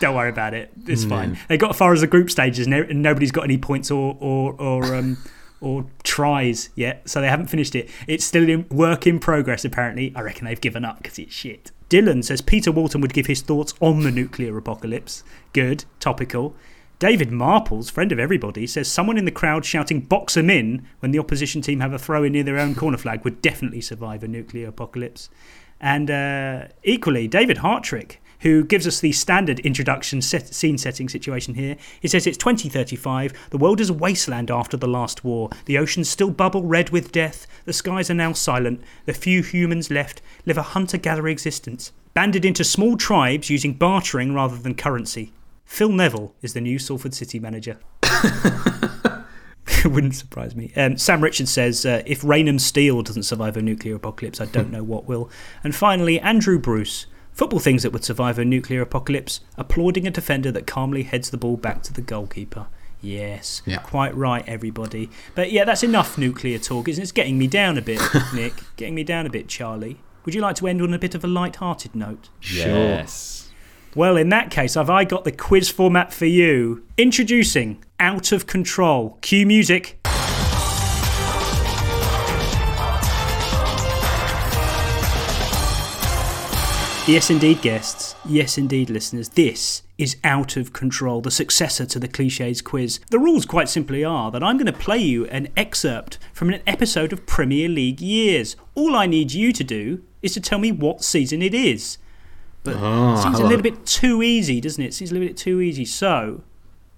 Don't 0.00 0.14
worry 0.14 0.28
about 0.28 0.54
it. 0.54 0.70
It's 0.86 1.04
fine. 1.04 1.38
They 1.48 1.56
got 1.56 1.70
as 1.70 1.76
far 1.76 1.92
as 1.92 2.02
the 2.02 2.06
group 2.06 2.30
stages, 2.30 2.66
and 2.66 2.74
and 2.74 3.02
nobody's 3.02 3.32
got 3.32 3.44
any 3.44 3.58
points 3.58 3.90
or 3.90 4.16
or 4.20 4.52
or 4.60 4.94
um, 4.94 5.16
or 5.62 5.86
tries 6.02 6.70
yet, 6.74 7.08
so 7.08 7.20
they 7.20 7.28
haven't 7.28 7.46
finished 7.46 7.74
it. 7.74 7.88
It's 8.06 8.24
still 8.24 8.48
in 8.48 8.66
work 8.68 9.06
in 9.06 9.18
progress. 9.18 9.64
Apparently, 9.64 10.12
I 10.14 10.20
reckon 10.20 10.44
they've 10.44 10.60
given 10.60 10.84
up 10.84 10.98
because 10.98 11.18
it's 11.18 11.34
shit. 11.34 11.70
Dylan 11.88 12.24
says 12.24 12.40
Peter 12.40 12.72
Walton 12.72 13.00
would 13.00 13.12
give 13.12 13.26
his 13.26 13.42
thoughts 13.42 13.74
on 13.80 14.02
the 14.02 14.10
nuclear 14.10 14.56
apocalypse. 14.56 15.22
Good, 15.52 15.84
topical. 16.00 16.54
David 16.98 17.30
Marples, 17.30 17.90
friend 17.90 18.12
of 18.12 18.18
everybody, 18.18 18.66
says 18.66 18.88
someone 18.88 19.18
in 19.18 19.24
the 19.24 19.30
crowd 19.30 19.64
shouting 19.64 20.00
"box 20.00 20.08
"box 20.08 20.36
'em 20.36 20.50
in" 20.50 20.86
when 21.00 21.10
the 21.10 21.18
opposition 21.18 21.60
team 21.60 21.80
have 21.80 21.92
a 21.92 21.98
throw 21.98 22.22
in 22.22 22.32
near 22.32 22.44
their 22.44 22.58
own 22.58 22.74
corner 22.74 22.96
flag 22.96 23.24
would 23.24 23.42
definitely 23.42 23.80
survive 23.80 24.22
a 24.22 24.28
nuclear 24.28 24.68
apocalypse. 24.68 25.28
And 25.80 26.10
uh, 26.10 26.68
equally, 26.84 27.26
David 27.26 27.58
Hartrick, 27.58 28.18
who 28.42 28.64
gives 28.64 28.86
us 28.86 29.00
the 29.00 29.12
standard 29.12 29.58
introduction 29.60 30.20
set, 30.22 30.54
scene 30.54 30.78
setting 30.78 31.08
situation 31.08 31.54
here. 31.54 31.76
He 32.00 32.08
says 32.08 32.26
it's 32.26 32.38
2035, 32.38 33.32
the 33.50 33.58
world 33.58 33.80
is 33.80 33.90
a 33.90 33.94
wasteland 33.94 34.50
after 34.50 34.76
the 34.76 34.86
last 34.86 35.24
war, 35.24 35.50
the 35.64 35.78
oceans 35.78 36.08
still 36.08 36.30
bubble 36.30 36.62
red 36.62 36.90
with 36.90 37.12
death, 37.12 37.46
the 37.64 37.72
skies 37.72 38.10
are 38.10 38.14
now 38.14 38.32
silent, 38.32 38.82
the 39.06 39.12
few 39.12 39.42
humans 39.42 39.90
left 39.90 40.20
live 40.46 40.58
a 40.58 40.62
hunter 40.62 40.98
gatherer 40.98 41.28
existence, 41.28 41.92
banded 42.14 42.44
into 42.44 42.64
small 42.64 42.96
tribes 42.96 43.50
using 43.50 43.72
bartering 43.74 44.34
rather 44.34 44.56
than 44.56 44.74
currency. 44.74 45.32
Phil 45.64 45.88
Neville 45.88 46.34
is 46.42 46.52
the 46.52 46.60
new 46.60 46.78
Salford 46.78 47.14
City 47.14 47.38
manager. 47.38 47.78
It 49.66 49.86
wouldn't 49.86 50.14
surprise 50.14 50.54
me. 50.54 50.72
Um, 50.76 50.98
Sam 50.98 51.22
Richards 51.22 51.50
says, 51.50 51.86
uh, 51.86 52.02
if 52.04 52.22
Rainham 52.22 52.58
Steel 52.58 53.02
doesn't 53.02 53.22
survive 53.22 53.56
a 53.56 53.62
nuclear 53.62 53.94
apocalypse, 53.94 54.40
I 54.40 54.46
don't 54.46 54.70
know 54.70 54.82
what 54.82 55.06
will. 55.06 55.30
And 55.64 55.74
finally, 55.74 56.20
Andrew 56.20 56.58
Bruce. 56.58 57.06
Football 57.32 57.60
things 57.60 57.82
that 57.82 57.92
would 57.92 58.04
survive 58.04 58.38
a 58.38 58.44
nuclear 58.44 58.82
apocalypse, 58.82 59.40
applauding 59.56 60.06
a 60.06 60.10
defender 60.10 60.52
that 60.52 60.66
calmly 60.66 61.02
heads 61.04 61.30
the 61.30 61.36
ball 61.38 61.56
back 61.56 61.82
to 61.84 61.92
the 61.92 62.02
goalkeeper. 62.02 62.66
Yes, 63.00 63.62
Yeah. 63.66 63.78
quite 63.78 64.14
right, 64.16 64.44
everybody. 64.46 65.10
But 65.34 65.50
yeah, 65.50 65.64
that's 65.64 65.82
enough 65.82 66.16
nuclear 66.16 66.58
talk, 66.58 66.88
isn't 66.88 67.00
it? 67.00 67.04
It's 67.04 67.12
getting 67.12 67.38
me 67.38 67.46
down 67.48 67.76
a 67.78 67.82
bit, 67.82 68.00
Nick. 68.34 68.52
Getting 68.76 68.94
me 68.94 69.02
down 69.02 69.26
a 69.26 69.30
bit, 69.30 69.48
Charlie. 69.48 69.98
Would 70.24 70.34
you 70.36 70.40
like 70.40 70.54
to 70.56 70.68
end 70.68 70.80
on 70.82 70.94
a 70.94 70.98
bit 71.00 71.14
of 71.16 71.24
a 71.24 71.26
light-hearted 71.26 71.96
note? 71.96 72.28
Yes. 72.42 73.50
Well, 73.96 74.16
in 74.16 74.28
that 74.28 74.50
case, 74.50 74.74
have 74.74 74.88
I 74.88 75.04
got 75.04 75.24
the 75.24 75.32
quiz 75.32 75.68
format 75.68 76.12
for 76.12 76.26
you? 76.26 76.84
Introducing 76.96 77.82
Out 77.98 78.30
of 78.30 78.46
Control. 78.46 79.18
Cue 79.20 79.44
music. 79.46 79.98
Yes, 87.08 87.30
indeed, 87.30 87.60
guests. 87.62 88.14
Yes, 88.24 88.56
indeed, 88.56 88.88
listeners. 88.88 89.30
This 89.30 89.82
is 89.98 90.16
Out 90.22 90.56
of 90.56 90.72
Control, 90.72 91.20
the 91.20 91.32
successor 91.32 91.84
to 91.84 91.98
the 91.98 92.06
Cliches 92.06 92.62
quiz. 92.62 93.00
The 93.10 93.18
rules, 93.18 93.44
quite 93.44 93.68
simply, 93.68 94.04
are 94.04 94.30
that 94.30 94.42
I'm 94.42 94.56
going 94.56 94.66
to 94.66 94.72
play 94.72 94.98
you 94.98 95.26
an 95.26 95.48
excerpt 95.56 96.18
from 96.32 96.50
an 96.50 96.62
episode 96.64 97.12
of 97.12 97.26
Premier 97.26 97.68
League 97.68 98.00
Years. 98.00 98.54
All 98.76 98.94
I 98.94 99.06
need 99.06 99.32
you 99.32 99.52
to 99.52 99.64
do 99.64 100.04
is 100.22 100.32
to 100.34 100.40
tell 100.40 100.60
me 100.60 100.70
what 100.70 101.02
season 101.02 101.42
it 101.42 101.54
is. 101.54 101.98
But 102.62 102.76
Oh, 102.78 103.14
it 103.14 103.22
seems 103.22 103.40
a 103.40 103.46
little 103.46 103.62
bit 103.62 103.84
too 103.84 104.22
easy, 104.22 104.60
doesn't 104.60 104.82
it? 104.82 104.88
It 104.88 104.94
seems 104.94 105.10
a 105.10 105.14
little 105.14 105.26
bit 105.28 105.36
too 105.36 105.60
easy. 105.60 105.84
So, 105.84 106.44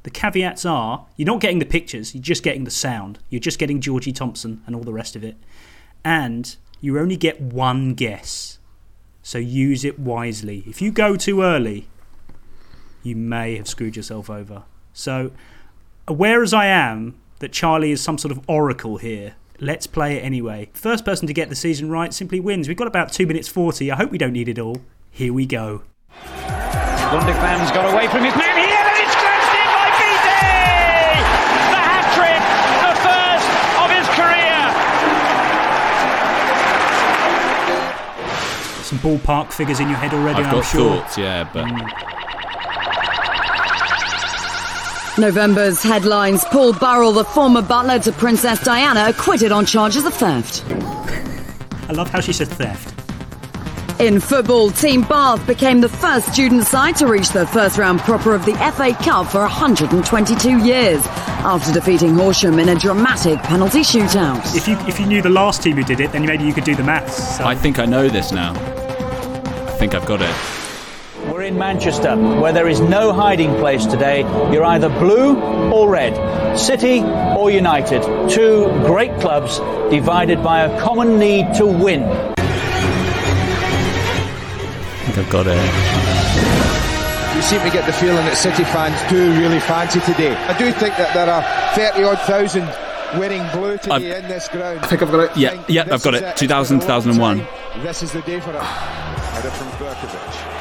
the 0.03 0.11
caveats 0.11 0.67
are 0.67 1.07
you're 1.17 1.25
not 1.27 1.41
getting 1.41 1.61
the 1.61 1.65
pictures, 1.65 2.15
you're 2.15 2.23
just 2.23 2.43
getting 2.43 2.65
the 2.65 2.71
sound. 2.71 3.21
You're 3.31 3.41
just 3.41 3.59
getting 3.59 3.81
Georgie 3.81 4.13
Thompson 4.13 4.63
and 4.67 4.77
all 4.77 4.83
the 4.83 4.93
rest 4.93 5.17
of 5.17 5.25
it. 5.25 5.37
And 6.05 6.55
you 6.83 6.99
only 6.99 7.17
get 7.17 7.41
one 7.41 7.95
guess. 7.95 8.59
So 9.25 9.39
use 9.39 9.87
it 9.87 9.99
wisely. 9.99 10.65
If 10.67 10.83
you 10.83 10.93
go 10.93 11.17
too 11.17 11.41
early, 11.41 11.89
you 13.03 13.17
may 13.17 13.57
have 13.57 13.67
screwed 13.67 13.97
yourself 13.97 14.29
over. 14.29 14.65
So, 14.93 15.33
aware 16.07 16.43
as 16.43 16.53
I 16.53 16.67
am 16.67 17.15
that 17.39 17.51
Charlie 17.51 17.91
is 17.91 18.03
some 18.03 18.19
sort 18.19 18.33
of 18.33 18.41
oracle 18.47 18.99
here, 18.99 19.35
let's 19.59 19.87
play 19.87 20.19
it 20.19 20.21
anyway. 20.21 20.69
First 20.75 21.07
person 21.07 21.27
to 21.27 21.33
get 21.33 21.49
the 21.49 21.57
season 21.57 21.89
right 21.89 22.13
simply 22.13 22.39
wins. 22.39 22.69
We've 22.69 22.77
got 22.77 22.87
about 22.87 23.13
2 23.13 23.27
minutes 23.27 23.49
40. 23.49 23.91
I 23.91 23.97
hope 23.97 24.11
we 24.11 24.19
don't 24.19 24.35
need 24.35 24.49
it 24.49 24.59
all. 24.59 24.83
Here 25.11 25.33
we 25.33 25.47
go. 25.47 25.83
Gundogan's 26.11 27.71
got 27.71 27.95
away 27.95 28.09
from 28.09 28.25
his 28.25 28.37
man 28.37 28.64
Some 38.95 39.19
ballpark 39.19 39.53
figures 39.53 39.81
in 39.81 39.89
your 39.89 39.97
head 39.99 40.13
already, 40.15 40.39
I've 40.39 40.47
I'm 40.47 40.55
got 40.55 40.65
sure. 40.65 40.99
thoughts, 40.99 41.19
yeah, 41.19 41.51
but 41.53 41.65
mm. 41.65 42.29
November's 45.19 45.83
headlines 45.83 46.45
Paul 46.45 46.73
Burrell, 46.75 47.13
the 47.13 47.25
former 47.25 47.63
butler 47.63 47.99
to 48.01 48.13
Princess 48.13 48.63
Diana, 48.63 49.07
acquitted 49.09 49.51
on 49.51 49.67
charges 49.67 50.05
of 50.05 50.15
theft. 50.15 50.65
I 51.89 51.93
love 51.93 52.09
how 52.11 52.21
she 52.21 52.33
said 52.33 52.49
theft. 52.49 52.93
In 54.01 54.21
football, 54.21 54.71
Team 54.71 55.03
Bath 55.03 55.45
became 55.47 55.81
the 55.81 55.89
first 55.89 56.33
student 56.33 56.65
side 56.65 56.97
to 56.97 57.07
reach 57.07 57.31
the 57.31 57.47
first 57.49 57.79
round 57.79 58.01
proper 58.01 58.35
of 58.35 58.45
the 58.45 58.55
FA 58.77 58.93
Cup 59.03 59.29
for 59.29 59.41
122 59.41 60.65
years 60.65 61.05
after 61.07 61.73
defeating 61.73 62.15
Horsham 62.15 62.59
in 62.59 62.69
a 62.69 62.75
dramatic 62.75 63.39
penalty 63.41 63.81
shootout. 63.81 64.57
If 64.57 64.69
you 64.69 64.77
if 64.87 65.01
you 65.01 65.07
knew 65.07 65.23
the 65.23 65.31
last 65.31 65.63
team 65.63 65.77
who 65.77 65.85
did 65.85 66.01
it, 66.01 66.13
then 66.13 66.27
maybe 66.27 66.45
you 66.45 66.53
could 66.53 66.65
do 66.65 66.75
the 66.75 66.85
maths. 66.85 67.37
So. 67.39 67.45
I 67.45 67.55
think 67.55 67.79
I 67.79 67.87
know 67.87 68.09
this 68.09 68.33
now. 68.33 68.53
I 69.75 69.77
think 69.77 69.95
I've 69.97 70.07
got 70.07 70.23
it. 70.23 70.35
We're 71.33 71.43
in 71.43 71.59
Manchester, 71.59 72.15
where 72.17 72.53
there 72.53 72.69
is 72.69 72.79
no 72.81 73.13
hiding 73.13 73.57
place 73.57 73.85
today. 73.85 74.21
You're 74.53 74.63
either 74.65 74.89
blue 74.89 75.37
or 75.73 75.91
red, 75.91 76.15
City 76.57 77.03
or 77.03 77.51
United. 77.51 78.03
Two 78.31 78.67
great 78.87 79.11
clubs 79.21 79.59
divided 79.91 80.45
by 80.45 80.61
a 80.61 80.81
common 80.81 81.19
need 81.19 81.53
to 81.55 81.67
win. 81.67 82.05
I 82.05 82.35
think 85.07 85.19
I've 85.19 85.31
got 85.31 85.47
it. 85.49 85.59
You 87.37 87.43
seem 87.43 87.61
to 87.63 87.71
get 87.71 87.85
the 87.87 87.93
feeling 87.95 88.25
that 88.27 88.37
City 88.37 88.63
fans 88.63 88.97
do 89.11 89.33
really 89.41 89.59
fancy 89.59 89.99
today. 90.01 90.37
I 90.37 90.57
do 90.57 90.71
think 90.71 90.97
that 90.99 91.13
there 91.15 91.29
are 91.29 91.43
30 91.75 92.05
odd 92.05 92.21
thousand 92.21 92.69
wearing 93.19 93.43
blue 93.51 93.77
today 93.79 93.95
I've- 93.95 94.07
in 94.25 94.29
this 94.29 94.47
ground. 94.49 94.81
I 94.85 94.87
think 94.87 95.03
I've 95.03 95.11
got 95.11 95.21
it. 95.33 95.37
Yeah, 95.37 95.61
yeah, 95.67 95.85
I've 95.91 96.03
got 96.05 96.15
it. 96.15 96.37
2000, 96.37 96.79
2001. 96.79 97.45
This 97.83 98.05
is 98.05 98.13
the 98.13 98.23
day 98.23 98.39
for 98.39 98.53
it. 98.53 98.63
Header 99.35 99.51
from 99.51 99.69
Berkovic. 99.83 100.55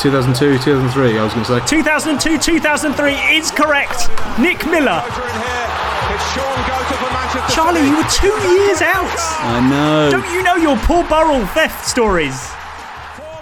2002, 0.00 0.58
2003, 0.58 1.18
I 1.18 1.24
was 1.24 1.32
going 1.32 1.44
to 1.44 1.60
say. 1.60 1.66
2002 1.66 2.38
2003 2.38 3.12
is 3.36 3.50
correct. 3.50 4.08
Nick 4.38 4.64
Miller. 4.66 5.00
It's 5.04 6.26
Shaun 6.32 6.56
Goater 6.68 6.96
for 7.00 7.10
Manchester 7.12 7.52
Charlie, 7.54 7.84
you 7.84 7.96
were 7.96 8.08
two 8.12 8.36
years 8.48 8.80
out. 8.82 9.16
I 9.40 9.60
know. 9.68 10.10
Don't 10.10 10.32
you 10.32 10.42
know 10.42 10.56
your 10.56 10.76
Paul 10.84 11.04
Burrell 11.04 11.46
theft 11.48 11.86
stories? 11.88 12.36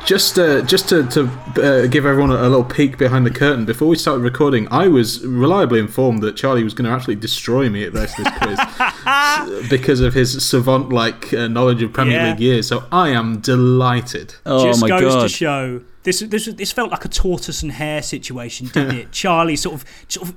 Just, 0.09 0.39
uh, 0.39 0.63
just 0.63 0.89
to, 0.89 1.07
to 1.09 1.27
uh, 1.63 1.87
give 1.87 2.07
everyone 2.07 2.31
a, 2.31 2.37
a 2.37 2.49
little 2.49 2.65
peek 2.65 2.97
behind 2.97 3.27
the 3.27 3.31
curtain, 3.31 3.67
before 3.67 3.89
we 3.89 3.97
started 3.97 4.23
recording, 4.23 4.67
I 4.71 4.89
was 4.89 5.23
reliably 5.27 5.81
informed 5.81 6.23
that 6.23 6.35
Charlie 6.35 6.65
was 6.65 6.73
going 6.73 6.89
to 6.89 6.97
actually 6.97 7.17
destroy 7.17 7.69
me 7.69 7.85
at 7.85 7.93
this, 7.93 8.15
this 8.15 8.29
quiz 8.39 9.69
because 9.69 10.01
of 10.01 10.15
his 10.15 10.43
savant 10.43 10.89
like 10.95 11.35
uh, 11.35 11.47
knowledge 11.49 11.83
of 11.83 11.93
Premier 11.93 12.15
Yeah. 12.15 12.31
League 12.31 12.41
years. 12.41 12.67
So 12.67 12.87
I 12.91 13.11
am 13.11 13.41
delighted. 13.41 14.35
Oh 14.47 14.65
Just 14.65 14.81
my 14.81 14.89
goes 14.89 15.13
god. 15.15 15.23
to 15.25 15.29
show 15.29 15.83
this 16.05 16.21
this 16.21 16.47
this 16.47 16.73
felt 16.73 16.91
like 16.91 17.05
a 17.05 17.09
tortoise 17.09 17.63
and 17.63 17.73
hare 17.73 18.01
situation, 18.01 18.69
didn't 18.69 18.95
it? 18.97 19.13
Charlie 19.13 19.57
sort 19.57 19.75
of 19.75 19.85
sort 20.09 20.31
of 20.31 20.37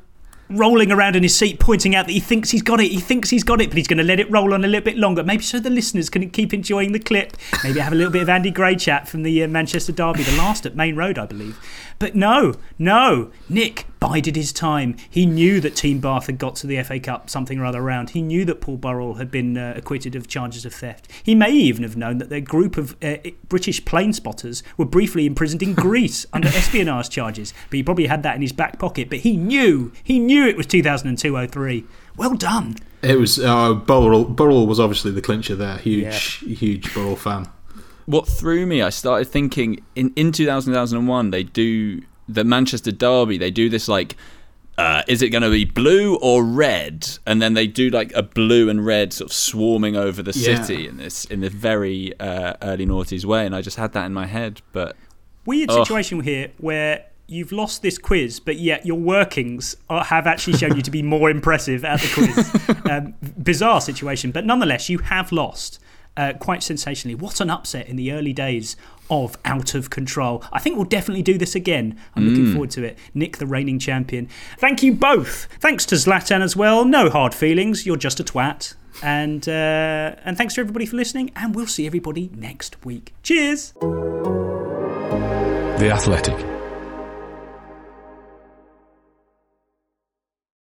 rolling 0.52 0.92
around 0.92 1.16
in 1.16 1.24
his 1.24 1.36
seat, 1.36 1.60
pointing 1.60 1.96
out 1.96 2.06
that 2.08 2.12
he 2.12 2.20
thinks 2.20 2.52
he's 2.52 2.62
got 2.62 2.80
it, 2.80 2.92
he 2.92 3.00
thinks 3.00 3.30
he's 3.30 3.44
got 3.44 3.62
it, 3.62 3.70
but 3.70 3.78
he's 3.78 3.88
going 3.88 3.98
to 3.98 4.04
let 4.04 4.20
it 4.20 4.30
roll 4.32 4.54
on 4.54 4.64
a 4.64 4.68
little 4.68 4.84
bit 4.84 4.98
longer, 4.98 5.24
maybe 5.24 5.44
so 5.44 5.60
the 5.60 5.70
listeners 5.70 6.10
can 6.10 6.30
keep 6.30 6.54
enjoying 6.54 6.92
the 6.92 7.00
clip. 7.00 7.38
Maybe 7.64 7.80
have 7.80 7.94
a 7.94 7.96
little 7.96 8.12
bit 8.12 8.22
of 8.22 8.30
Andy 8.30 8.52
Gray 8.52 8.76
chat 8.76 9.08
from 9.08 9.24
the 9.24 9.44
uh, 9.44 9.48
Manchester 9.48 9.92
Derby, 9.92 10.24
the 10.24 10.38
last 10.38 10.66
at 10.66 10.76
Maine 10.76 10.96
Road, 10.96 11.18
I 11.18 11.26
believe. 11.26 11.60
But 12.02 12.16
no, 12.16 12.56
no, 12.80 13.30
Nick 13.48 13.86
bided 14.00 14.36
his 14.36 14.52
time. 14.52 14.98
He 15.08 15.28
knew 15.28 15.62
that 15.62 15.76
Team 15.76 16.00
Bath 16.00 16.26
had 16.26 16.40
got 16.40 16.56
to 16.56 16.66
the 16.66 16.82
FA 16.82 17.00
Cup 17.00 17.30
something 17.30 17.60
or 17.60 17.66
other 17.66 17.80
around. 17.80 18.10
He 18.10 18.24
knew 18.24 18.44
that 18.46 18.60
Paul 18.60 18.78
Burrell 18.78 19.14
had 19.14 19.30
been 19.30 19.56
uh, 19.56 19.76
acquitted 19.78 20.16
of 20.16 20.28
charges 20.28 20.66
of 20.66 20.74
theft. 20.74 21.08
He 21.22 21.36
may 21.36 21.52
even 21.52 21.84
have 21.84 21.96
known 21.96 22.18
that 22.18 22.30
their 22.32 22.42
group 22.42 22.76
of 22.76 22.96
uh, 23.04 23.18
British 23.50 23.86
plane 23.86 24.14
spotters 24.14 24.64
were 24.78 24.86
briefly 24.86 25.28
imprisoned 25.28 25.62
in 25.62 25.76
Greece 25.76 26.26
under 26.34 26.48
espionage 26.48 27.12
charges. 27.12 27.54
But 27.70 27.78
he 27.78 27.84
probably 27.84 28.08
had 28.08 28.24
that 28.24 28.36
in 28.36 28.42
his 28.42 28.52
back 28.52 28.80
pocket. 28.80 29.08
But 29.08 29.20
he 29.20 29.38
knew, 29.38 29.92
he 30.04 30.18
knew 30.18 30.48
it 30.48 30.58
was 30.58 30.66
2002 30.66 31.48
03. 31.50 31.86
Well 32.18 32.34
done. 32.34 32.78
It 33.04 33.20
was 33.20 33.38
uh, 33.38 33.76
Burrell. 33.76 34.26
Burrell 34.26 34.66
was 34.66 34.80
obviously 34.80 35.12
the 35.12 35.22
clincher 35.22 35.56
there. 35.56 35.78
Huge, 35.78 36.40
huge 36.40 36.92
Burrell 36.96 37.16
fan. 37.16 37.48
What 38.06 38.28
threw 38.28 38.66
me, 38.66 38.82
I 38.82 38.90
started 38.90 39.26
thinking 39.26 39.84
in 39.96 40.12
in 40.16 40.32
2000, 40.32 40.74
2001, 40.74 41.32
they 41.32 41.44
do 41.44 42.02
the 42.28 42.44
Manchester 42.44 42.92
Derby. 42.92 43.38
They 43.38 43.52
do 43.52 43.70
this 43.70 43.88
like. 43.88 44.16
Uh, 44.78 45.04
is 45.08 45.22
it 45.22 45.30
going 45.30 45.44
to 45.44 45.50
be 45.52 45.66
blue 45.66 46.16
or 46.22 46.44
red? 46.44 47.08
And 47.28 47.40
then 47.42 47.54
they 47.54 47.68
do 47.68 47.90
like 47.90 48.12
a 48.14 48.24
blue 48.24 48.68
and 48.70 48.84
red 48.84 49.14
sort 49.14 49.30
of 49.30 49.34
swarming 49.34 49.96
over 49.96 50.24
the 50.24 50.32
Yeah. 50.32 50.64
city 50.64 50.88
in 50.88 50.98
this 50.98 51.26
in 51.26 51.42
the 51.42 51.50
very 51.50 52.18
uh, 52.20 52.54
early 52.64 52.86
noughties 52.88 53.24
way, 53.26 53.46
and 53.46 53.54
I 53.54 53.62
just 53.62 53.78
had 53.78 53.92
that 53.94 54.06
in 54.06 54.14
my 54.14 54.26
head. 54.26 54.62
But 54.72 54.96
Weird 55.46 55.70
Oh. 55.70 55.84
situation 55.84 56.22
here 56.22 56.52
where 56.58 57.06
you've 57.28 57.52
lost 57.52 57.82
this 57.82 57.98
quiz, 57.98 58.40
but 58.40 58.58
yet 58.60 58.86
your 58.86 58.98
workings 58.98 59.76
are, 59.90 60.04
have 60.06 60.26
actually 60.26 60.58
shown 60.58 60.76
you 60.76 60.82
to 60.82 60.92
be 60.92 61.04
more 61.04 61.30
impressive 61.30 61.84
at 61.86 62.00
the 62.00 62.08
quiz. 62.14 62.86
um, 62.90 63.14
bizarre 63.44 63.82
situation, 63.82 64.32
but 64.32 64.46
nonetheless, 64.46 64.90
you 64.90 65.00
have 65.00 65.32
lost 65.32 65.80
uh, 66.18 66.34
quite 66.40 66.62
sensationally. 66.64 67.16
What 67.16 67.40
an 67.42 67.50
upset 67.50 67.88
in 67.88 67.96
the 67.96 68.12
early 68.12 68.34
days 68.34 68.76
of 69.10 69.38
Out 69.46 69.74
of 69.76 69.90
Control. 69.90 70.44
I 70.54 70.60
think 70.60 70.76
we'll 70.76 70.86
definitely 70.86 71.24
do 71.24 71.38
this 71.38 71.56
again. 71.56 71.98
I'm 72.16 72.28
looking 72.28 72.46
Mm. 72.48 72.52
forward 72.54 72.72
to 72.72 72.84
it. 72.84 72.98
Nick, 73.14 73.38
the 73.38 73.46
reigning 73.48 73.80
champion. 73.80 74.28
Thank 74.58 74.84
you 74.84 74.94
both. 74.94 75.48
Thanks 75.60 75.86
to 75.88 75.96
Zlatan 75.96 76.42
as 76.42 76.56
well. 76.56 76.86
No 76.86 77.10
hard 77.10 77.34
feelings. 77.34 77.86
You're 77.86 77.98
just 77.98 78.20
a 78.20 78.24
twat. 78.24 78.74
And 79.04 79.48
uh, 79.50 80.16
and 80.26 80.38
thanks 80.38 80.54
to 80.56 80.62
everybody 80.62 80.86
for 80.86 80.96
listening. 80.98 81.32
And 81.36 81.56
we'll 81.56 81.66
see 81.68 81.86
everybody 81.88 82.30
next 82.36 82.84
week. 82.86 83.14
Cheers. 83.24 83.74
The 85.80 85.90
Athletic. 85.92 86.51